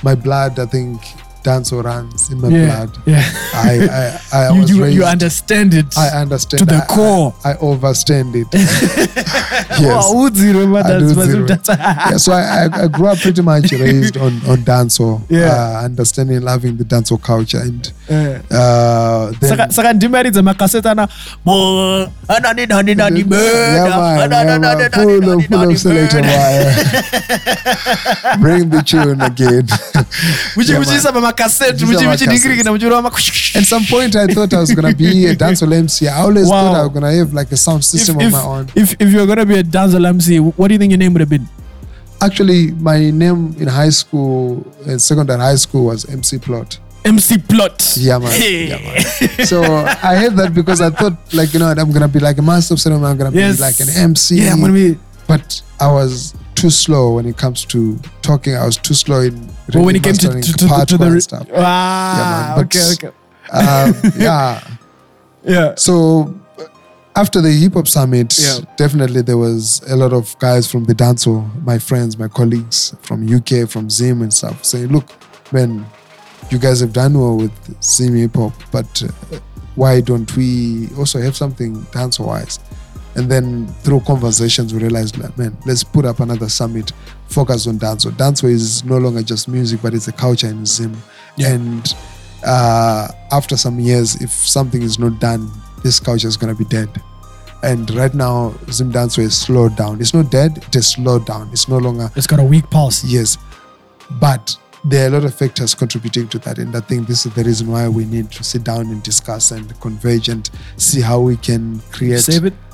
my 0.07 0.14
blood, 0.14 0.59
I 0.59 0.66
think, 0.66 1.03
dance 1.42 1.72
or 1.72 1.83
runs 1.83 2.31
in 2.31 2.40
my 2.40 2.49
blood. 2.49 2.90
yeah. 3.07 3.22
I, 3.55 4.18
I, 4.33 4.38
I 4.38 4.51
you 4.55 4.61
was 4.61 4.70
you, 4.70 4.83
raised. 4.85 4.96
you 4.96 5.05
understand 5.05 5.75
it. 5.75 5.99
I 5.99 6.09
understand 6.22 6.61
to 6.61 6.64
the 6.66 6.83
I- 6.83 6.87
core. 6.87 7.35
I, 7.44 7.53
I 7.53 7.57
overstand 7.59 8.35
it. 8.38 8.46
yes. 9.80 9.80
Wow, 9.82 10.28
Uziro, 10.28 10.72
but 10.72 10.86
I 10.86 10.88
that's- 10.88 11.08
do 11.10 11.14
but 11.14 11.26
zero. 11.26 11.46
that's- 11.46 11.78
yeah, 11.78 12.16
so 12.16 12.32
I, 12.32 12.68
I, 12.84 12.86
grew 12.88 13.06
up 13.08 13.18
pretty 13.18 13.42
much 13.42 13.72
raised 13.84 14.16
on 14.16 14.40
on 14.48 14.58
dancehall, 14.64 15.22
Yeah. 15.28 15.50
uh, 15.50 15.84
understanding, 15.84 16.40
loving 16.42 16.76
the 16.76 16.84
dancehall 16.84 17.20
culture, 17.22 17.58
and 17.60 17.92
Eh. 18.08 18.38
uh, 18.54 19.32
then 19.40 19.70
saka 19.70 19.92
ndimaridza 19.92 20.42
makaseti 20.42 20.88
ana 20.88 21.08
"Mo- 21.44 22.06
anani 22.28 22.66
nani 22.68 22.94
nani 22.94 23.20
yeah, 23.20 23.26
murder, 23.26 23.98
man, 23.98 24.32
anani 24.32 24.80
yeah, 24.80 24.88
nani 24.94 25.20
man, 25.20 25.20
nani 25.20 25.20
full 25.20 25.38
of 25.38 25.46
full 25.46 25.70
of 25.70 25.78
selector 25.78 26.20
wire. 26.22 26.74
Bring 28.40 28.68
the 28.70 28.82
tune 28.82 29.20
again. 29.20 29.66
Muchi- 30.56 30.72
Yeah, 30.72 30.78
muchiisa 30.80 31.12
pamakaseti 31.12 31.84
Muchiisa 31.84 32.08
muchidhingirikina 32.10 32.70
muchirova 32.70 33.10
At 33.54 33.64
some 33.64 33.84
point, 33.86 34.14
I 34.16 34.26
thought 34.26 34.52
I 34.54 34.60
was 34.60 34.72
gonna 34.74 34.94
be 34.94 35.26
a 35.26 35.34
dancehall 35.34 35.72
MC. 35.72 36.08
I 36.08 36.20
always 36.20 36.46
Wow. 36.46 36.60
thought 36.62 36.76
I 36.76 36.82
was 36.82 36.92
gonna 36.92 37.12
have 37.12 37.32
like 37.34 37.50
a 37.52 37.56
sound 37.56 37.84
system 37.84 38.20
if, 38.20 38.26
of 38.26 38.32
my 38.32 38.42
own. 38.42 38.66
if, 38.74 38.94
if 39.00 39.08
you're 39.16 39.26
gonna 39.26 39.46
be 39.46 39.59
a 39.59 39.62
dancehall 39.64 40.07
MC, 40.07 40.38
what 40.40 40.68
do 40.68 40.74
you 40.74 40.79
think 40.79 40.90
your 40.92 40.98
name 40.98 41.12
would 41.14 41.20
have 41.20 41.29
been? 41.31 41.48
Actually, 42.22 42.72
my 42.72 43.11
name 43.11 43.55
in 43.59 43.66
high 43.68 43.90
school, 43.90 44.64
in 44.87 44.98
secondary 44.98 45.38
high 45.40 45.55
school, 45.57 45.87
was 45.87 46.05
MC 46.09 46.38
Plot. 46.38 46.79
MC 47.05 47.38
Plot. 47.38 47.94
Yeah, 47.98 48.18
man. 48.18 48.33
Hey. 48.33 48.68
Yeah, 48.68 48.79
man. 48.83 49.46
So 49.46 49.62
I 49.62 50.14
had 50.14 50.37
that 50.37 50.52
because 50.55 50.81
I 50.81 50.90
thought, 50.90 51.16
like, 51.35 51.52
you 51.52 51.61
know, 51.61 51.66
I'm 51.68 51.92
gonna 51.92 52.09
be 52.09 52.18
like 52.18 52.38
a 52.38 52.42
master 52.42 52.74
of 52.74 52.81
ceremony. 52.81 53.11
I'm 53.12 53.18
gonna 53.18 53.37
Yes. 53.37 53.57
be 53.57 53.62
like 53.62 53.81
an 53.81 53.88
MC. 53.90 54.37
Yeah, 54.42 54.52
I'm 54.52 54.61
gonna 54.61 54.72
be. 54.72 54.98
But 55.29 55.61
I 55.79 55.92
was 55.92 56.35
too 56.55 56.70
slow 56.70 57.14
when 57.16 57.26
it 57.26 57.37
comes 57.37 57.64
to 57.66 57.98
talking. 58.22 58.57
I 58.57 58.64
was 58.64 58.76
too 58.76 58.94
slow 58.94 59.20
in. 59.20 59.48
But 59.72 59.83
when 59.83 59.94
it 59.96 60.02
came 60.02 60.14
to, 60.14 60.29
to, 60.40 60.52
to, 60.52 60.85
to 60.87 60.96
the 60.98 61.11
re- 61.11 61.20
stuff. 61.20 61.46
ah, 61.55 62.16
Yeah, 62.18 62.57
man, 62.57 62.64
okay, 62.64 62.94
but- 63.00 63.14
okay, 63.55 64.11
Um, 64.11 64.12
yeah. 64.20 64.61
yeah, 65.44 65.74
So 65.76 66.35
after 67.16 67.40
the 67.40 67.50
hip 67.50 67.74
hop 67.74 67.88
summit, 67.88 68.38
Yeah. 68.38 68.59
definitely 68.76 69.22
there 69.22 69.38
was 69.38 69.81
a 69.88 69.96
lot 69.96 70.12
of 70.12 70.38
guys 70.38 70.70
from 70.70 70.85
the 70.85 70.94
dancehall, 70.94 71.48
my 71.64 71.79
friends, 71.79 72.18
my 72.18 72.29
colleagues 72.29 72.94
from 73.02 73.26
UK, 73.26 73.64
from 73.66 73.88
Zim 73.90 74.22
and 74.22 74.33
stuff, 74.33 74.64
saying, 74.64 74.88
"Look, 74.88 75.09
man, 75.52 75.87
you 76.50 76.59
guys 76.59 76.81
have 76.81 76.92
done 76.92 77.18
well 77.18 77.37
with 77.37 77.52
Zim 77.83 78.14
hip 78.14 78.37
hop, 78.37 78.52
but 78.70 79.02
uh, 79.02 79.38
why 79.74 80.00
don't 80.00 80.35
we 80.37 80.88
also 80.98 81.20
have 81.20 81.37
something 81.37 81.87
dancehall 81.92 82.26
wise?" 82.26 82.59
And 83.14 83.31
then 83.31 83.66
through 83.83 84.00
conversations, 84.00 84.74
we 84.74 84.81
realized, 84.81 85.16
like, 85.16 85.38
man, 85.38 85.57
let's 85.64 85.83
put 85.83 86.05
up 86.05 86.20
another 86.20 86.50
summit, 86.50 86.92
focus 87.29 87.66
on 87.66 87.79
dancehall. 87.79 88.12
Dancehall 88.12 88.50
is 88.50 88.85
no 88.85 88.98
longer 88.98 89.22
just 89.22 89.48
music, 89.48 89.81
but 89.81 89.94
it's 89.94 90.07
a 90.07 90.12
culture 90.12 90.48
in 90.48 90.66
Zim. 90.66 90.94
Yeah. 91.37 91.48
And 91.55 91.94
uh, 92.44 93.09
after 93.33 93.57
some 93.57 93.81
years, 93.81 94.16
if 94.16 94.31
something 94.31 94.83
is 94.83 94.98
not 94.98 95.18
done, 95.18 95.50
this 95.87 96.01
culture 96.01 96.29
is 96.29 96.37
going 96.37 96.53
to 96.55 96.59
be 96.64 96.68
dead. 96.68 96.90
And 97.62 97.90
right 98.03 98.12
now, 98.14 98.55
Zim 98.70 98.92
Dancehall 98.92 99.25
is 99.31 99.37
slowed 99.46 99.77
down. 99.77 100.01
It's 100.01 100.12
not 100.12 100.31
dead, 100.31 100.59
it 100.68 100.77
is 100.77 100.88
slowed 100.88 101.25
down. 101.27 101.49
It's 101.53 101.68
no 101.68 101.79
longer, 101.79 102.11
it's 102.16 102.27
got 102.27 102.40
a 102.40 102.44
weak 102.44 102.68
pulse. 102.70 103.03
yes. 103.05 103.38
But 104.20 104.57
there 104.85 105.05
are 105.05 105.09
a 105.09 105.11
lot 105.18 105.25
of 105.25 105.35
factors 105.35 105.75
contributing 105.75 106.29
to 106.29 106.38
that. 106.40 106.59
And 106.59 106.77
I 106.77 106.81
think 106.81 107.07
this 107.09 107.27
is 107.27 107.35
the 107.35 107.42
reason 107.42 107.66
why 107.72 107.88
we 107.88 108.05
need 108.05 108.31
to 108.33 108.44
sit 108.44 108.62
down 108.64 108.83
and 108.92 109.03
discuss 109.03 109.51
and 109.51 109.64
converge 109.81 110.29
and 110.29 110.49
see 110.77 111.01
how 111.01 111.18
we 111.20 111.37
can 111.37 111.81
create 111.90 112.20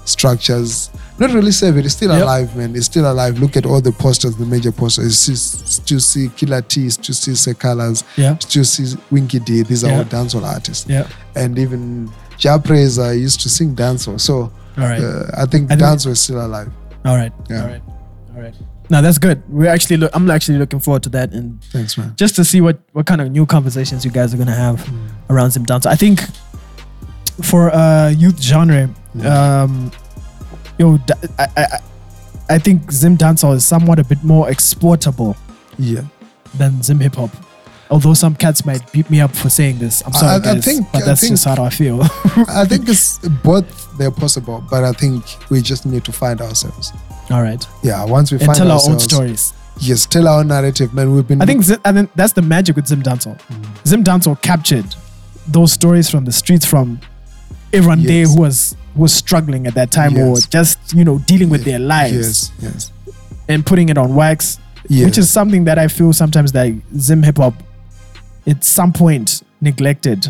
structures. 0.04 0.90
Not 1.18 1.30
really 1.32 1.52
save 1.52 1.76
it. 1.78 1.84
It's 1.86 1.94
still 1.94 2.10
Yep. 2.12 2.22
alive, 2.22 2.56
man. 2.56 2.74
It's 2.76 2.86
still 2.86 3.10
alive. 3.10 3.38
Look 3.38 3.56
at 3.56 3.64
all 3.64 3.80
the 3.80 3.92
posters, 3.92 4.34
the 4.36 4.44
major 4.44 4.72
posters. 4.72 5.04
You 5.28 5.34
see, 5.36 5.36
still 5.80 6.00
see 6.00 6.28
Killer 6.36 6.60
T, 6.60 6.90
still 6.90 7.14
see 7.14 7.34
Seh 7.34 7.52
Calaz, 7.54 8.02
Yeah, 8.16 8.36
still 8.40 8.64
see 8.64 8.96
Winky 9.10 9.38
D. 9.38 9.62
These 9.62 9.84
are 9.84 9.90
Yeah. 9.90 9.98
all 9.98 10.04
dancehall 10.04 10.44
artists. 10.44 10.86
yeah. 10.88 11.06
And 11.36 11.58
even 11.58 12.10
Jah 12.42 12.58
Prayzah 12.58 13.14
used 13.18 13.40
to 13.42 13.48
sing 13.48 13.74
dance 13.74 14.06
dancehall. 14.06 14.18
So 14.20 14.34
All 14.76 14.84
right, 14.90 15.00
uh, 15.00 15.30
I 15.42 15.46
think 15.46 15.70
I 15.70 15.76
dancehall 15.76 16.10
is 16.10 16.20
still 16.20 16.44
alive. 16.44 16.68
all 17.04 17.16
right, 17.16 17.32
yeah. 17.48 17.62
all 17.62 17.68
right, 17.68 17.82
all 18.34 18.42
right. 18.42 18.54
Now 18.90 19.00
that's 19.00 19.18
good. 19.18 19.38
We're 19.48 19.70
actually, 19.70 19.96
look, 19.98 20.10
I'm 20.12 20.28
actually 20.30 20.58
looking 20.58 20.80
forward 20.80 21.02
to 21.04 21.08
that, 21.10 21.32
and 21.32 21.62
Thanks, 21.72 21.96
man. 21.96 22.12
just 22.16 22.34
to 22.36 22.44
see 22.44 22.60
what 22.60 22.78
what 22.92 23.06
kind 23.06 23.20
of 23.20 23.30
new 23.30 23.46
conversations 23.46 24.04
you 24.04 24.10
guys 24.10 24.34
are 24.34 24.38
gonna 24.42 24.60
have 24.66 24.80
Mm. 24.84 25.08
around 25.30 25.50
Zim 25.52 25.64
Dance. 25.64 25.86
I 25.86 25.94
think 25.94 26.20
for 27.42 27.70
uh 27.74 28.08
youth 28.10 28.40
genre, 28.42 28.90
Mm. 29.16 29.24
um, 29.26 29.90
yo, 30.78 30.98
I, 31.38 31.46
I, 31.56 31.62
I- 31.76 31.80
I 32.50 32.58
think 32.58 32.90
Zim 32.92 33.16
dancehall 33.16 33.54
is 33.54 33.64
somewhat 33.64 33.98
a 33.98 34.04
bit 34.04 34.22
more 34.24 34.50
exportable 34.50 35.36
Yeah. 35.78 36.02
than 36.58 36.82
Zim 36.82 36.98
hip 37.00 37.14
hop. 37.14 37.30
Although 37.92 38.14
some 38.14 38.34
cats 38.34 38.64
might 38.64 38.90
beat 38.90 39.08
me 39.10 39.20
up 39.20 39.36
for 39.36 39.50
saying 39.50 39.78
this, 39.78 40.02
I'm 40.06 40.12
sorry, 40.14 40.32
I- 40.32 40.36
I 40.36 40.38
guys, 40.54 40.64
think- 40.64 40.90
but 40.92 41.04
that's 41.04 41.20
think- 41.20 41.32
just 41.34 41.44
how 41.44 41.62
I 41.62 41.68
feel. 41.70 42.00
I 42.48 42.64
think 42.64 42.88
it's 42.88 43.18
both 43.44 43.66
they're 43.98 44.10
possible, 44.10 44.64
but 44.70 44.82
I 44.82 44.92
think 44.92 45.22
we 45.50 45.60
just 45.60 45.84
need 45.84 46.04
to 46.06 46.12
find 46.12 46.40
ourselves. 46.40 46.92
All 47.30 47.42
right, 47.42 47.64
Yeah, 47.82 48.04
once 48.04 48.32
we 48.32 48.38
and 48.38 48.46
find 48.46 48.56
tell 48.58 48.72
our 48.72 48.80
own 48.88 48.98
stories. 48.98 49.52
Yes, 49.78 50.06
tell 50.06 50.26
our 50.26 50.42
narrative, 50.44 50.92
man. 50.94 51.14
We've 51.14 51.26
been 51.26 51.40
I 51.42 51.46
think, 51.46 51.64
I 51.84 51.92
think 51.92 52.10
that's 52.14 52.32
the 52.32 52.42
magic 52.42 52.76
with 52.76 52.86
Zim 52.86 53.02
dancehall. 53.02 53.38
Mm. 53.40 53.86
Zim 53.86 54.04
dancehall 54.04 54.40
captured 54.40 54.86
those 55.46 55.72
stories 55.72 56.08
from 56.10 56.24
the 56.24 56.32
streets, 56.32 56.64
from 56.64 57.00
everyone 57.72 58.02
there 58.04 58.24
who 58.26 58.40
was 58.40 58.76
was 58.96 59.12
struggling 59.14 59.66
at 59.66 59.74
that 59.74 59.90
time, 59.90 60.16
or 60.16 60.36
just 60.38 60.78
you 60.94 61.04
know 61.04 61.18
dealing 61.20 61.48
with 61.50 61.64
their 61.64 61.78
lives. 61.78 62.52
Yes, 62.60 62.92
yes. 63.06 63.14
and 63.48 63.64
putting 63.66 63.88
it 63.88 63.98
on 63.98 64.14
wax, 64.14 64.58
yes. 64.88 65.04
which 65.04 65.18
is 65.18 65.30
something 65.30 65.64
that 65.64 65.78
I 65.78 65.88
feel 65.88 66.12
sometimes 66.12 66.52
that 66.52 66.72
Zim 66.96 67.22
hip 67.22 67.38
hop, 67.38 67.54
at 68.46 68.64
some 68.64 68.92
point 68.92 69.42
neglected. 69.60 70.26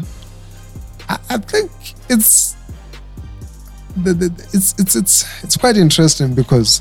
I, 1.09 1.19
I 1.31 1.39
think 1.39 1.71
it's 2.09 2.57
the, 3.97 4.13
the, 4.15 4.27
it's 4.53 4.75
it's 4.79 4.97
it's 4.97 5.45
it's 5.45 5.57
quite 5.57 5.77
interesting 5.77 6.35
because 6.35 6.81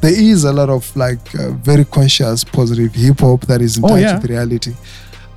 there 0.00 0.12
is 0.12 0.44
a 0.44 0.52
lot 0.52 0.68
of 0.70 0.94
like 0.96 1.34
uh, 1.38 1.52
very 1.52 1.84
conscious 1.84 2.44
positive 2.44 2.94
hip 2.94 3.20
hop 3.20 3.42
that 3.42 3.60
is 3.62 3.78
in 3.78 3.84
Oh, 3.84 3.88
touch 3.88 4.00
yeah. 4.00 4.18
with 4.20 4.30
reality, 4.30 4.74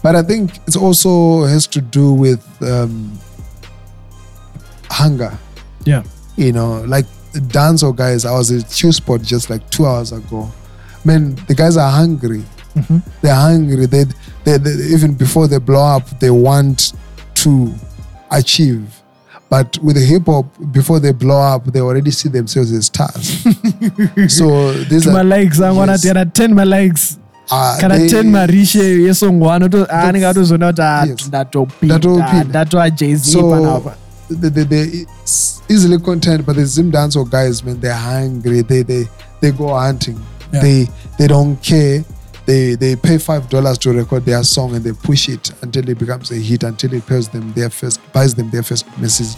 but 0.03 0.15
I 0.15 0.23
think 0.23 0.57
it 0.67 0.75
also 0.75 1.43
has 1.45 1.67
to 1.67 1.81
do 1.81 2.13
with 2.13 2.45
um, 2.61 3.17
hunger. 4.89 5.37
Yeah. 5.85 6.03
You 6.35 6.51
know, 6.51 6.81
like 6.81 7.05
the 7.33 7.39
dancehall 7.39 7.95
guys. 7.95 8.25
I 8.25 8.31
was 8.31 8.51
at 8.51 8.69
Q 8.71 8.91
Spot 8.91 9.21
just 9.21 9.49
like 9.49 9.67
two 9.69 9.85
hours 9.85 10.11
ago. 10.11 10.51
Man, 11.05 11.35
the 11.47 11.55
guys 11.55 11.77
are 11.77 11.89
hungry. 11.89 12.43
Mhm. 12.77 13.01
They're 13.21 13.35
hungry. 13.35 13.85
They, 13.87 14.05
they, 14.43 14.57
they 14.57 14.71
even 14.95 15.13
before 15.15 15.47
they 15.47 15.59
blow 15.59 15.83
up, 15.97 16.05
they 16.19 16.29
want 16.31 16.93
to 17.43 17.73
achieve. 18.31 18.83
But 19.49 19.77
with 19.81 19.95
the 19.95 20.01
hip 20.01 20.25
hop, 20.25 20.45
before 20.71 20.99
they 20.99 21.13
blow 21.13 21.39
up, 21.39 21.65
they 21.65 21.79
already 21.79 22.11
see 22.11 22.27
themselves 22.29 22.71
as 22.73 22.85
stars. 22.87 23.43
so 24.27 24.73
these 24.89 25.03
To 25.05 25.11
my 25.11 25.21
are 25.21 25.23
legs, 25.23 25.61
I 25.61 25.71
wanna 25.71 25.93
yes. 25.93 26.03
there 26.03 26.17
are 26.17 26.25
10 26.25 26.53
my 26.53 26.63
legs. 26.65 27.17
uh, 27.49 27.77
Kana 27.79 27.97
they- 27.97 28.09
10 28.09 28.25
marishe 28.31 28.83
yesongwana 29.07 29.69
to 29.71 29.85
anenge 29.89 30.25
atozona 30.27 30.67
kuti 30.73 30.81
Yes. 31.09 31.27
ndatopinda 31.27 31.97
Ndatopinda. 31.97 32.43
ndatova 32.43 32.89
jay-z 32.89 33.31
So 33.31 33.49
panapa 33.49 33.95
they, 34.29 34.49
they, 34.49 34.63
they 34.65 35.05
easily 35.69 35.97
content, 35.99 36.45
but 36.45 36.55
the 36.57 36.65
Zim 36.65 36.91
dancehall 36.91 37.29
guys, 37.29 37.63
man, 37.63 37.79
they're 37.79 37.93
hungry. 37.93 38.61
They 38.61 38.83
they 38.83 39.07
they 39.41 39.51
go 39.51 39.67
hunting. 39.73 40.17
Yeah. 40.51 40.61
They 40.61 40.87
they 41.17 41.27
don't 41.27 41.55
care 41.61 42.03
they 42.47 42.73
they 42.75 42.95
pay 42.95 43.17
five 43.19 43.47
dollars 43.49 43.77
to 43.79 43.91
record 43.91 44.25
their 44.25 44.41
song 44.43 44.73
and 44.73 44.83
they 44.83 44.93
push 44.93 45.29
it 45.29 45.51
until 45.61 45.87
it 45.87 45.99
becomes 45.99 46.31
a 46.31 46.35
hit 46.35 46.63
until 46.63 46.93
it 46.93 47.05
pays 47.05 47.27
them 47.29 47.51
their 47.53 47.69
first 47.69 47.99
buys 48.13 48.33
them 48.33 48.49
their 48.49 48.63
first 48.63 48.85
Mercedes 48.97 49.37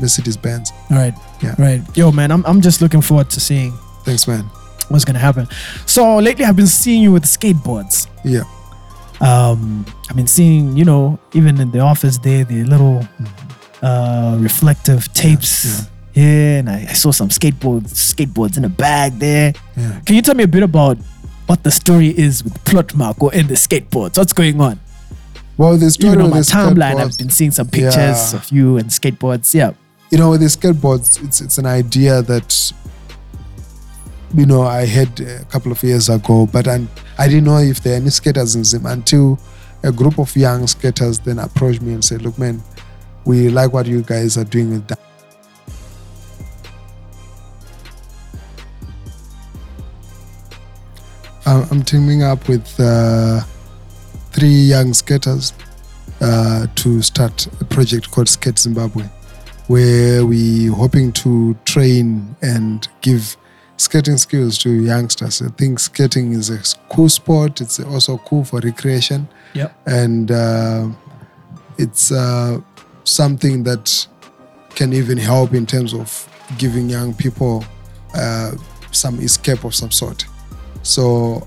Mercedes 0.00 0.36
Benz. 0.36 0.72
All 0.90 0.98
right. 0.98 1.14
Yeah. 1.40 1.54
Right. 1.58 1.80
Yo, 1.96 2.10
man, 2.10 2.30
I'm, 2.32 2.44
I'm 2.44 2.60
just 2.60 2.82
looking 2.82 3.00
forward 3.00 3.30
to 3.30 3.40
seeing 3.40 3.72
Thanks, 4.04 4.26
man. 4.28 4.42
what's 4.88 5.04
gonna 5.04 5.18
happen. 5.20 5.46
So 5.86 6.18
lately, 6.18 6.44
I've 6.44 6.56
been 6.56 6.66
seeing 6.66 7.02
you 7.02 7.12
with 7.12 7.24
skateboards. 7.24 8.08
Yeah. 8.24 8.42
Um, 9.20 9.84
I've 10.10 10.16
been 10.16 10.26
seeing, 10.28 10.76
you 10.76 10.84
know, 10.84 11.18
even 11.32 11.60
in 11.60 11.70
the 11.70 11.80
office 11.80 12.18
there, 12.18 12.44
the 12.44 12.64
little 12.64 13.06
uh, 13.82 14.36
reflective 14.40 15.12
tapes. 15.12 15.86
Yeah, 16.14 16.58
and 16.58 16.68
I, 16.70 16.86
I 16.88 16.92
saw 16.94 17.12
some 17.12 17.28
skateboards, 17.28 17.92
skateboards 17.92 18.56
in 18.56 18.64
a 18.64 18.68
bag 18.68 19.18
there. 19.18 19.52
Yeah. 19.76 20.00
Can 20.06 20.16
you 20.16 20.22
tell 20.22 20.34
me 20.34 20.44
a 20.44 20.48
bit 20.48 20.62
about 20.64 20.98
what 21.48 21.64
the 21.64 21.70
story 21.72 22.08
is 22.16 22.44
with 22.44 22.62
Plot 22.64 22.88
Mhako 22.88 23.32
and 23.32 23.48
the 23.48 23.54
skateboards? 23.54 24.16
What's 24.18 24.32
going 24.32 24.60
on? 24.60 24.78
Well, 25.56 25.76
the 25.76 25.90
story 25.90 26.12
Even 26.12 26.26
on 26.26 26.30
my 26.30 26.38
the 26.38 26.44
timeline, 26.44 26.94
skateboards- 26.94 27.00
I've 27.12 27.18
been 27.18 27.30
seeing 27.30 27.50
some 27.50 27.68
pictures 27.68 27.94
Yeah. 28.32 28.36
of 28.38 28.48
you 28.52 28.76
and 28.76 28.88
skateboards. 28.90 29.52
Yeah. 29.54 29.72
you 30.10 30.16
know, 30.18 30.30
with 30.30 30.40
the 30.40 30.46
skateboards, 30.46 31.22
it's 31.24 31.40
it's 31.40 31.58
an 31.58 31.66
idea 31.66 32.22
that 32.22 32.72
you 34.34 34.46
know 34.46 34.62
I 34.62 34.84
had 34.86 35.20
a 35.20 35.44
couple 35.46 35.72
of 35.72 35.82
years 35.82 36.08
ago, 36.08 36.46
but 36.46 36.68
I, 36.68 36.86
I 37.18 37.28
didn't 37.28 37.44
know 37.44 37.58
if 37.58 37.82
there 37.82 37.94
are 37.94 37.96
any 37.96 38.10
skaters 38.10 38.54
in 38.54 38.62
Zim 38.64 38.86
until 38.86 39.38
a 39.82 39.90
group 39.92 40.18
of 40.18 40.34
young 40.36 40.66
skaters 40.66 41.18
then 41.18 41.38
approached 41.38 41.82
me 41.82 41.92
and 41.94 42.04
said, 42.04 42.22
"Look, 42.22 42.38
man, 42.38 42.62
we 43.24 43.48
like 43.48 43.72
what 43.72 43.86
you 43.86 44.02
guys 44.02 44.36
are 44.38 44.44
doing 44.44 44.70
with 44.70 44.86
that." 44.88 44.98
I'm 51.48 51.82
teaming 51.82 52.22
up 52.22 52.46
with 52.48 52.78
uh, 52.78 53.40
three 54.32 54.48
young 54.48 54.92
skaters 54.92 55.54
uh, 56.20 56.66
to 56.74 57.00
start 57.00 57.46
a 57.60 57.64
project 57.64 58.10
called 58.10 58.28
Skate 58.28 58.58
Zimbabwe 58.58 59.04
where 59.68 60.24
we're 60.26 60.72
hoping 60.72 61.12
to 61.12 61.54
train 61.64 62.34
and 62.42 62.86
give 63.02 63.36
skating 63.78 64.16
skills 64.18 64.58
to 64.58 64.70
youngsters. 64.70 65.40
I 65.42 65.48
think 65.48 65.78
skating 65.78 66.32
is 66.32 66.50
a 66.50 66.58
cool 66.90 67.08
sport. 67.08 67.60
It's 67.62 67.78
also 67.80 68.18
cool 68.18 68.44
for 68.44 68.60
recreation, 68.60 69.28
Yep. 69.54 69.78
and 69.86 70.30
uh, 70.30 70.88
it's 71.78 72.10
uh, 72.12 72.60
something 73.04 73.62
that 73.64 74.06
can 74.74 74.92
even 74.92 75.16
help 75.18 75.52
in 75.54 75.64
terms 75.66 75.92
of 75.94 76.28
giving 76.58 76.88
young 76.90 77.12
people 77.14 77.64
uh, 78.14 78.52
some 78.90 79.18
escape 79.20 79.64
of 79.64 79.74
some 79.74 79.90
sort. 79.90 80.24
So 80.88 81.44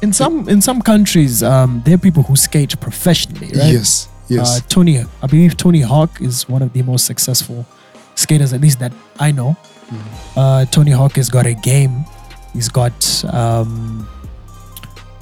In 0.00 0.12
some 0.12 0.48
in 0.48 0.60
some 0.62 0.80
countries, 0.80 1.42
um, 1.42 1.82
there 1.84 1.94
are 1.94 1.98
people 2.08 2.22
who 2.22 2.36
skate 2.36 2.72
professionally, 2.80 3.48
right? 3.48 3.72
yes, 3.76 4.08
yes, 4.28 4.48
Uh, 4.48 4.60
Tony, 4.68 5.04
I 5.22 5.26
believe 5.26 5.56
Tony 5.56 5.82
Hawk 5.82 6.20
is 6.20 6.48
one 6.48 6.62
of 6.62 6.72
the 6.72 6.82
most 6.82 7.04
successful 7.04 7.66
skaters, 8.14 8.52
at 8.52 8.60
least 8.60 8.78
that 8.78 8.92
I 9.18 9.32
know. 9.32 9.56
Mm-hmm. 9.90 10.38
Uh, 10.40 10.64
Tony 10.76 10.92
Hawk 10.92 11.16
has 11.16 11.28
got 11.28 11.46
a 11.46 11.54
game. 11.54 12.04
He's 12.54 12.68
got 12.70 12.94
um, 13.34 14.08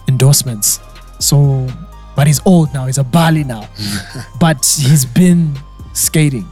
endorsements. 0.08 0.78
So, 1.18 1.66
but 2.14 2.26
he's 2.26 2.40
old 2.44 2.72
now. 2.74 2.86
He's 2.86 2.98
a 2.98 3.04
Bali 3.04 3.44
now, 3.44 3.66
but 4.40 4.58
he's 4.78 5.04
been 5.06 5.56
skating. 5.94 6.46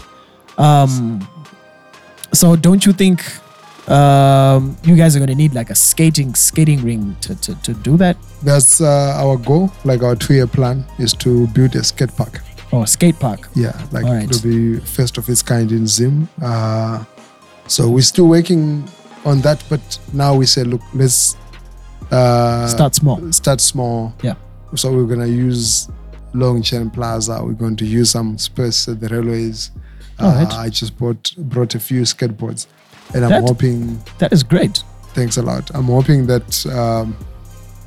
Um, 0.59 1.21
so, 2.33 2.57
don't 2.57 2.85
you 2.87 2.93
think 2.93 3.23
um, 3.89 4.77
you 4.85 4.97
guys 4.97 5.15
are 5.15 5.19
going 5.19 5.29
to 5.29 5.35
need 5.35 5.55
like 5.55 5.71
a 5.71 5.75
skating 5.75 6.35
skating 6.35 6.83
ring 6.83 7.17
to, 7.21 7.35
to, 7.37 7.55
to 7.63 7.75
do 7.75 7.97
that? 7.99 8.17
that's 8.43 8.81
uh, 8.81 9.15
our 9.17 9.37
goal. 9.37 9.73
Like 9.85 10.03
our 10.03 10.15
two-year 10.15 10.47
plan 10.47 10.85
is 10.99 11.13
to 11.15 11.47
build 11.49 11.75
a 11.77 11.85
skate 11.85 12.15
park. 12.17 12.41
Or 12.73 12.87
skate 12.87 13.19
park? 13.19 13.49
Yeah, 13.55 13.81
like 13.93 14.05
right. 14.05 14.25
it'll 14.25 14.43
be 14.43 14.81
first 14.81 15.19
of 15.19 15.29
its 15.29 15.43
kind 15.43 15.71
in 15.71 15.87
Zim. 15.87 16.29
Uh, 16.43 17.05
so 17.67 17.89
we're 17.89 18.03
still 18.03 18.29
working 18.29 18.89
on 19.25 19.41
that, 19.41 19.65
but 19.69 19.99
now 20.13 20.35
we 20.35 20.47
say, 20.47 20.65
look, 20.65 20.83
let's 20.95 21.37
uh, 22.11 22.67
Start 22.67 22.95
small. 22.95 23.33
Start 23.33 23.61
small. 23.61 24.15
Yeah. 24.23 24.35
So 24.75 24.93
we're 24.93 25.07
gonna 25.07 25.27
use 25.27 25.89
Longchen 26.33 26.93
Plaza. 26.93 27.41
We're 27.43 27.53
going 27.53 27.77
to 27.77 27.87
use 27.87 28.11
some 28.11 28.39
space 28.39 28.89
at 28.89 29.01
the 29.01 29.09
railways. 29.09 29.71
All 30.19 30.33
right. 30.33 30.53
Uh, 30.53 30.57
I 30.57 30.69
just 30.69 30.99
bought 30.99 31.35
brought 31.37 31.75
a 31.75 31.81
few 31.81 32.03
skateboards, 32.03 32.67
and 33.13 33.25
I'm 33.25 33.31
That- 33.31 33.43
hoping. 33.43 34.03
That 34.19 34.33
is 34.33 34.43
great. 34.43 34.83
Thanks 35.15 35.37
a 35.37 35.43
lot. 35.43 35.71
I'm 35.75 35.85
hoping 35.85 36.27
that 36.27 36.67
um, 36.67 37.17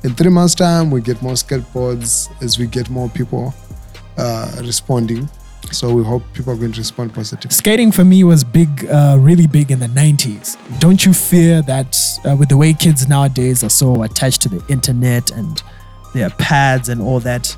in 0.02 0.14
three 0.14 0.30
months' 0.30 0.54
time 0.54 0.90
we 0.90 1.00
get 1.02 1.20
more 1.20 1.34
skateboards 1.34 2.30
as 2.42 2.58
we 2.58 2.66
get 2.66 2.88
more 2.88 3.08
people 3.10 3.52
uh, 4.16 4.50
responding. 4.60 5.28
So 5.70 5.92
we 5.92 6.02
hope 6.02 6.22
people 6.32 6.54
are 6.54 6.56
going 6.56 6.72
to 6.72 6.80
respond 6.80 7.12
positively. 7.12 7.54
skating 7.54 7.92
for 7.92 8.04
me 8.04 8.24
was 8.24 8.42
big, 8.44 8.86
uh, 8.86 9.16
really 9.20 9.46
big 9.46 9.70
in 9.70 9.80
the 9.80 9.88
90s. 9.88 10.56
Don't 10.80 11.04
you 11.04 11.12
fear 11.12 11.60
that 11.62 11.98
uh, 12.24 12.34
with 12.34 12.48
the 12.48 12.56
way 12.56 12.72
kids 12.72 13.06
nowadays 13.06 13.62
are 13.62 13.68
so 13.68 14.02
attached 14.04 14.40
to 14.42 14.48
the 14.48 14.64
internet 14.72 15.30
and 15.32 15.62
their 16.14 16.30
pads 16.30 16.88
and 16.88 17.02
all 17.02 17.20
that, 17.20 17.54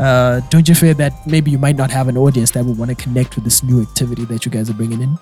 uh, 0.00 0.40
don't 0.50 0.68
you 0.68 0.74
fear 0.74 0.94
that 0.94 1.12
maybe 1.28 1.52
you 1.52 1.58
might 1.58 1.76
not 1.76 1.90
have 1.92 2.08
an 2.08 2.16
audience 2.16 2.50
that 2.52 2.64
would 2.64 2.76
want 2.76 2.88
to 2.88 2.96
connect 2.96 3.36
with 3.36 3.44
this 3.44 3.62
new 3.62 3.80
activity 3.80 4.24
that 4.24 4.44
you 4.44 4.50
guys 4.50 4.68
are 4.68 4.74
bringing 4.74 5.00
in? 5.00 5.16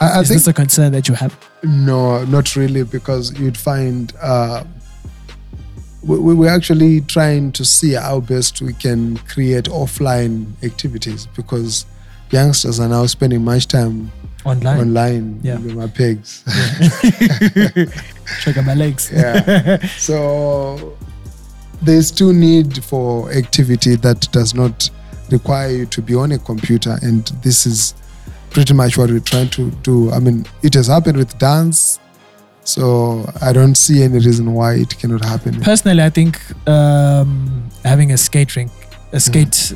I, 0.00 0.18
I 0.18 0.20
Is 0.20 0.28
think 0.28 0.38
this 0.40 0.46
a 0.46 0.52
concern 0.52 0.92
that 0.92 1.08
you 1.08 1.14
have? 1.14 1.36
No, 1.62 2.24
not 2.26 2.54
really, 2.56 2.82
because 2.84 3.38
you'd 3.38 3.56
find 3.56 4.12
uh, 4.20 4.64
we, 6.02 6.18
we- 6.18 6.34
we're 6.34 6.54
actually 6.54 7.00
trying 7.02 7.52
to 7.52 7.64
see 7.64 7.92
how 7.94 8.20
best 8.20 8.60
we 8.60 8.72
can 8.74 9.16
create 9.18 9.64
offline 9.66 10.52
activities 10.62 11.26
because 11.34 11.86
youngsters 12.30 12.78
are 12.78 12.88
now 12.88 13.06
spending 13.06 13.42
much 13.44 13.66
time 13.68 14.10
Online. 14.44 14.80
online 14.80 15.40
Yeah. 15.42 15.58
with 15.58 15.74
my 15.74 15.86
pigs. 15.88 16.44
Trigger 18.40 18.62
my 18.62 18.74
legs. 18.74 19.10
yeah. 19.14 19.78
So 19.96 20.96
there's 21.82 22.08
still 22.08 22.32
need 22.32 22.84
for 22.84 23.30
activity 23.32 23.96
that 23.96 24.28
does 24.32 24.54
not 24.54 24.88
require 25.30 25.70
you 25.70 25.86
to 25.86 26.02
be 26.02 26.14
on 26.14 26.32
a 26.32 26.38
computer, 26.38 26.98
and 27.02 27.26
this 27.42 27.66
is 27.66 27.94
pretty 28.56 28.72
much 28.72 28.96
what 28.96 29.10
we're 29.10 29.20
trying 29.20 29.50
to 29.50 29.70
do. 29.82 30.10
I 30.10 30.18
mean, 30.18 30.46
it 30.62 30.72
has 30.72 30.86
happened 30.86 31.18
with 31.18 31.36
dance, 31.38 32.00
so 32.64 32.84
I 33.42 33.52
don't 33.52 33.74
see 33.74 34.02
any 34.02 34.14
reason 34.14 34.54
why 34.54 34.76
it 34.84 34.98
cannot 34.98 35.22
happen. 35.22 35.60
Personally, 35.60 36.02
I 36.02 36.08
think 36.08 36.40
um, 36.66 37.68
having 37.84 38.12
a 38.12 38.16
skate 38.16 38.56
rink, 38.56 38.72
a 39.12 39.20
skate, 39.20 39.74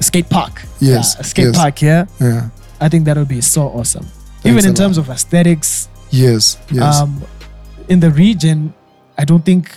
a 0.00 0.02
skate 0.02 0.28
park, 0.28 0.54
Yes, 0.80 1.14
yeah, 1.14 1.20
a 1.20 1.24
skate 1.24 1.44
yes. 1.46 1.56
park 1.56 1.78
here, 1.78 2.08
Yeah. 2.20 2.50
I 2.80 2.88
think 2.88 3.04
that 3.04 3.16
would 3.16 3.28
be 3.28 3.40
so 3.40 3.62
awesome. 3.68 4.06
Even 4.44 4.66
in 4.66 4.74
terms 4.74 4.98
of 4.98 5.08
aesthetics, 5.08 5.88
Yes. 6.10 6.58
Yes. 6.72 6.96
um, 7.00 7.22
in 7.88 8.00
the 8.00 8.10
region, 8.10 8.74
I 9.16 9.24
don't 9.24 9.44
think. 9.44 9.70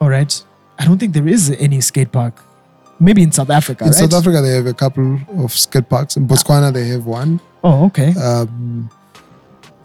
All 0.00 0.08
right, 0.10 0.32
I 0.78 0.84
don't 0.84 0.98
think 0.98 1.12
there 1.12 1.26
is 1.26 1.50
any 1.58 1.80
skate 1.80 2.12
park. 2.12 2.34
Maybe 2.98 3.22
in 3.22 3.32
South 3.32 3.50
Africa, 3.50 3.84
in 3.84 3.90
right? 3.90 3.98
South 3.98 4.14
Africa, 4.14 4.40
they 4.40 4.54
have 4.54 4.66
a 4.66 4.74
couple 4.74 5.18
of 5.38 5.52
skate 5.52 5.88
parks. 5.88 6.16
In 6.16 6.26
Botswana, 6.26 6.72
they 6.72 6.88
have 6.88 7.04
one. 7.06 7.40
Oh, 7.62 7.84
okay. 7.86 8.14
Um, 8.14 8.90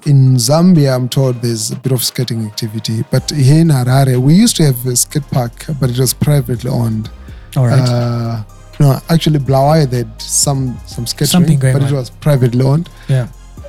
in 0.06 0.36
Zambia, 0.36 0.96
I'm 0.96 1.10
told 1.10 1.42
there's 1.42 1.72
a 1.72 1.76
bit 1.76 1.92
of 1.92 2.04
skating 2.04 2.46
activity. 2.46 3.04
But 3.12 3.30
here 3.32 3.62
in 3.62 3.68
Harare, 3.68 4.18
we 4.18 4.34
used 4.34 4.56
to 4.58 4.64
have 4.64 4.86
a 4.86 4.96
skate 4.96 5.28
park, 5.30 5.66
but 5.80 5.90
it 5.90 6.00
was 6.00 6.14
privately 6.14 6.70
owned. 6.70 7.10
All 7.58 7.68
right. 7.68 7.80
Uh, 7.80 8.44
no, 8.80 9.00
actually, 9.10 9.40
Bulawayo, 9.40 9.86
they 9.90 9.98
had 9.98 10.22
some, 10.22 10.80
some 10.88 11.06
rink, 11.44 11.62
but 11.62 11.76
on. 11.76 11.84
it 11.84 11.92
was 11.92 12.10
privately 12.10 12.64
owned. 12.64 12.90
yeah. 13.08 13.28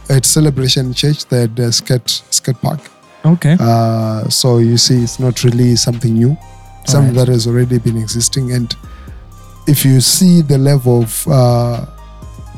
At 0.08 0.24
Celebration 0.26 0.92
Church, 0.94 1.26
they 1.26 1.42
had 1.42 1.58
a 1.58 1.72
skate, 1.72 2.08
skate 2.30 2.60
park. 2.60 2.80
Okay. 3.24 3.56
Uh, 3.58 4.28
so 4.28 4.58
you 4.58 4.76
see, 4.76 5.02
it's 5.02 5.18
not 5.20 5.42
really 5.44 5.76
something 5.76 6.14
new, 6.14 6.36
something 6.86 7.10
Alright. 7.10 7.26
that 7.26 7.28
has 7.28 7.46
already 7.46 7.78
been 7.78 7.96
existing. 7.96 8.52
And 8.52 8.74
if 9.66 9.84
you 9.84 10.00
see 10.00 10.42
the 10.42 10.58
level 10.58 11.02
of 11.02 11.26
uh, 11.28 11.86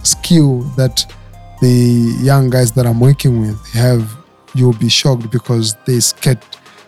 skill 0.02 0.60
that 0.76 1.04
the 1.60 2.16
young 2.22 2.50
guys 2.50 2.72
that 2.72 2.86
I'm 2.86 3.00
working 3.00 3.40
with 3.40 3.58
have, 3.72 4.10
you'll 4.54 4.72
be 4.74 4.88
shocked 4.88 5.30
because 5.30 5.74
they 5.86 6.00
skate 6.00 6.38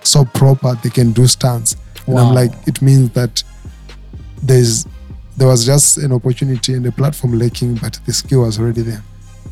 so 0.02 0.24
proper, 0.24 0.74
they 0.82 0.90
can 0.90 1.12
do 1.12 1.26
stunts. 1.26 1.76
And 2.06 2.18
I'm 2.18 2.34
like, 2.34 2.52
it 2.68 2.80
means 2.82 3.10
that 3.10 3.42
there's 4.42 4.86
there 5.36 5.48
was 5.48 5.66
just 5.66 5.98
an 5.98 6.12
opportunity 6.12 6.72
and 6.74 6.86
a 6.86 6.92
platform 6.92 7.38
lacking, 7.38 7.74
but 7.76 7.98
the 8.06 8.12
skill 8.12 8.42
was 8.42 8.58
already 8.58 8.82
there. 8.82 9.02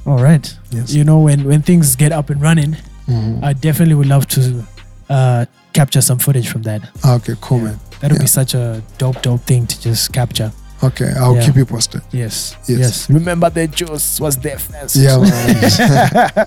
All 0.06 0.18
right. 0.22 0.56
Yes. 0.70 0.94
You 0.94 1.04
know, 1.04 1.18
when 1.20 1.44
when 1.44 1.62
things 1.62 1.96
get 1.96 2.12
up 2.12 2.30
and 2.30 2.40
running, 2.40 2.76
Mhm. 3.08 3.42
I 3.44 3.52
definitely 3.52 3.94
would 3.94 4.06
love 4.08 4.26
to 4.28 4.64
uh, 5.10 5.44
capture 5.74 6.00
some 6.00 6.18
footage 6.18 6.48
from 6.48 6.62
that. 6.62 6.88
Okay, 7.04 7.34
cool, 7.40 7.58
Yeah. 7.58 7.64
man. 7.64 7.80
That 8.04 8.10
would 8.10 8.18
Yeah. 8.20 8.24
be 8.24 8.26
such 8.28 8.52
a 8.52 8.82
dope, 8.98 9.22
dope 9.22 9.40
thing 9.46 9.66
to 9.66 9.80
just 9.80 10.12
capture. 10.12 10.52
Okay, 10.82 11.10
I'll 11.18 11.36
Yeah. 11.36 11.46
keep 11.46 11.56
you 11.56 11.64
posted. 11.64 12.02
Yes. 12.12 12.54
Yes. 12.68 12.78
Yes. 12.78 13.08
Remember 13.08 13.48
the 13.48 13.66
juice 13.66 14.20
was 14.20 14.36
there 14.36 14.58
first. 14.58 14.94
Yeah. 14.96 15.16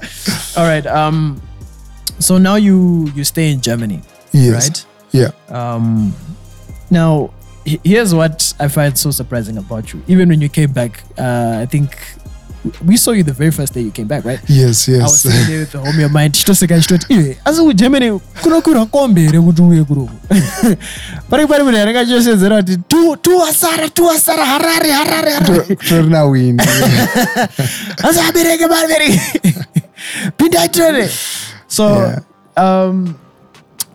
All 0.58 0.64
right. 0.68 0.86
Um. 0.86 1.42
So 2.20 2.38
now 2.38 2.58
you 2.58 3.12
you 3.16 3.24
stay 3.24 3.52
in 3.52 3.62
Germany, 3.62 4.02
yes. 4.34 4.54
right? 4.54 4.86
Yeah. 5.12 5.32
Um. 5.50 6.14
Now, 6.92 7.32
here's 7.66 8.14
what 8.14 8.54
I 8.60 8.68
find 8.68 8.96
so 8.96 9.10
surprising 9.10 9.58
about 9.58 9.94
you. 9.94 10.04
Even 10.08 10.30
when 10.30 10.42
you 10.42 10.50
came 10.50 10.72
back, 10.72 11.02
uh, 11.18 11.58
I 11.64 11.66
think 11.66 11.98
we 12.88 12.98
saw 12.98 13.12
you 13.14 13.24
the 13.24 13.32
very 13.34 13.52
first 13.52 13.74
day 13.74 13.82
you 13.84 13.92
came 13.92 14.08
back, 14.08 14.26
right? 14.26 14.40
yes 14.50 14.90
I 14.90 14.92
was 14.92 15.02
yes 15.02 15.22
sitting 15.22 15.48
there 15.48 15.60
with 15.60 15.72
the 15.72 15.78
homie 15.78 16.06
of 16.06 16.12
mine 16.12 16.30
chitoseka 16.32 16.80
chitoti 16.82 17.14
iwe 17.14 17.38
asi 17.46 17.62
kugermany 17.62 18.20
kunokwirwa 18.44 18.86
kombe 18.86 19.22
here 19.22 19.40
kuti 19.42 19.62
uye 19.62 19.84
kunoku 19.84 20.10
pari 21.30 21.48
pari 21.48 21.64
kuti 21.64 21.78
aringachosedzera 21.78 22.58
kuti 22.64 22.78
"Tu- 22.88 23.18
tuwasara 23.18 23.90
tuwasara 23.90 24.46
harare 24.46 24.92
harare 24.92 25.32
harare. 25.32 25.76
Kutorina 25.76 26.24
wini 26.26 26.62
asi 28.04 28.20
abereke 28.30 28.66
vabereke 28.66 29.22
pindai 30.38 30.70
tore 30.70 31.10
so 31.68 31.88
Yeah. 31.96 32.20
um, 32.90 33.16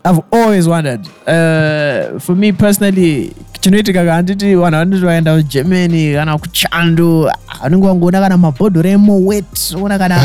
i've 0.05 0.21
always 0.31 0.67
wondered 0.67 1.01
uh, 1.27 2.19
for 2.19 2.35
me 2.35 2.51
personally 2.51 3.33
chinoitika 3.63 4.05
kaanditi 4.05 4.55
vanhu 4.55 4.77
vanoti 4.79 5.05
vaenda 5.05 5.35
kugermany 5.37 6.13
kana 6.15 6.37
kuchando 6.37 7.31
vanenge 7.61 7.87
vangoona 7.87 8.19
kana 8.21 8.37
mabhodhoro 8.37 8.89
emowet 8.89 9.75
ona 9.83 9.97
kana 9.97 10.17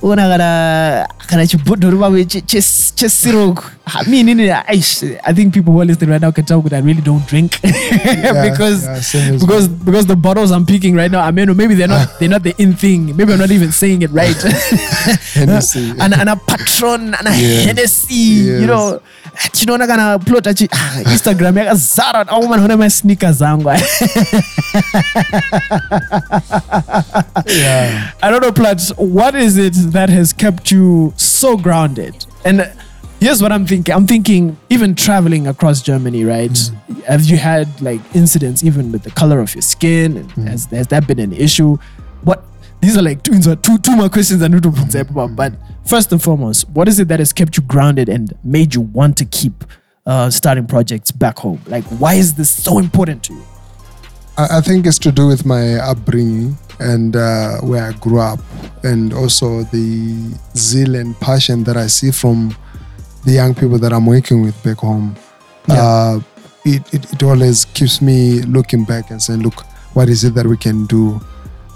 kana 0.00 1.06
kana 1.26 1.46
chibhodhoro 1.46 1.98
pamwe 1.98 2.24
chesirok 2.24 3.64
me 4.06 4.20
inini 4.20 4.48
aish, 4.50 5.02
i 5.24 5.32
think 5.34 5.52
people 5.52 5.72
who 5.72 5.80
are 5.80 5.84
listening 5.84 6.10
right 6.10 6.22
now 6.22 6.30
can 6.30 6.44
tell 6.44 6.60
that 6.62 6.72
i 6.72 6.78
really 6.80 7.02
don't 7.02 7.26
drink. 7.26 7.60
Because 8.50 8.84
yeah, 8.84 9.00
same 9.00 9.34
as 9.34 9.40
because 9.44 9.68
because 9.68 10.06
the 10.06 10.16
bottles 10.16 10.50
i'm 10.52 10.64
picking 10.64 10.94
right 10.94 11.10
now 11.10 11.20
i 11.20 11.30
mean 11.30 11.54
maybe 11.56 11.74
they're 11.74 11.88
not 11.88 12.18
they're 12.18 12.28
not 12.28 12.42
the 12.42 12.54
in 12.58 12.74
thing. 12.74 13.14
Maybe 13.16 13.32
i'm 13.32 13.38
not 13.38 13.50
even 13.50 13.72
saying 13.72 14.02
it 14.02 14.10
right. 14.10 14.36
Hennessy. 15.34 15.90
and, 16.00 16.14
and 16.14 16.28
a 16.28 16.36
patron 16.36 17.14
and 17.14 17.28
a 17.28 17.30
Yes. 17.40 17.64
Hennessy, 17.66 18.14
you 18.14 18.58
Yes. 18.60 18.66
know. 18.66 19.00
Tinoona 19.52 19.86
kana 19.86 20.18
plot 20.18 20.46
achi 20.46 20.68
ah, 20.72 21.02
instagram 21.06 21.54
yakazara 21.56 22.26
oh 22.30 22.48
man 22.48 22.60
one 22.60 22.70
of 22.70 22.78
my 22.78 22.88
sneakers 22.88 23.38
zangu 23.40 23.64
yeah. 27.46 28.10
I 28.22 28.30
don't 28.30 28.42
know, 28.42 28.52
Plats, 28.52 28.90
what 28.96 29.34
is 29.34 29.56
it 29.56 29.74
that 29.90 30.08
has 30.08 30.32
kept 30.32 30.70
you 30.70 31.12
so 31.16 31.56
grounded? 31.56 32.26
And 32.44 32.72
here's 33.20 33.42
what 33.42 33.52
I'm 33.52 33.66
thinking. 33.66 33.94
I'm 33.94 34.06
thinking, 34.06 34.58
even 34.70 34.94
traveling 34.94 35.46
across 35.46 35.82
Germany, 35.82 36.24
right? 36.24 36.50
Mm. 36.50 37.02
Have 37.04 37.24
you 37.24 37.36
had 37.36 37.80
like 37.80 38.00
incidents 38.14 38.64
even 38.64 38.92
with 38.92 39.02
the 39.02 39.10
color 39.10 39.40
of 39.40 39.54
your 39.54 39.62
skin? 39.62 40.16
And 40.16 40.30
mm. 40.30 40.48
has, 40.48 40.66
has 40.66 40.88
that 40.88 41.06
been 41.06 41.18
an 41.18 41.32
issue? 41.32 41.76
What 42.22 42.44
these 42.80 42.96
are 42.96 43.02
like 43.02 43.22
two, 43.22 43.38
two, 43.40 43.78
two 43.78 43.96
more 43.96 44.08
questions 44.08 44.42
I 44.42 44.48
need 44.48 44.62
to 44.62 44.72
put 44.72 44.94
up. 44.94 45.36
But 45.36 45.52
first 45.84 46.12
and 46.12 46.22
foremost, 46.22 46.68
what 46.70 46.88
is 46.88 46.98
it 46.98 47.08
that 47.08 47.18
has 47.18 47.32
kept 47.32 47.56
you 47.56 47.62
grounded 47.62 48.08
and 48.08 48.32
made 48.42 48.74
you 48.74 48.80
want 48.80 49.18
to 49.18 49.24
keep 49.26 49.64
uh, 50.06 50.30
starting 50.30 50.66
projects 50.66 51.10
back 51.10 51.38
home? 51.38 51.60
Like, 51.66 51.84
why 51.84 52.14
is 52.14 52.34
this 52.34 52.50
so 52.50 52.78
important 52.78 53.22
to 53.24 53.34
you? 53.34 53.44
I, 54.50 54.60
think 54.60 54.86
it's 54.86 54.98
to 55.00 55.12
do 55.12 55.26
with 55.26 55.44
my 55.44 55.74
upbringing 55.76 56.56
and 56.78 57.16
uh, 57.16 57.58
where 57.60 57.84
I 57.84 57.92
grew 57.92 58.20
up, 58.20 58.40
and 58.82 59.12
also 59.12 59.62
the 59.64 60.34
zeal 60.56 60.94
and 60.94 61.18
passion 61.20 61.64
that 61.64 61.76
I 61.76 61.86
see 61.86 62.10
from 62.10 62.56
the 63.24 63.32
young 63.32 63.54
people 63.54 63.78
that 63.78 63.92
I'm 63.92 64.06
working 64.06 64.42
with 64.42 64.60
back 64.62 64.78
home. 64.78 65.16
Yeah. 65.68 65.82
Uh, 65.82 66.20
it, 66.64 66.94
it, 66.94 67.12
it 67.12 67.22
always 67.22 67.64
keeps 67.64 68.00
me 68.02 68.42
looking 68.42 68.84
back 68.84 69.10
and 69.10 69.20
saying, 69.22 69.42
look, 69.42 69.64
what 69.94 70.08
is 70.08 70.24
it 70.24 70.34
that 70.34 70.46
we 70.46 70.56
can 70.56 70.86
do? 70.86 71.20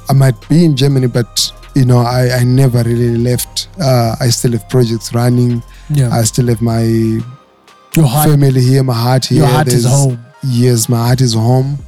I 0.08 0.12
might 0.12 0.48
be 0.48 0.64
in 0.64 0.76
Germany, 0.76 1.06
but 1.06 1.52
you 1.74 1.84
know, 1.84 1.98
I, 1.98 2.30
I 2.30 2.44
never 2.44 2.82
really 2.82 3.16
left. 3.16 3.68
Uh, 3.80 4.14
I 4.20 4.28
still 4.28 4.52
have 4.52 4.68
projects 4.68 5.12
running. 5.12 5.62
Yeah. 5.90 6.10
I 6.10 6.22
still 6.22 6.46
have 6.48 6.62
my 6.62 6.82
Your 6.82 8.06
heart, 8.06 8.30
family 8.30 8.60
here, 8.60 8.82
my 8.82 8.94
heart 8.94 9.26
here. 9.26 9.38
your 9.38 9.48
heart 9.48 9.68
is 9.68 9.84
home. 9.84 10.24
Yes, 10.42 10.88
my 10.88 10.98
heart 10.98 11.20
is 11.20 11.34
home, 11.34 11.78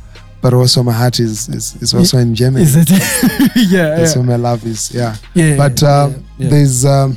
but 0.43 0.55
also 0.55 0.83
my 0.83 0.93
heart 0.93 1.19
is 1.21 1.49
is, 1.49 1.75
is 1.83 1.95
also 1.95 2.19
in 2.19 2.35
Germany. 2.35 2.65
Is 2.65 2.77
it? 2.77 2.91
yeah. 3.57 3.97
That's 3.97 4.15
yeah. 4.15 4.23
where 4.23 4.27
my 4.27 4.37
love 4.37 4.65
is. 4.67 4.93
Yeah, 4.95 5.17
Yeah, 5.35 5.57
but 5.57 5.83
uh, 5.83 6.11
yeah. 6.39 6.49
there's 6.51 6.85
um, 6.85 7.17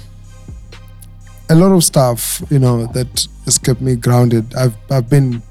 a 1.49 1.55
lot 1.55 1.71
of 1.71 1.83
stuff 1.83 2.41
you 2.49 2.59
know 2.59 2.85
that 2.87 3.27
has 3.45 3.57
kept 3.57 3.81
me 3.81 3.95
grounded. 3.95 4.53
I've 4.55 4.75
I've 4.89 5.09
been 5.09 5.41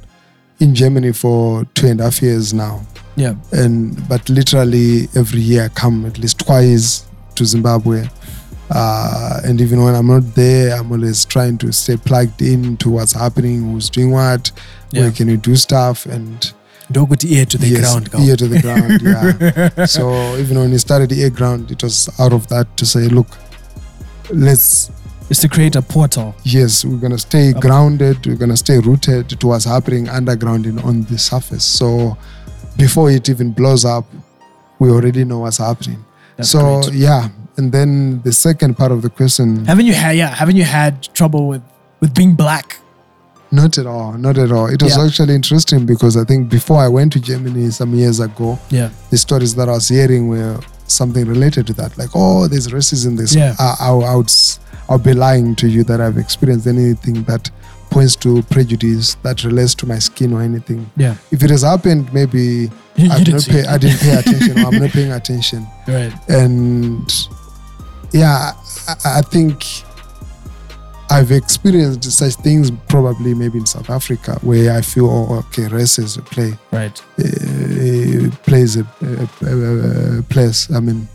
in 0.60 0.74
Germany 0.74 1.12
for 1.12 1.64
two 1.74 1.86
and 1.86 2.00
a 2.00 2.04
half 2.04 2.20
years 2.22 2.52
now, 2.52 2.82
Yeah. 3.16 3.34
and 3.52 3.96
but 4.08 4.28
literally 4.28 5.08
every 5.14 5.40
year 5.40 5.64
I 5.64 5.68
come 5.68 6.04
at 6.06 6.18
least 6.18 6.40
twice 6.40 7.04
to 7.36 7.44
Zimbabwe. 7.44 8.08
Uh, 8.70 9.40
and 9.44 9.60
even 9.62 9.82
when 9.82 9.94
I'm 9.94 10.08
not 10.08 10.34
there, 10.34 10.76
I'm 10.76 10.92
always 10.92 11.24
trying 11.24 11.56
to 11.58 11.72
stay 11.72 11.96
plugged 11.96 12.42
in 12.42 12.76
to 12.78 12.90
what's 12.90 13.12
happening, 13.12 13.62
who's 13.72 13.88
doing 13.88 14.10
what, 14.10 14.50
Yeah. 14.92 15.02
where 15.02 15.10
can 15.12 15.28
you 15.28 15.36
do 15.38 15.56
stuff, 15.56 16.04
and 16.04 16.52
Ndokuti 16.90 17.30
ear 17.32 17.44
to 17.46 17.58
the 17.58 17.68
yes, 17.68 17.80
ground. 17.80 18.08
ear 18.26 18.36
to 18.36 18.48
the 18.48 18.60
ground. 18.62 19.02
Yeah. 19.76 19.84
so 19.86 20.36
even 20.38 20.58
when 20.58 20.70
we 20.70 20.78
started 20.78 21.10
the 21.10 21.22
air 21.22 21.30
ground, 21.30 21.70
it 21.70 21.82
was 21.82 22.08
out 22.18 22.32
of 22.32 22.46
that 22.48 22.66
to 22.78 22.86
say, 22.86 23.08
look, 23.08 23.26
let's 24.30 24.90
Is 25.30 25.40
to 25.40 25.48
create 25.48 25.76
a 25.76 25.82
portal. 25.82 26.34
yes, 26.44 26.84
we're 26.84 26.96
gonna 26.96 27.18
stay 27.18 27.52
grounded. 27.52 28.26
We're 28.26 28.36
gonna 28.36 28.56
stay 28.56 28.78
rooted 28.78 29.28
to 29.40 29.46
what's 29.46 29.66
happening 29.66 30.08
underground 30.08 30.64
and 30.66 30.80
on 30.80 31.02
the 31.04 31.18
surface. 31.18 31.64
So 31.64 32.16
before 32.78 33.10
it 33.10 33.28
even 33.28 33.52
blows 33.52 33.84
up, 33.84 34.06
we 34.78 34.88
already 34.90 35.24
know 35.24 35.40
what's 35.40 35.58
happening. 35.58 36.02
That's 36.36 36.50
so 36.50 36.80
great. 36.82 36.94
yeah, 36.94 37.28
and 37.58 37.70
then 37.72 38.22
the 38.22 38.32
second 38.32 38.76
part 38.78 38.92
of 38.92 39.02
the 39.02 39.10
question, 39.10 39.66
Haven't 39.66 39.84
you 39.86 39.92
had 39.94 40.16
yeah? 40.16 40.28
Haven't 40.34 40.56
you 40.56 40.64
had 40.64 41.02
trouble 41.12 41.48
with 41.48 41.62
with 42.00 42.14
being 42.14 42.34
black? 42.34 42.78
Not 43.50 43.78
at 43.78 43.86
all, 43.86 44.12
not 44.12 44.36
at 44.38 44.52
all. 44.52 44.66
It 44.66 44.82
was 44.82 44.96
Yeah. 44.96 45.04
actually 45.06 45.34
interesting 45.34 45.86
because 45.86 46.16
I 46.16 46.24
think 46.24 46.48
before 46.50 46.78
I 46.78 46.88
went 46.88 47.12
to 47.14 47.20
Germany 47.20 47.70
some 47.70 47.94
years 47.94 48.20
ago, 48.20 48.58
Yeah. 48.70 48.90
the 49.10 49.16
stories 49.18 49.54
that 49.54 49.68
I 49.68 49.72
was 49.72 49.88
hearing 49.88 50.28
were 50.28 50.58
something 50.86 51.26
related 51.26 51.66
to 51.68 51.72
that. 51.74 51.96
Like, 51.98 52.10
oh, 52.14 52.46
there's 52.48 52.68
racism. 52.68 53.16
This, 53.16 53.34
Yeah. 53.34 53.54
I, 53.58 53.76
I, 53.80 53.90
I 53.90 54.14
would, 54.16 54.30
I'll 54.88 54.98
be 54.98 55.14
lying 55.14 55.54
to 55.56 55.68
you 55.68 55.84
that 55.84 56.00
I've 56.00 56.18
experienced 56.18 56.66
anything 56.66 57.22
that 57.24 57.50
points 57.90 58.16
to 58.16 58.42
prejudice 58.50 59.16
that 59.22 59.44
relates 59.44 59.74
to 59.76 59.86
my 59.86 59.98
skin 59.98 60.32
or 60.34 60.42
anything. 60.42 60.90
Yeah. 60.96 61.14
If 61.30 61.42
it 61.42 61.48
has 61.50 61.62
happened, 61.62 62.12
maybe 62.12 62.70
You- 62.96 63.12
you 63.16 63.24
didn't 63.24 63.46
pay. 63.48 63.64
I 63.64 63.78
didn't 63.78 64.00
pay 64.00 64.14
attention. 64.18 64.58
or 64.58 64.66
I'm 64.66 64.78
not 64.78 64.90
paying 64.90 65.12
attention. 65.12 65.66
Right. 65.86 66.12
And 66.28 67.10
yeah, 68.12 68.52
I, 68.88 69.18
I 69.18 69.22
think 69.22 69.64
I've 71.10 71.32
experienced 71.32 72.04
such 72.12 72.34
things 72.34 72.70
probably 72.88 73.32
maybe 73.34 73.58
in 73.58 73.66
South 73.66 73.88
Africa 73.88 74.38
where 74.42 74.72
I 74.76 74.82
feel, 74.82 75.06
oh, 75.08 75.38
okay, 75.38 75.66
races 75.68 76.18
play 76.18 76.52
Right. 76.70 77.00
uh, 77.18 78.30
plays 78.44 78.76
a, 78.76 78.86
a, 79.42 80.18
a, 80.18 80.22
place. 80.24 80.70
I 80.70 80.80
mean, 80.80 81.08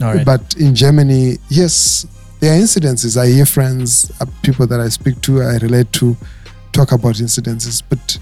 All 0.00 0.14
right. 0.14 0.24
but 0.24 0.54
in 0.58 0.74
Germany, 0.74 1.38
yes, 1.48 2.06
there 2.40 2.54
are 2.54 2.60
incidences. 2.62 3.16
I 3.20 3.26
hear 3.28 3.46
friends, 3.46 4.12
uh, 4.20 4.26
people 4.42 4.66
that 4.68 4.78
I 4.80 4.88
speak 4.88 5.20
to, 5.22 5.42
I 5.42 5.56
relate 5.58 5.92
to, 5.94 6.16
talk 6.72 6.92
about 6.92 7.16
incidences. 7.16 7.82
But 7.88 8.18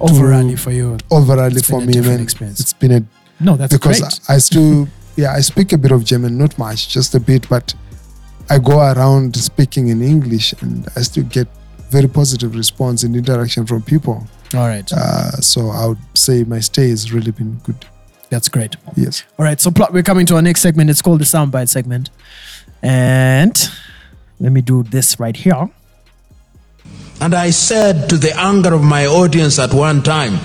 Overall, 0.00 0.56
for 0.56 0.70
you. 0.72 0.96
overall, 1.10 1.54
It's 1.54 1.68
for 1.68 1.80
me, 1.80 2.00
man, 2.00 2.20
experience. 2.20 2.60
it's 2.60 2.72
been 2.72 2.92
a 2.92 3.04
No, 3.40 3.56
that's 3.56 3.72
because 3.74 4.00
great. 4.00 4.20
I 4.28 4.38
still, 4.38 4.88
yeah, 5.16 5.32
I 5.34 5.40
speak 5.40 5.72
a 5.72 5.78
bit 5.78 5.92
of 5.92 6.02
German, 6.04 6.38
not 6.38 6.58
much, 6.58 6.88
just 6.88 7.14
a 7.14 7.20
bit, 7.20 7.46
but 7.48 7.74
I 8.50 8.58
go 8.58 8.80
around 8.80 9.36
speaking 9.36 9.88
in 9.88 10.02
English, 10.02 10.54
and 10.60 10.86
I 10.96 11.02
still 11.02 11.24
get 11.24 11.48
very 11.90 12.08
positive 12.08 12.54
response 12.54 13.02
and 13.02 13.14
interaction 13.16 13.66
from 13.66 13.82
people. 13.82 14.26
All 14.54 14.66
right. 14.68 14.90
Uh, 14.92 15.30
so 15.40 15.70
I 15.70 15.86
would 15.86 15.98
say 16.14 16.44
my 16.44 16.60
stay 16.60 16.90
has 16.90 17.12
really 17.12 17.30
been 17.30 17.60
good. 17.64 17.84
That's 18.30 18.48
great. 18.48 18.76
Yes. 18.96 19.24
All 19.38 19.44
right. 19.44 19.60
So 19.60 19.70
plot, 19.70 19.92
we're 19.92 20.02
coming 20.02 20.26
to 20.26 20.36
our 20.36 20.42
next 20.42 20.62
segment. 20.62 20.90
It's 20.90 21.02
called 21.02 21.20
the 21.20 21.24
soundbite 21.24 21.68
segment, 21.68 22.10
and 22.82 23.70
let 24.40 24.52
me 24.52 24.60
do 24.60 24.82
this 24.82 25.20
right 25.20 25.36
here. 25.36 25.68
And 27.22 27.36
I 27.36 27.50
said 27.50 28.08
to 28.08 28.16
the 28.16 28.36
anger 28.36 28.74
of 28.74 28.82
my 28.82 29.06
audience 29.06 29.60
at 29.60 29.72
one 29.72 30.02
time, 30.02 30.40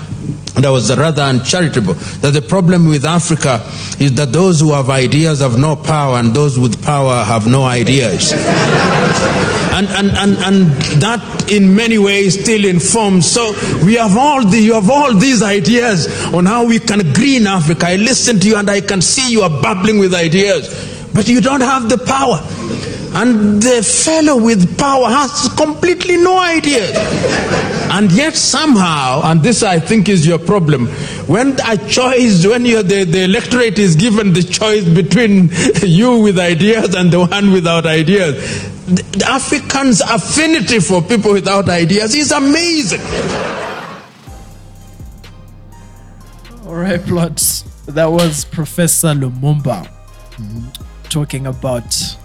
and 0.54 0.64
I 0.64 0.70
was 0.70 0.96
rather 0.96 1.22
uncharitable, 1.22 1.94
that 1.94 2.34
the 2.34 2.40
problem 2.40 2.88
with 2.88 3.04
Africa 3.04 3.60
is 3.98 4.14
that 4.14 4.30
those 4.30 4.60
who 4.60 4.72
have 4.74 4.88
ideas 4.88 5.40
have 5.40 5.58
no 5.58 5.74
power 5.74 6.18
and 6.18 6.32
those 6.32 6.56
with 6.56 6.80
power 6.84 7.24
have 7.24 7.48
no 7.48 7.64
ideas. 7.64 8.30
and, 8.32 9.88
and, 9.88 10.10
and, 10.12 10.36
and 10.38 10.70
that 11.02 11.50
in 11.50 11.74
many 11.74 11.98
ways 11.98 12.40
still 12.40 12.64
informs. 12.64 13.28
So 13.28 13.54
we 13.84 13.94
have 13.96 14.16
all 14.16 14.44
the, 14.44 14.60
you 14.60 14.74
have 14.74 14.88
all 14.88 15.12
these 15.14 15.42
ideas 15.42 16.06
on 16.32 16.46
how 16.46 16.64
we 16.64 16.78
can 16.78 17.12
green 17.12 17.48
Africa. 17.48 17.88
I 17.88 17.96
listen 17.96 18.38
to 18.38 18.46
you 18.46 18.56
and 18.56 18.70
I 18.70 18.82
can 18.82 19.02
see 19.02 19.32
you 19.32 19.42
are 19.42 19.62
bubbling 19.62 19.98
with 19.98 20.14
ideas, 20.14 21.10
but 21.12 21.26
you 21.26 21.40
don't 21.40 21.60
have 21.60 21.88
the 21.88 21.98
power. 21.98 22.38
And 23.14 23.62
the 23.62 23.82
fellow 23.82 24.40
with 24.40 24.78
power 24.78 25.06
has 25.06 25.48
completely 25.56 26.16
no 26.16 26.38
idea. 26.38 26.86
And 27.90 28.12
yet 28.12 28.34
somehow, 28.34 29.22
and 29.24 29.42
this 29.42 29.62
I 29.62 29.78
think 29.78 30.08
is 30.08 30.26
your 30.26 30.38
problem, 30.38 30.86
when 31.26 31.56
a 31.66 31.76
choice, 31.88 32.46
when 32.46 32.64
you're 32.64 32.82
the, 32.82 33.04
the 33.04 33.24
electorate 33.24 33.78
is 33.78 33.96
given 33.96 34.34
the 34.34 34.42
choice 34.42 34.84
between 34.84 35.50
you 35.82 36.20
with 36.20 36.38
ideas 36.38 36.94
and 36.94 37.10
the 37.10 37.20
one 37.20 37.52
without 37.52 37.86
ideas, 37.86 38.36
the 38.86 39.02
the 39.18 39.26
Africans' 39.26 40.00
affinity 40.00 40.80
for 40.80 41.02
people 41.02 41.32
without 41.32 41.68
ideas 41.68 42.14
is 42.14 42.30
amazing. 42.30 43.00
All 46.66 46.74
right, 46.74 47.00
plots. 47.00 47.62
That 47.86 48.06
was 48.06 48.44
Professor 48.44 49.08
Lumumba 49.08 49.86
mm-hmm. 49.86 50.68
talking 51.08 51.46
about 51.46 52.16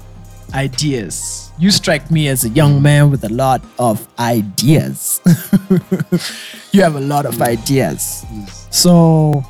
ideas. 0.53 1.51
You 1.57 1.71
strike 1.71 2.09
me 2.11 2.27
as 2.27 2.43
a 2.43 2.49
young 2.49 2.81
man 2.81 3.11
with 3.11 3.23
a 3.23 3.29
lot 3.29 3.61
of 3.79 4.07
ideas. 4.19 5.21
you 6.71 6.81
have 6.81 6.95
a 6.95 6.99
lot 6.99 7.25
of 7.25 7.41
ideas. 7.41 8.25
So 8.71 9.43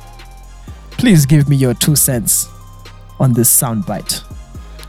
please 0.92 1.26
give 1.26 1.48
me 1.48 1.56
your 1.56 1.74
two 1.74 1.96
cents 1.96 2.48
on 3.20 3.32
this 3.32 3.50
soundbite. 3.54 4.22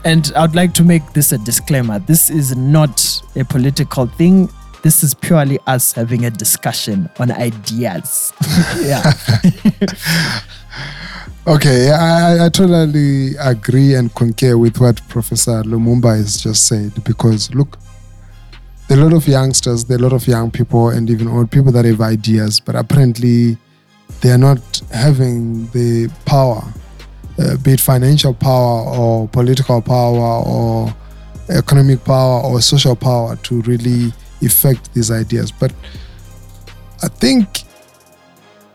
And 0.04 0.32
I'd 0.36 0.56
like 0.56 0.74
to 0.76 0.84
make 0.84 1.14
this 1.14 1.32
a 1.32 1.38
disclaimer. 1.40 2.00
This 2.00 2.30
is 2.30 2.56
not 2.56 3.22
a 3.36 3.44
political 3.44 4.06
thing. 4.06 4.50
This 4.84 5.04
is 5.04 5.16
purely 5.16 5.58
us 5.66 5.94
having 5.94 6.26
a 6.26 6.30
discussion 6.30 7.10
on 7.20 7.32
ideas. 7.32 8.32
yeah. 8.84 9.12
Okay, 11.48 11.92
I, 11.92 12.46
I- 12.46 12.50
totally 12.50 13.36
agree 13.40 13.94
and 13.94 14.14
concur 14.16 14.58
with 14.58 14.80
what 14.80 15.00
Professor 15.10 15.62
Lumumba 15.64 16.18
has 16.18 16.42
just 16.42 16.66
said 16.68 16.92
because 17.04 17.54
look, 17.54 17.78
there 18.88 18.98
are 18.98 19.02
a 19.02 19.04
lot 19.04 19.14
of 19.14 19.28
youngsters, 19.28 19.86
there 19.86 19.98
are 19.98 20.00
a 20.00 20.04
lot 20.04 20.14
of 20.14 20.28
young 20.28 20.50
people, 20.50 20.90
and 20.90 21.08
even 21.10 21.28
old 21.28 21.52
people 21.52 21.72
that 21.72 21.86
have 21.86 22.02
ideas, 22.02 22.60
but 22.60 22.76
apparently 22.76 23.58
they 24.22 24.32
are 24.32 24.40
not 24.40 24.82
having 24.92 25.68
the 25.68 26.10
power, 26.26 26.64
uh, 27.38 27.58
be 27.58 27.74
it 27.74 27.80
financial 27.80 28.34
power 28.34 28.82
or 28.98 29.28
political 29.28 29.82
power 29.82 30.44
or 30.44 30.94
economic 31.50 32.04
power 32.04 32.42
or 32.42 32.60
social 32.60 32.96
power 32.96 33.36
to 33.38 33.62
really 33.64 34.12
effect 34.42 34.92
these 34.96 35.12
ideas. 35.12 35.52
But 35.52 35.74
I 37.04 37.08
think 37.08 37.64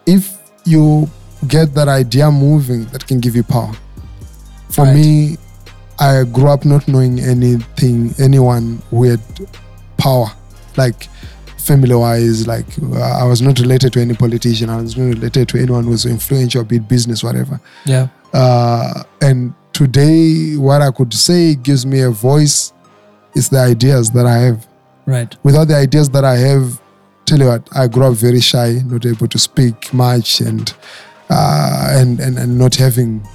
if 0.06 0.36
you 0.64 1.08
get 1.48 1.74
that 1.74 1.88
idea 1.88 2.30
moving, 2.30 2.84
that 2.86 3.06
can 3.06 3.20
give 3.20 3.34
you 3.36 3.42
power. 3.42 3.72
For 4.70 4.84
Right. 4.84 4.94
me, 4.94 5.36
I 5.98 6.24
grew 6.24 6.48
up 6.48 6.64
not 6.64 6.86
knowing 6.88 7.20
anything, 7.20 8.14
anyone 8.18 8.82
who 8.90 9.04
had 9.04 9.20
power, 9.96 10.30
like 10.76 11.08
family 11.58 11.94
wise, 11.94 12.46
like 12.46 12.66
uh, 12.82 13.00
I 13.00 13.24
was 13.24 13.42
not 13.42 13.58
related 13.58 13.92
to 13.94 14.00
any 14.00 14.14
politician, 14.14 14.70
I 14.70 14.80
was 14.80 14.96
not 14.96 15.14
related 15.14 15.48
to 15.50 15.58
anyone 15.58 15.84
who 15.84 15.90
was 15.90 16.06
influential, 16.06 16.64
be 16.64 16.76
it 16.76 16.88
business, 16.88 17.22
whatever. 17.22 17.60
Yeah. 17.84 18.08
Uh, 18.32 19.02
and 19.20 19.52
today, 19.72 20.56
what 20.56 20.80
I 20.82 20.90
could 20.90 21.12
say 21.12 21.54
gives 21.54 21.84
me 21.84 22.00
a 22.00 22.10
voice 22.10 22.72
is 23.34 23.48
the 23.48 23.58
ideas 23.60 24.10
that 24.10 24.26
I 24.26 24.38
have 24.38 24.66
Right. 25.06 25.34
without 25.42 25.68
the 25.68 25.76
ideas 25.76 26.08
that 26.10 26.24
I 26.24 26.36
have, 26.36 26.80
tell 27.26 27.38
you 27.38 27.46
what, 27.46 27.68
I 27.72 27.88
grew 27.88 28.04
up 28.04 28.14
very 28.14 28.40
shy, 28.40 28.80
not 28.86 29.04
able 29.04 29.26
to 29.28 29.38
speak 29.38 29.92
much, 29.92 30.40
and 30.40 30.72
uh, 31.30 31.88
and, 31.98 32.20
and 32.20 32.38
and 32.38 32.58
not 32.58 32.74
having 32.74 33.26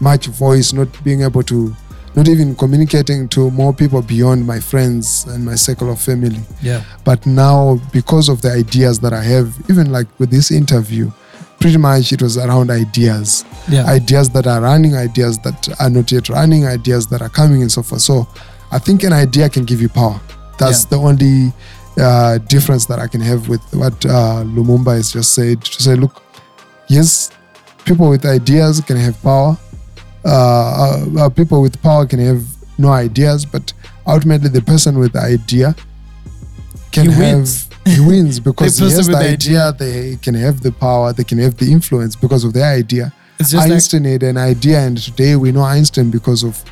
much 0.00 0.26
voice, 0.26 0.72
not 0.72 0.88
being 1.04 1.22
able 1.22 1.42
to, 1.44 1.74
not 2.16 2.28
even 2.28 2.54
communicating 2.56 3.28
to 3.28 3.50
more 3.50 3.72
people 3.72 4.02
beyond 4.02 4.44
my 4.46 4.58
friends 4.60 5.24
and 5.28 5.44
my 5.44 5.54
circle 5.54 5.90
of 5.90 6.00
family. 6.00 6.40
Yeah. 6.60 6.82
But 7.04 7.24
now, 7.26 7.80
because 7.92 8.28
of 8.28 8.42
the 8.42 8.50
ideas 8.52 8.98
that 9.00 9.12
I 9.12 9.22
have, 9.22 9.54
even 9.70 9.92
like 9.92 10.08
with 10.18 10.30
this 10.30 10.50
interview, 10.50 11.10
pretty 11.60 11.78
much 11.78 12.12
it 12.12 12.20
was 12.20 12.36
around 12.36 12.70
ideas 12.70 13.44
Yeah. 13.68 13.86
ideas 13.86 14.28
that 14.30 14.46
are 14.46 14.60
running, 14.60 14.94
ideas 14.96 15.38
that 15.38 15.68
are 15.80 15.88
not 15.90 16.10
yet 16.12 16.28
running, 16.28 16.66
ideas 16.66 17.06
that 17.06 17.22
are 17.22 17.30
coming, 17.30 17.62
and 17.62 17.70
so 17.72 17.82
forth. 17.82 18.02
So 18.02 18.26
I 18.72 18.78
think 18.80 19.04
an 19.04 19.12
idea 19.12 19.48
can 19.48 19.64
give 19.64 19.80
you 19.80 19.88
power. 19.88 20.20
That's 20.58 20.82
Yeah. 20.84 20.90
the 20.90 20.96
only 20.98 21.52
uh, 21.96 22.38
difference 22.48 22.86
that 22.86 22.98
I 22.98 23.06
can 23.06 23.20
have 23.20 23.48
with 23.48 23.62
what 23.72 23.94
uh, 24.04 24.42
Lumumba 24.44 24.96
has 24.96 25.12
just 25.12 25.32
said. 25.32 25.62
To 25.62 25.82
say, 25.82 25.94
look, 25.94 26.20
yes, 26.88 27.30
people 27.84 28.08
with 28.08 28.24
ideas 28.24 28.80
can 28.80 28.96
have 28.96 29.20
power. 29.22 29.56
Uh, 30.24 30.28
uh, 30.28 31.26
uh, 31.26 31.28
people 31.28 31.60
with 31.60 31.80
power 31.82 32.06
can 32.06 32.18
have 32.18 32.42
no 32.78 32.88
ideas, 32.88 33.44
but 33.44 33.72
ultimately, 34.06 34.48
the 34.48 34.62
person 34.62 34.98
with 34.98 35.12
the 35.12 35.20
idea 35.20 35.74
can 36.92 37.06
He 37.06 37.12
have 37.12 37.36
wins. 37.36 37.68
he 37.84 38.00
wins 38.00 38.40
because 38.48 38.78
he 38.78 38.84
has 38.90 39.06
the 39.06 39.12
the 39.12 39.18
idea. 39.18 39.72
They 39.78 40.16
can 40.16 40.34
have 40.34 40.62
the 40.62 40.72
power. 40.72 41.12
They 41.12 41.24
can 41.24 41.38
have 41.38 41.56
the 41.56 41.70
influence 41.70 42.16
because 42.16 42.44
of 42.44 42.52
their 42.52 42.72
idea. 42.72 43.12
Just 43.38 43.54
like 43.54 43.72
Einstein 43.72 44.04
had 44.04 44.22
an 44.22 44.38
idea, 44.38 44.78
and 44.80 44.96
today 44.96 45.36
we 45.36 45.52
know 45.52 45.62
Einstein 45.62 46.10
because 46.10 46.42
of 46.44 46.62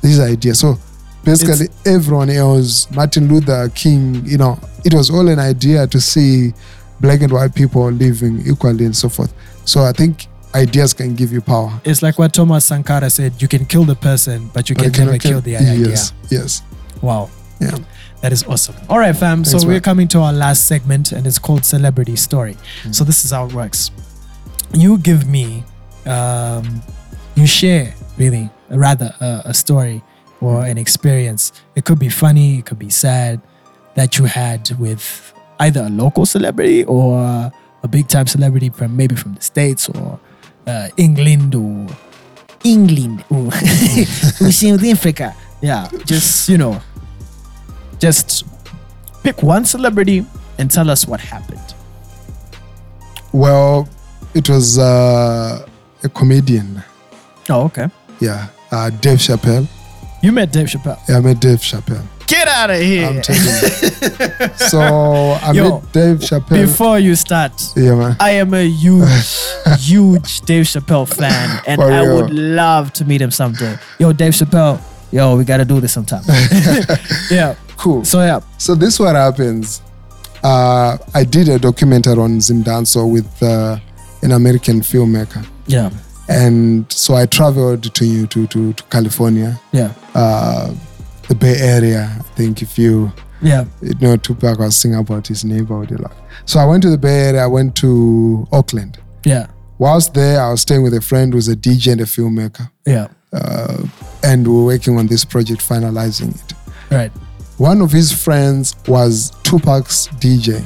this 0.00 0.18
idea. 0.20 0.54
So 0.54 0.78
basically, 1.24 1.68
everyone 1.84 2.30
else, 2.30 2.90
Martin 2.92 3.28
Luther 3.28 3.68
King, 3.74 4.24
you 4.24 4.38
know, 4.38 4.58
it 4.84 4.94
was 4.94 5.10
all 5.10 5.28
an 5.28 5.38
idea 5.38 5.86
to 5.86 6.00
see 6.00 6.54
black 7.00 7.20
and 7.20 7.32
white 7.32 7.54
people 7.54 7.90
living 7.90 8.40
equally 8.46 8.84
and 8.84 8.96
so 8.96 9.08
forth. 9.08 9.34
So 9.64 9.82
I 9.82 9.92
think 9.92 10.28
ideas 10.54 10.92
can 10.94 11.14
give 11.14 11.32
you 11.32 11.40
power. 11.40 11.80
it's 11.84 12.02
like 12.02 12.18
what 12.18 12.32
Thomas 12.34 12.64
Sankara 12.66 13.10
said, 13.10 13.40
you 13.40 13.48
can 13.48 13.64
kill 13.64 13.84
the 13.84 13.94
person, 13.96 14.50
but 14.52 14.68
you 14.68 14.76
But 14.76 14.92
can 14.94 15.06
never 15.06 15.18
cannot 15.18 15.20
kill 15.20 15.40
the 15.40 15.56
idea. 15.56 15.88
Yes, 15.88 16.12
yes, 16.30 16.62
Wow. 17.00 17.30
yeah. 17.60 17.76
That 18.20 18.32
is 18.32 18.44
awesome. 18.44 18.76
All 18.88 18.98
right, 19.00 19.16
fam. 19.16 19.44
so 19.44 19.58
we're 19.66 19.72
man. 19.72 19.80
coming 19.80 20.08
to 20.08 20.20
our 20.20 20.32
last 20.32 20.68
segment, 20.68 21.10
and 21.12 21.26
it's 21.26 21.38
called 21.40 21.64
Celebrity 21.64 22.14
Story. 22.16 22.56
So 22.92 23.02
this 23.02 23.24
is 23.24 23.32
how 23.32 23.46
it 23.46 23.52
works. 23.52 23.90
You 24.72 24.98
give 24.98 25.26
me, 25.28 25.64
um, 26.06 26.82
you 27.34 27.46
share 27.48 27.92
really, 28.18 28.48
rather 28.70 29.12
a, 29.20 29.42
a 29.46 29.54
story 29.54 30.02
or 30.40 30.64
an 30.64 30.78
experience. 30.78 31.52
It 31.74 31.84
could 31.84 31.98
be 31.98 32.08
funny, 32.08 32.58
it 32.58 32.66
could 32.66 32.78
be 32.78 32.90
sad 32.90 33.40
that 33.96 34.18
you 34.18 34.26
had 34.26 34.70
with 34.78 35.34
either 35.58 35.82
a 35.82 35.88
local 35.90 36.24
celebrity 36.24 36.84
or 36.84 37.50
a 37.82 37.88
big 37.88 38.06
time 38.08 38.26
celebrity 38.28 38.68
from 38.70 38.96
maybe 38.96 39.16
from 39.16 39.34
the 39.34 39.40
states 39.42 39.88
or 39.88 40.20
uh, 40.66 40.88
England 40.96 41.54
or 41.54 41.86
England 42.64 43.24
or 43.30 43.50
South 44.50 44.84
Africa. 44.84 45.34
Yeah, 45.60 45.88
just 46.04 46.48
you 46.48 46.58
know, 46.58 46.80
just 47.98 48.44
pick 49.22 49.42
one 49.42 49.64
celebrity 49.64 50.26
and 50.58 50.70
tell 50.70 50.90
us 50.90 51.06
what 51.06 51.20
happened. 51.20 51.74
Well, 53.32 53.88
it 54.34 54.48
was 54.48 54.78
uh, 54.78 55.66
a 56.04 56.08
comedian. 56.08 56.82
Oh, 57.48 57.64
okay. 57.64 57.88
Yeah, 58.20 58.48
uh, 58.70 58.90
Dave 58.90 59.18
Chappelle. 59.18 59.66
You 60.22 60.32
met 60.32 60.52
Dave 60.52 60.66
Chappelle. 60.66 60.98
Yeah, 61.08 61.18
I 61.18 61.20
met 61.20 61.40
Dave 61.40 61.58
Chappelle. 61.60 62.06
Get 62.26 62.48
out 62.48 62.70
of 62.70 62.80
here. 62.80 63.06
I'm 63.08 63.20
telling 63.20 63.42
you. 63.42 64.56
so 64.56 64.80
I 64.80 65.52
Yo, 65.52 65.80
met 65.80 65.92
Dave 65.92 66.16
Chappelle. 66.18 66.66
Before 66.66 66.98
you 66.98 67.14
start, 67.14 67.52
yeah, 67.76 67.94
man. 67.94 68.16
I 68.20 68.30
am 68.32 68.54
a 68.54 68.62
huge, 68.66 69.06
huge 69.78 70.40
Dave 70.42 70.64
Chappelle 70.64 71.06
fan, 71.06 71.60
and 71.66 71.80
For 71.80 71.90
I 71.92 72.00
real. 72.02 72.16
would 72.22 72.30
love 72.32 72.92
to 72.94 73.04
meet 73.04 73.20
him 73.20 73.30
someday. 73.30 73.76
Yo, 73.98 74.12
Dave 74.12 74.32
Chappelle, 74.32 74.80
yo, 75.10 75.36
we 75.36 75.44
gotta 75.44 75.64
do 75.64 75.80
this 75.80 75.92
sometime. 75.92 76.22
yeah. 77.30 77.54
Cool. 77.76 78.04
So 78.04 78.20
yeah, 78.22 78.40
So 78.58 78.74
this 78.74 78.98
what 78.98 79.14
happens. 79.16 79.82
Uh, 80.42 80.96
I 81.14 81.24
did 81.24 81.48
a 81.48 81.58
documentary 81.58 82.18
on 82.18 82.38
Zimdanso 82.38 83.10
with 83.10 83.42
uh, 83.42 83.76
an 84.22 84.32
American 84.32 84.80
filmmaker, 84.80 85.44
yeah, 85.66 85.90
and 86.28 86.90
so 86.90 87.14
I 87.14 87.26
traveled 87.26 87.82
to 87.94 88.26
to 88.26 88.46
to, 88.48 88.72
to 88.72 88.82
California, 88.90 89.60
yeah, 89.72 89.92
uh, 90.14 90.72
the 91.28 91.34
Bay 91.34 91.56
Area. 91.58 92.14
I 92.18 92.22
think 92.34 92.62
if 92.62 92.78
you 92.78 93.12
yeah, 93.40 93.64
you 93.80 93.94
know 94.00 94.16
Tupac 94.16 94.58
was 94.58 94.76
singing 94.76 94.98
about 94.98 95.26
his 95.26 95.44
neighborhood 95.44 95.90
a 95.92 96.02
lot. 96.02 96.12
So 96.44 96.60
I 96.60 96.64
went 96.64 96.82
to 96.82 96.90
the 96.90 96.98
Bay 96.98 97.28
Area. 97.28 97.44
I 97.44 97.46
went 97.46 97.76
to 97.76 98.46
Oakland. 98.52 98.98
yeah, 99.24 99.46
Whilst 99.78 100.14
there, 100.14 100.40
I 100.40 100.50
was 100.50 100.60
staying 100.60 100.82
with 100.82 100.94
a 100.94 101.00
friend 101.00 101.32
who's 101.32 101.48
a 101.48 101.56
DJ 101.56 101.92
and 101.92 102.00
a 102.00 102.04
filmmaker, 102.04 102.70
yeah. 102.86 103.08
uh, 103.32 103.84
and 104.22 104.46
we 104.46 104.54
were 104.54 104.64
working 104.64 104.96
on 104.96 105.08
this 105.08 105.24
project, 105.24 105.60
finalizing 105.60 106.34
it. 106.34 106.52
Right. 106.90 107.10
One 107.58 107.80
of 107.80 107.90
his 107.90 108.12
friends 108.12 108.76
was 108.86 109.32
Tupac's 109.42 110.08
DJ. 110.20 110.62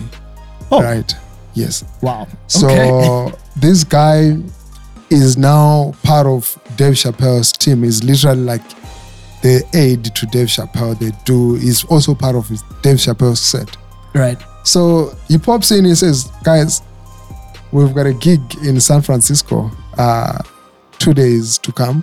Oh. 0.70 0.82
Right. 0.82 1.14
Yes. 1.54 1.84
Wow. 2.02 2.28
So 2.46 2.68
okay. 2.68 3.36
this 3.56 3.84
guy 3.84 4.36
is 5.08 5.36
now 5.38 5.92
part 6.02 6.26
of 6.26 6.58
Dave 6.76 6.94
Chappelle's 6.94 7.52
team. 7.52 7.84
He's 7.84 8.02
literally 8.04 8.42
like 8.42 8.62
the 9.42 9.64
aid 9.74 10.04
to 10.14 10.26
Dave 10.26 10.48
Chappelle. 10.48 10.98
They 10.98 11.12
do. 11.24 11.54
is 11.56 11.84
also 11.84 12.14
part 12.14 12.36
of 12.36 12.48
his 12.48 12.62
Dave 12.82 12.96
Chappelle's 12.96 13.40
set. 13.40 13.76
right. 14.14 14.38
So 14.64 15.14
he 15.28 15.38
pops 15.38 15.70
in. 15.70 15.84
He 15.84 15.94
says, 15.94 16.30
"Guys, 16.42 16.82
we've 17.70 17.94
got 17.94 18.06
a 18.06 18.12
gig 18.12 18.40
in 18.64 18.80
San 18.80 19.00
Francisco. 19.02 19.70
Uh, 19.96 20.38
two 20.98 21.14
days 21.14 21.58
to 21.58 21.70
come. 21.72 22.02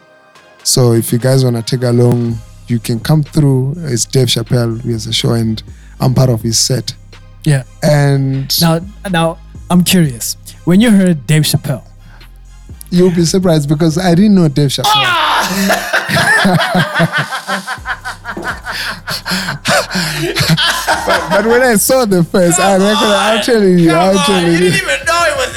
So 0.64 0.94
if 0.94 1.12
you 1.12 1.20
guys 1.20 1.44
wanna 1.44 1.62
take 1.62 1.84
along, 1.84 2.38
you 2.68 2.80
can 2.80 3.00
come 3.02 3.22
through. 3.24 3.74
It's 3.78 4.06
Dave 4.06 4.28
Chappelle. 4.30 4.82
He 4.82 4.92
has 4.94 5.08
a 5.08 5.14
show, 5.14 5.34
and 5.34 5.62
I'm 6.00 6.14
part 6.14 6.30
of 6.30 6.42
his 6.42 6.58
set. 6.58 6.94
Yeah. 7.44 7.64
And 7.82 8.50
Now, 8.62 8.80
now, 9.12 9.38
I'm 9.70 9.84
curious. 9.84 10.38
When 10.64 10.80
you 10.80 10.90
heard 10.92 11.28
Dave 11.28 11.44
Chappelle, 11.44 11.84
you'll 12.90 13.12
be 13.14 13.26
surprised 13.26 13.68
because 13.68 13.98
I 13.98 14.16
didn't 14.16 14.36
know 14.36 14.48
Dave 14.48 14.70
Chappelle. 14.70 15.90
but, 21.06 21.30
but 21.30 21.46
when 21.46 21.62
I 21.62 21.76
saw 21.76 22.06
the 22.06 22.24
face, 22.24 22.60
I 22.60 22.74
reckon 22.78 23.08
I'm 23.10 23.42
telling 23.44 23.80
you, 23.80 23.92
I'm 23.94 24.18
telling 24.26 24.54
you. 24.54 24.68
even 24.68 25.00
know 25.06 25.24
it 25.28 25.36
was. 25.38 25.54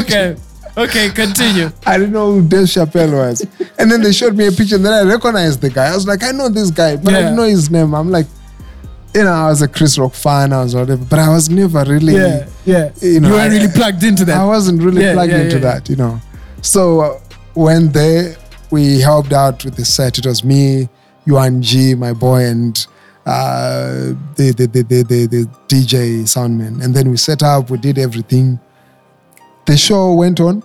okay. 0.00 0.36
Okay, 0.76 1.10
continue. 1.10 1.70
I 1.84 1.98
didn't 1.98 2.12
know 2.12 2.32
who 2.32 2.42
Dave 2.46 2.66
Chappelle 2.66 3.12
was. 3.12 3.44
And 3.78 3.90
then 3.90 4.02
they 4.02 4.12
showed 4.12 4.36
me 4.36 4.46
a 4.46 4.52
picture, 4.52 4.76
and 4.76 4.84
then 4.84 4.92
I 4.92 5.02
recognized 5.10 5.60
the 5.60 5.68
guy. 5.70 5.86
I 5.86 5.94
was 5.94 6.06
like, 6.06 6.22
I 6.22 6.30
know 6.30 6.48
this 6.48 6.70
guy, 6.70 6.96
but 6.96 7.12
I 7.12 7.18
Yeah. 7.18 7.22
didn't 7.24 7.36
know 7.36 7.42
his 7.44 7.70
name. 7.70 7.94
I'm 7.94 8.10
like, 8.10 8.26
you 9.14 9.24
know, 9.24 9.32
I 9.32 9.48
was 9.48 9.60
a 9.62 9.68
Chris 9.68 9.98
Rock 9.98 10.14
fan, 10.14 10.52
I 10.52 10.62
was 10.62 10.74
whatever, 10.74 11.04
but 11.04 11.18
I 11.18 11.28
was 11.28 11.50
never 11.50 11.84
really, 11.84 12.14
Yeah, 12.14 12.46
yeah. 12.64 12.90
You 13.02 13.10
You, 13.14 13.20
weren't 13.22 13.52
really 13.52 13.68
plugged 13.68 14.04
into 14.04 14.24
that. 14.26 14.36
I 14.40 14.44
wasn't 14.46 14.80
really 14.82 15.02
Yeah, 15.02 15.12
plugged 15.14 15.32
yeah, 15.32 15.38
into 15.40 15.58
that, 15.58 15.88
you 15.90 15.96
know. 15.96 16.20
So 16.62 17.00
uh, 17.00 17.18
when 17.54 17.90
they 17.92 18.34
we 18.70 19.00
helped 19.00 19.32
out 19.32 19.64
with 19.64 19.76
the 19.76 19.84
set, 19.84 20.18
it 20.18 20.26
was 20.26 20.44
me, 20.44 20.88
Yuan 21.24 21.60
G, 21.62 21.94
my 21.94 22.12
boy, 22.12 22.44
and 22.44 22.86
uh, 23.26 24.14
the, 24.36 24.52
the, 24.56 24.66
the, 24.66 24.82
the, 24.82 25.02
the, 25.02 25.26
the 25.26 25.50
DJ 25.68 26.22
soundman. 26.22 26.82
And 26.82 26.94
then 26.94 27.10
we 27.10 27.16
set 27.16 27.42
up, 27.42 27.70
we 27.70 27.78
did 27.78 27.98
everything. 27.98 28.60
The 29.66 29.76
show 29.76 30.14
went 30.14 30.40
on. 30.40 30.62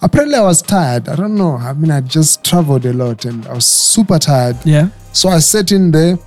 Apparently, 0.00 0.36
I 0.36 0.42
was 0.42 0.62
tired. 0.62 1.08
I 1.08 1.14
don't 1.14 1.36
know. 1.36 1.56
I 1.56 1.72
mean, 1.74 1.90
I 1.90 2.00
just 2.00 2.44
traveled 2.44 2.84
a 2.86 2.92
lot 2.92 3.24
and 3.24 3.46
I 3.46 3.54
was 3.54 3.66
super 3.66 4.18
tired. 4.18 4.56
yeah, 4.64 4.88
So 5.12 5.28
I 5.28 5.38
sat 5.38 5.70
in 5.70 5.92
there 5.92 6.18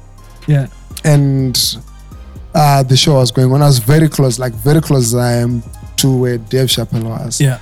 yeah. 0.47 0.67
and 1.03 1.59
uh, 2.53 2.83
the 2.83 2.95
show 2.95 3.15
was 3.15 3.31
going 3.31 3.51
on. 3.51 3.61
I 3.61 3.65
was 3.65 3.79
very 3.79 4.07
close, 4.07 4.39
like 4.39 4.53
very 4.53 4.79
close 4.79 5.13
as 5.13 5.15
I 5.15 5.33
am 5.33 5.61
to 5.97 6.17
where 6.17 6.37
Dave 6.37 6.67
Chappelle 6.69 7.03
was. 7.03 7.41
Yeah. 7.41 7.59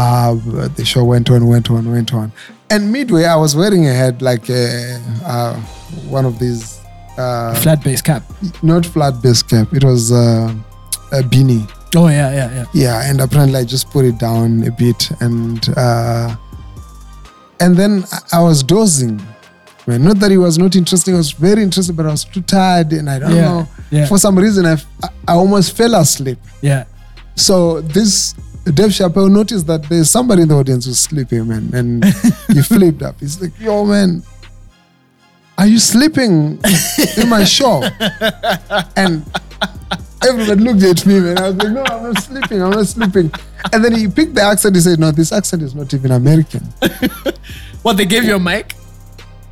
Uh, 0.00 0.34
the 0.78 0.84
show 0.84 1.02
went 1.04 1.30
on, 1.30 1.46
went 1.46 1.70
on, 1.70 1.90
went 1.90 2.12
on. 2.12 2.30
And 2.68 2.92
midway, 2.92 3.24
I 3.24 3.36
was 3.36 3.56
wearing 3.56 3.86
a 3.86 3.92
head 4.02 4.20
like 4.20 4.48
a, 4.50 5.00
uh, 5.24 5.54
one 6.16 6.24
of 6.26 6.38
these, 6.38 6.78
uh, 7.16 7.54
Flat 7.64 7.82
base 7.82 8.02
cap. 8.02 8.22
not 8.62 8.84
flat 8.84 9.14
base 9.22 9.42
cap. 9.42 9.72
It 9.72 9.84
was 9.84 10.12
uh, 10.12 10.52
a 11.12 11.22
beanie. 11.22 11.64
Oh 11.94 12.08
yeah, 12.08 12.30
yeah, 12.34 12.50
yeah. 12.56 12.64
Yeah, 12.74 13.08
and 13.10 13.20
apparently 13.20 13.58
I 13.60 13.64
just 13.64 13.88
put 13.90 14.04
it 14.04 14.18
down 14.18 14.64
a 14.64 14.70
bit, 14.70 15.10
and 15.20 15.66
uh, 15.76 16.36
and 17.60 17.74
then 17.76 18.04
I- 18.32 18.42
was 18.42 18.62
dozing. 18.62 19.16
Man, 19.86 20.02
not 20.02 20.18
that 20.18 20.30
it 20.32 20.36
was 20.38 20.58
not 20.58 20.74
interesting; 20.76 21.14
I 21.14 21.18
was 21.18 21.30
very 21.32 21.62
interested, 21.62 21.96
but 21.96 22.04
I 22.06 22.10
was 22.10 22.24
too 22.24 22.42
tired, 22.42 22.92
and 22.92 23.08
I 23.08 23.18
don't 23.20 23.30
Yeah, 23.34 23.48
know. 23.48 23.68
yeah. 23.90 24.06
For 24.06 24.18
some 24.18 24.36
reason, 24.38 24.66
I, 24.66 24.72
f- 24.72 24.84
I- 25.02 25.08
I 25.28 25.32
almost 25.34 25.76
fell 25.76 25.94
asleep. 25.94 26.38
Yeah. 26.60 26.84
So 27.36 27.80
this 27.82 28.34
Dave 28.74 28.90
Chappelle 28.90 29.30
noticed 29.30 29.66
that 29.68 29.84
there's 29.88 30.10
somebody 30.10 30.42
in 30.42 30.48
the 30.48 30.54
audience 30.56 30.86
who's 30.86 30.98
sleeping, 30.98 31.46
man, 31.48 31.70
and 31.72 32.04
he 32.48 32.62
flipped 32.62 33.02
up. 33.02 33.18
He's 33.20 33.40
like, 33.40 33.52
"Yo, 33.60 33.84
man, 33.84 34.22
are 35.56 35.66
you 35.66 35.78
sleeping 35.78 36.58
in 37.16 37.28
my 37.28 37.44
show?" 37.44 37.82
And 38.96 39.24
everybody 40.26 40.60
looked 40.60 40.82
at 40.82 41.06
me, 41.06 41.20
man. 41.20 41.38
I 41.38 41.50
was 41.50 41.56
like, 41.56 41.72
"No, 41.72 41.84
I'm 41.84 42.02
not 42.12 42.22
sleeping. 42.22 42.62
I'm 42.62 42.70
not 42.70 42.86
sleeping." 42.86 43.30
And 43.72 43.84
then 43.84 43.94
he 43.94 44.08
picked 44.08 44.34
the 44.34 44.42
accent. 44.42 44.74
He 44.74 44.80
said, 44.82 44.98
"No, 44.98 45.10
this 45.12 45.32
accent 45.32 45.62
is 45.62 45.74
not 45.74 45.92
even 45.94 46.10
American." 46.12 46.62
What 47.82 47.96
they 47.98 48.04
gave 48.04 48.24
you 48.24 48.34
a 48.34 48.40
mic? 48.40 48.74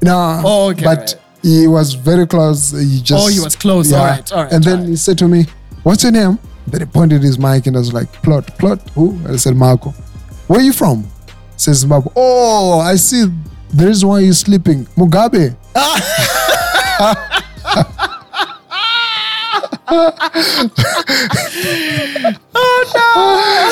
No, 0.03 0.43
Oh, 0.45 0.71
okay, 0.71 0.83
but 0.83 0.99
right. 0.99 1.17
he 1.41 1.69
was 1.69 1.95
very 1.95 2.27
close. 2.27 2.73
He 2.73 3.01
just 3.01 3.25
Oh, 3.25 3.29
he 3.29 3.39
was 3.39 3.55
close. 3.55 3.93
All 3.93 4.05
right, 4.05 4.33
all 4.33 4.43
right, 4.43 4.53
And 4.53 4.65
then 4.65 4.81
right. 4.81 4.89
he 4.89 4.97
said 4.97 5.17
to 5.19 5.29
me, 5.29 5.47
"What's 5.85 6.03
your 6.03 6.11
name?" 6.11 6.41
Then 6.67 6.81
he 6.81 6.87
pointed 6.87 7.23
his 7.23 7.39
mic 7.39 7.67
and 7.67 7.77
I 7.77 7.79
was 7.79 7.93
like, 7.93 8.13
"Plot, 8.23 8.47
plot, 8.59 8.81
who?" 8.91 9.19
I 9.29 9.37
said, 9.37 9.55
"Mhako." 9.55 9.95
Where 10.47 10.61
are 10.61 10.63
you 10.63 10.73
from? 10.73 11.07
Says 11.57 11.79
Zimbabwe. 11.79 12.13
Oh, 12.17 12.81
I 12.81 12.97
see. 12.97 13.25
The 13.73 13.87
reason 13.87 14.09
why 14.09 14.21
you're 14.21 14.35
sleeping, 14.35 14.85
Mugabe. 14.97 15.57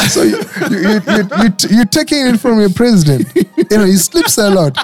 So 0.08 0.22
you, 0.22 0.38
you, 0.70 0.78
you, 0.78 1.00
you, 1.42 1.76
you're 1.76 1.84
taking 1.86 2.26
it 2.26 2.38
from 2.38 2.60
your 2.60 2.70
president. 2.70 3.28
You 3.34 3.78
know, 3.78 3.84
he 3.84 3.96
sleeps 3.96 4.38
a 4.38 4.50
lot. 4.50 4.76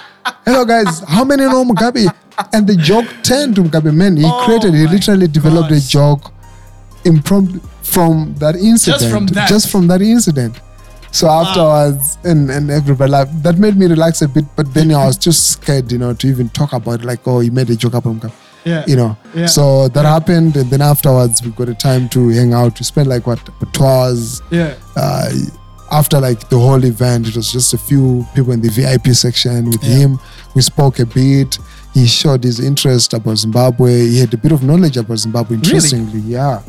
Hello, 0.44 0.64
guys. 0.64 1.00
How 1.00 1.24
many 1.24 1.44
know 1.44 1.64
Mugabe? 1.64 2.06
And 2.52 2.66
the 2.66 2.76
joke 2.76 3.06
turned 3.22 3.56
to 3.56 3.62
Mugabe. 3.62 3.94
Man, 3.94 4.16
he 4.16 4.24
Oh 4.24 4.42
created, 4.44 4.74
he 4.74 4.82
oh 4.82 4.86
my 4.86 4.92
literally 4.92 5.28
developed 5.28 5.70
a 5.72 5.86
joke 5.86 6.32
impromptu 7.04 7.60
from 7.88 8.34
that 8.38 8.56
incident. 8.56 9.10
from 9.12 9.26
that. 9.28 9.48
Just 9.48 9.70
from 9.70 9.86
that 9.88 10.02
incident. 10.02 10.60
So 11.10 11.26
afterwards, 11.28 12.18
and, 12.24 12.50
and 12.50 12.70
everybody 12.70 13.10
laughed. 13.10 13.42
That 13.42 13.58
made 13.58 13.76
me 13.76 13.86
relax 13.86 14.20
a 14.22 14.28
bit, 14.28 14.44
but 14.56 14.72
then 14.74 14.92
I 14.92 15.06
was 15.06 15.16
just 15.28 15.50
scared, 15.52 15.90
you 15.90 15.98
know, 15.98 16.12
to 16.14 16.26
even 16.26 16.48
talk 16.50 16.72
about 16.74 17.00
it. 17.00 17.04
Like, 17.06 17.26
oh, 17.26 17.40
you 17.40 17.50
made 17.50 17.70
a 17.70 17.76
joke 17.76 17.94
about 17.94 18.14
Mugabe. 18.16 18.32
Yeah. 18.64 18.84
You 18.86 18.96
know. 18.96 19.16
Yeah. 19.34 19.46
So 19.46 19.88
that 19.88 20.04
happened, 20.04 20.56
and 20.56 20.68
then 20.70 20.82
afterwards, 20.82 21.42
we 21.42 21.50
got 21.52 21.68
a 21.70 21.74
time 21.74 22.08
to 22.10 22.28
hang 22.28 22.52
out. 22.52 22.78
We 22.78 22.84
spent 22.84 23.08
like 23.08 23.26
what, 23.26 23.40
two 23.72 23.84
hours 23.84 24.42
Yeah. 24.50 24.74
uh, 24.96 25.30
after 25.90 26.20
like 26.20 26.50
the 26.50 26.58
whole 26.58 26.84
event, 26.84 27.26
it 27.28 27.36
was 27.36 27.50
just 27.50 27.72
a 27.72 27.78
few 27.78 28.26
people 28.34 28.52
in 28.52 28.60
the 28.60 28.68
VIP 28.68 29.14
section 29.14 29.70
with 29.70 29.82
Yeah. 29.82 29.94
him. 29.94 30.20
We 30.54 30.60
spoke 30.60 30.98
a 30.98 31.06
bit. 31.06 31.58
He 31.98 32.06
showed 32.06 32.42
his 32.44 32.58
interest 32.60 33.12
about 33.18 33.36
Zimbabwe. 33.38 33.90
He 34.12 34.18
had 34.20 34.32
a 34.32 34.36
bit 34.36 34.52
of 34.52 34.62
knowledge 34.62 34.96
about 34.96 35.18
Zimbabwe, 35.18 35.56
interestingly, 35.56 36.20
yeah. 36.20 36.60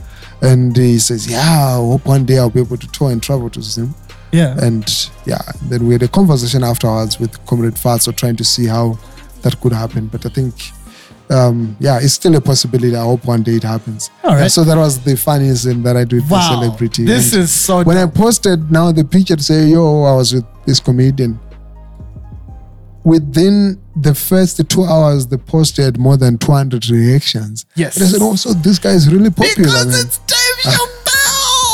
And 0.41 0.75
he 0.75 0.97
says, 0.99 1.27
"Yeah, 1.27 1.73
I 1.73 1.75
hope 1.91 2.05
one 2.05 2.23
day 2.25 2.37
I'll 2.39 2.49
be 2.49 2.61
able 2.61 2.77
to 2.77 2.87
tour 2.87 3.11
and 3.11 3.21
travel 3.21 3.49
to 3.51 3.61
Zim." 3.61 3.93
Yeah. 4.31 4.55
And 4.67 4.85
yeah, 5.25 5.41
then 5.69 5.85
we 5.87 5.93
had 5.93 6.03
a 6.03 6.07
conversation 6.07 6.63
afterwards 6.63 7.19
with 7.19 7.31
Comrade 7.45 7.75
Fatso, 7.83 8.11
trying 8.15 8.37
to 8.37 8.43
see 8.43 8.65
how 8.75 8.97
that 9.43 9.59
could 9.61 9.73
happen. 9.73 10.07
But 10.07 10.25
I 10.25 10.29
think, 10.29 10.53
um, 11.29 11.75
yeah, 11.79 11.99
it's 12.01 12.13
still 12.13 12.35
a 12.35 12.41
possibility. 12.41 12.95
I 12.95 13.03
hope 13.03 13.25
one 13.25 13.43
day 13.43 13.55
it 13.61 13.63
happens. 13.63 14.09
All 14.23 14.31
right. 14.35 14.43
And 14.43 14.51
so 14.51 14.63
that 14.63 14.77
was 14.77 14.99
the 14.99 15.15
funniest 15.17 15.65
thing 15.65 15.83
that 15.83 15.95
I 15.97 16.05
do 16.05 16.15
with 16.17 16.29
Wow. 16.31 16.39
the 16.39 16.55
celebrity. 16.55 17.05
This 17.05 17.33
And 17.33 17.43
is 17.43 17.51
so 17.51 17.83
when 17.83 17.97
I 17.97 18.05
posted 18.07 18.71
now 18.71 18.91
the 18.91 19.03
picture 19.03 19.35
to 19.35 19.43
say, 19.43 19.67
yo, 19.67 20.03
I 20.03 20.13
was 20.15 20.33
with 20.33 20.45
this 20.65 20.79
comedian. 20.79 21.39
Within 23.03 23.79
the 23.95 24.13
first 24.13 24.61
two 24.69 24.83
hours, 24.83 25.27
the 25.27 25.37
post 25.37 25.77
had 25.77 25.97
more 25.97 26.17
than 26.17 26.37
200 26.37 26.89
reactions. 26.89 27.65
Yes. 27.75 27.95
And 27.97 28.05
I 28.05 28.07
said, 28.09 28.21
also, 28.21 28.53
this 28.53 28.77
guy 28.79 28.91
is 28.91 29.11
really 29.11 29.29
popular, 29.29 29.69
man. 29.69 29.87
Because 29.87 30.03
it's 30.03 30.17
Dave 30.19 30.73
Chappelle. 30.73 30.99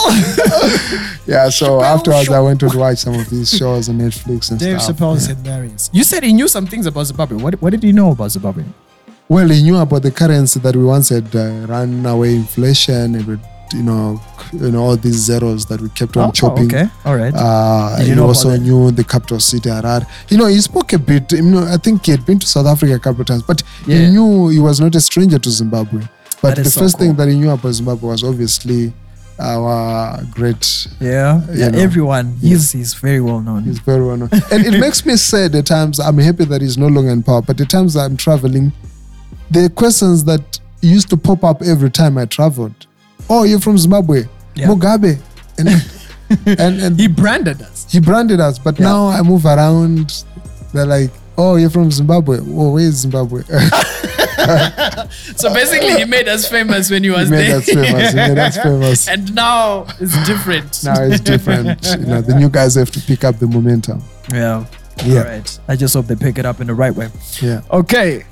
Yeah, 1.28 1.50
so 1.50 1.80
Chappelle 1.80 1.84
afterwards, 1.84 2.26
show. 2.28 2.34
I 2.34 2.40
went 2.42 2.60
to 2.60 2.68
watch 2.78 3.00
some 3.00 3.16
of 3.16 3.28
these 3.32 3.50
shows 3.50 3.90
on 3.90 3.98
Netflix 3.98 4.52
and 4.52 4.60
stuff. 4.60 4.60
Dave 4.60 4.80
stuff. 4.82 4.98
Chappelle 4.98 5.16
is 5.18 5.28
Yeah. 5.28 5.36
hilarious. 5.36 5.90
You 5.92 6.04
said 6.04 6.22
he 6.24 6.32
knew 6.34 6.48
some 6.48 6.68
things 6.68 6.86
about 6.86 7.06
Zimbabwe. 7.06 7.38
What, 7.42 7.60
what 7.62 7.72
did 7.72 7.82
he 7.82 7.92
know 7.92 8.12
about 8.12 8.30
Zimbabwe? 8.30 8.64
Well, 9.28 9.50
he 9.50 9.64
knew 9.64 9.78
about 9.78 10.04
the 10.04 10.12
currency 10.12 10.60
that 10.60 10.76
we 10.76 10.84
once 10.84 11.10
had 11.10 11.36
uh, 11.36 11.66
run 11.68 12.06
away 12.06 12.36
inflation 12.36 13.16
and, 13.16 13.26
with, 13.26 13.40
you 13.76 13.84
know, 13.84 14.22
you 14.54 14.72
know, 14.72 14.84
all 14.84 14.98
these 14.98 15.16
zeros 15.16 15.66
that 15.66 15.82
we 15.82 15.90
kept 15.90 16.16
on 16.18 16.32
chopping. 16.32 16.74
Oh, 16.74 16.78
okay. 16.78 16.86
All 17.06 17.16
right. 17.16 17.34
Uh, 17.36 17.98
you 18.00 18.06
he 18.08 18.16
know 18.16 18.28
also 18.28 18.50
that? 18.52 18.60
knew 18.60 18.92
the 18.92 19.04
capital 19.04 19.40
city, 19.40 19.70
Harare. 19.70 20.06
You 20.30 20.38
know, 20.38 20.48
he 20.48 20.60
spoke 20.62 20.94
a 20.94 21.00
bit. 21.00 21.32
You 21.32 21.42
know, 21.44 21.64
I 21.68 21.78
think 21.78 22.06
he 22.06 22.12
had 22.12 22.26
been 22.26 22.40
to 22.40 22.48
South 22.48 22.66
Africa 22.68 22.96
a 22.96 23.00
couple 23.00 23.22
of 23.22 23.28
times, 23.28 23.44
but 23.44 23.62
Yeah. 23.86 23.98
he 23.98 24.12
knew 24.12 24.50
he 24.50 24.60
was 24.60 24.80
not 24.80 24.96
a 24.96 25.02
stranger 25.02 25.40
to 25.40 25.50
Zimbabwe. 25.50 26.02
But 26.42 26.56
the 26.58 26.66
so 26.66 26.82
first 26.82 26.98
cool. 26.98 27.08
thing 27.08 27.16
that 27.18 27.28
he 27.28 27.36
knew 27.40 27.50
about 27.52 27.74
Zimbabwe 27.74 28.10
was 28.10 28.24
obviously 28.24 28.94
our 29.40 30.22
great. 30.32 30.88
yeah. 31.00 31.42
Yeah. 31.54 31.70
know. 31.70 31.80
Everyone. 31.80 32.36
He's 32.42 32.72
he's 32.72 32.94
very 32.94 33.20
well 33.22 33.42
known. 33.42 33.64
He's 33.64 33.80
very 33.80 34.06
well 34.06 34.18
known, 34.18 34.30
and 34.52 34.66
it 34.66 34.80
makes 34.86 35.06
me 35.06 35.16
sad 35.18 35.56
at 35.56 35.66
times. 35.66 36.00
I'm 36.00 36.18
happy 36.18 36.46
that 36.46 36.62
he's 36.62 36.78
no 36.78 36.88
longer 36.88 37.12
in 37.12 37.24
power, 37.24 37.42
but 37.42 37.58
the 37.58 37.66
times 37.66 37.96
I'm 37.96 38.16
traveling, 38.18 38.72
the 39.52 39.70
questions 39.70 40.24
that 40.26 40.60
used 40.82 41.10
to 41.10 41.18
pop 41.18 41.44
up 41.44 41.62
every 41.62 41.90
time 41.90 42.18
I 42.18 42.26
traveled. 42.26 42.88
Oh, 43.30 43.44
you're 43.44 43.60
from 43.60 43.78
Zimbabwe, 43.78 44.24
Yeah. 44.56 44.68
Mugabe, 44.68 45.20
and 45.58 45.68
and 46.60 46.82
and 46.82 47.00
he 47.00 47.08
branded 47.08 47.62
us. 47.62 47.86
he 47.92 48.00
branded 48.00 48.40
us, 48.40 48.60
but 48.60 48.80
Yeah. 48.80 48.86
now 48.88 49.08
I 49.08 49.22
move 49.22 49.46
around. 49.46 50.24
They're 50.74 50.86
like, 50.86 51.12
"Oh, 51.38 51.56
you're 51.56 51.70
from 51.70 51.90
Zimbabwe. 51.92 52.40
Oh, 52.42 52.72
where 52.74 52.84
is 52.84 52.96
Zimbabwe?" 53.02 53.44
So 55.38 55.54
basically, 55.54 55.94
he 55.98 56.06
made 56.06 56.28
us 56.28 56.48
famous 56.48 56.92
when 56.92 57.04
he 57.04 57.10
was 57.10 57.30
made 57.32 57.48
there. 57.50 57.58
us 57.58 57.66
famous. 57.66 58.10
He 58.12 58.16
made 58.16 58.38
us 58.38 58.58
famous. 58.58 59.08
and 59.14 59.34
now 59.34 59.86
it's 60.00 60.16
different. 60.28 60.84
now 60.84 61.02
it's 61.04 61.20
different. 61.22 61.84
you 62.00 62.06
know, 62.06 62.22
the 62.22 62.36
new 62.36 62.50
guys 62.50 62.76
have 62.76 62.92
to 62.92 63.00
pick 63.02 63.24
up 63.24 63.40
the 63.40 63.48
momentum. 63.48 64.04
Yeah. 64.32 64.66
Yeah. 65.04 65.20
All 65.20 65.26
right. 65.26 65.60
I 65.68 65.76
just 65.76 65.94
hope 65.94 66.06
they 66.08 66.16
pick 66.16 66.38
it 66.38 66.46
up 66.46 66.62
in 66.62 66.68
the 66.68 66.74
right 66.74 66.94
way. 66.94 67.10
Yeah. 67.42 67.62
Okay. 67.72 68.26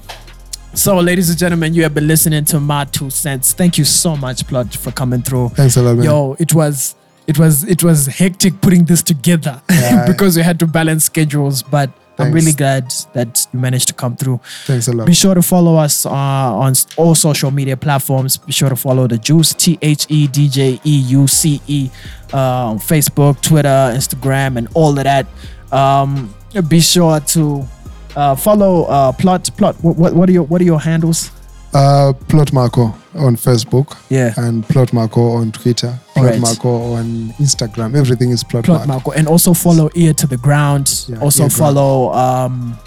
So, 0.76 0.98
ladies 1.00 1.30
and 1.30 1.38
gentlemen, 1.38 1.74
you 1.76 1.84
have 1.84 1.94
been 1.94 2.08
listening 2.08 2.46
to 2.46 2.60
my 2.60 2.86
two 2.86 3.10
cents. 3.12 3.54
Thank 3.54 3.78
you 3.78 3.86
so 3.86 4.18
much, 4.18 4.46
Plot, 4.48 4.74
for 4.76 4.92
coming 4.92 5.22
through. 5.22 5.50
Thanks 5.50 5.78
a 5.78 5.84
lot, 5.84 5.98
man. 5.98 6.06
Yo, 6.06 6.36
it 6.40 6.54
was 6.54 6.96
it 7.28 7.38
was 7.38 7.64
it 7.64 7.84
was 7.84 8.08
hectic 8.08 8.60
putting 8.60 8.86
this 8.86 9.04
together 9.04 9.62
Yeah. 9.70 10.06
because 10.08 10.36
we 10.36 10.42
had 10.42 10.60
to 10.60 10.68
balance 10.68 11.06
schedules. 11.06 11.62
But 11.62 11.92
I'm 12.18 12.32
really 12.32 12.54
glad 12.54 12.92
that 13.14 13.48
you 13.54 13.60
managed 13.60 13.88
to 13.90 13.94
come 13.94 14.16
through. 14.16 14.40
Thanks 14.66 14.88
a 14.88 14.94
lot. 14.94 15.06
Be 15.06 15.14
sure 15.14 15.36
to 15.36 15.42
follow 15.44 15.76
us 15.78 16.06
uh, 16.08 16.12
on 16.12 16.74
all 16.98 17.14
social 17.16 17.52
media 17.52 17.78
platforms. 17.78 18.38
Be 18.38 18.52
sure 18.52 18.70
to 18.70 18.76
follow 18.76 19.08
the 19.08 19.20
Juice 19.20 19.54
T 19.54 19.78
H 19.82 20.08
E 20.10 20.28
D 20.28 20.50
J 20.50 20.82
E 20.84 20.98
U 21.10 21.28
C 21.28 21.62
E 21.68 21.90
uh, 22.34 22.38
on 22.72 22.80
Facebook, 22.80 23.42
Twitter, 23.42 23.94
Instagram, 23.96 24.58
and 24.58 24.68
all 24.74 24.98
of 24.98 25.04
that. 25.04 25.28
Um, 25.72 26.34
be 26.68 26.82
sure 26.82 27.20
to 27.20 27.68
uh, 28.16 28.36
follow 28.36 28.84
uh, 28.86 29.12
Plot. 29.12 29.50
Plot. 29.58 29.76
What, 29.84 29.96
what 29.98 30.14
what 30.14 30.30
are 30.30 30.32
your 30.32 30.44
what 30.44 30.62
are 30.62 30.66
your 30.66 30.80
handles? 30.80 31.32
Uh, 31.74 32.14
Plot 32.28 32.50
Mhako 32.52 32.94
on 33.16 33.36
Facebook. 33.36 33.98
Yeah. 34.10 34.34
And 34.38 34.64
Plot 34.68 34.90
Mhako 34.90 35.38
on 35.42 35.52
Twitter. 35.52 35.98
Plot 36.14 36.26
Alright. 36.26 36.42
Mhako 36.42 36.98
on 36.98 37.30
Instagram. 37.40 37.96
Everything 37.96 38.30
is 38.30 38.44
Plot, 38.44 38.66
Plot 38.66 38.88
Mhako. 38.88 39.02
Mhako. 39.02 39.16
And 39.16 39.28
also 39.28 39.54
follow 39.56 39.90
Ear 39.96 40.14
to 40.14 40.28
the 40.28 40.38
Ground. 40.38 41.06
Yeah, 41.08 41.20
also 41.20 41.44
Ear 41.44 41.50
Ground. 41.50 41.54
follow 41.54 42.14
um, 42.14 42.78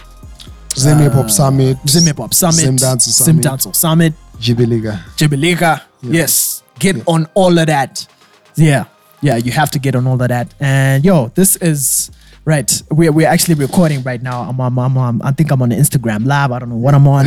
Zim 0.77 0.99
Hip 0.99 1.13
Hop 1.15 1.31
Summit. 1.31 1.79
Zim 1.89 2.05
Hip 2.05 2.19
Hop 2.19 2.33
Summit. 2.33 2.55
Zim 2.55 2.77
Dance 2.77 3.05
Zim 3.07 3.25
Summit. 3.27 3.43
Dance 3.43 3.67
Summit. 3.77 4.15
Jibilika. 4.39 5.03
Jibilika. 5.17 5.83
Yes. 6.03 6.63
Get 6.79 7.03
on 7.09 7.27
all 7.35 7.59
of 7.59 7.67
that. 7.67 8.07
Yeah. 8.55 8.85
Yeah, 9.23 9.37
you 9.37 9.51
have 9.51 9.71
to 9.73 9.79
get 9.81 9.97
on 9.97 10.07
all 10.07 10.21
of 10.23 10.29
that. 10.29 10.55
And 10.61 11.05
yo, 11.05 11.29
this 11.35 11.57
is 11.57 12.11
right. 12.47 12.83
We're, 12.91 13.13
we're 13.13 13.29
actually 13.29 13.57
recording 13.57 14.03
right 14.03 14.23
now. 14.23 14.43
I'm, 14.43 14.59
I'm, 14.59 14.79
I'm, 14.79 14.97
I'm, 14.97 15.23
I 15.23 15.33
think 15.33 15.51
I'm 15.51 15.61
on 15.61 15.69
the 15.69 15.77
Instagram 15.77 16.25
live. 16.25 16.53
I 16.53 16.59
don't 16.59 16.71
know 16.71 16.77
what 16.77 16.95
I'm 16.95 17.07
on. 17.07 17.27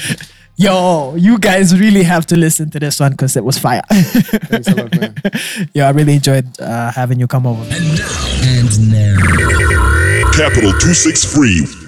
yo, 0.56 1.14
you 1.16 1.38
guys 1.38 1.78
really 1.78 2.04
have 2.04 2.24
to 2.26 2.36
listen 2.36 2.70
to 2.70 2.80
this 2.80 3.00
one 3.00 3.10
because 3.10 3.36
it 3.36 3.44
was 3.44 3.58
fire. 3.58 3.82
Thanks 3.90 4.68
a 4.68 4.74
lot, 4.74 4.98
man. 4.98 5.14
yo, 5.74 5.84
I 5.84 5.90
really 5.90 6.14
enjoyed 6.14 6.58
uh, 6.60 6.90
having 6.92 7.20
you 7.20 7.26
come 7.26 7.46
over. 7.46 7.62
And 7.62 7.98
now. 7.98 8.22
And 8.42 8.92
now. 8.92 10.32
Capital 10.32 10.72
263 10.72 11.81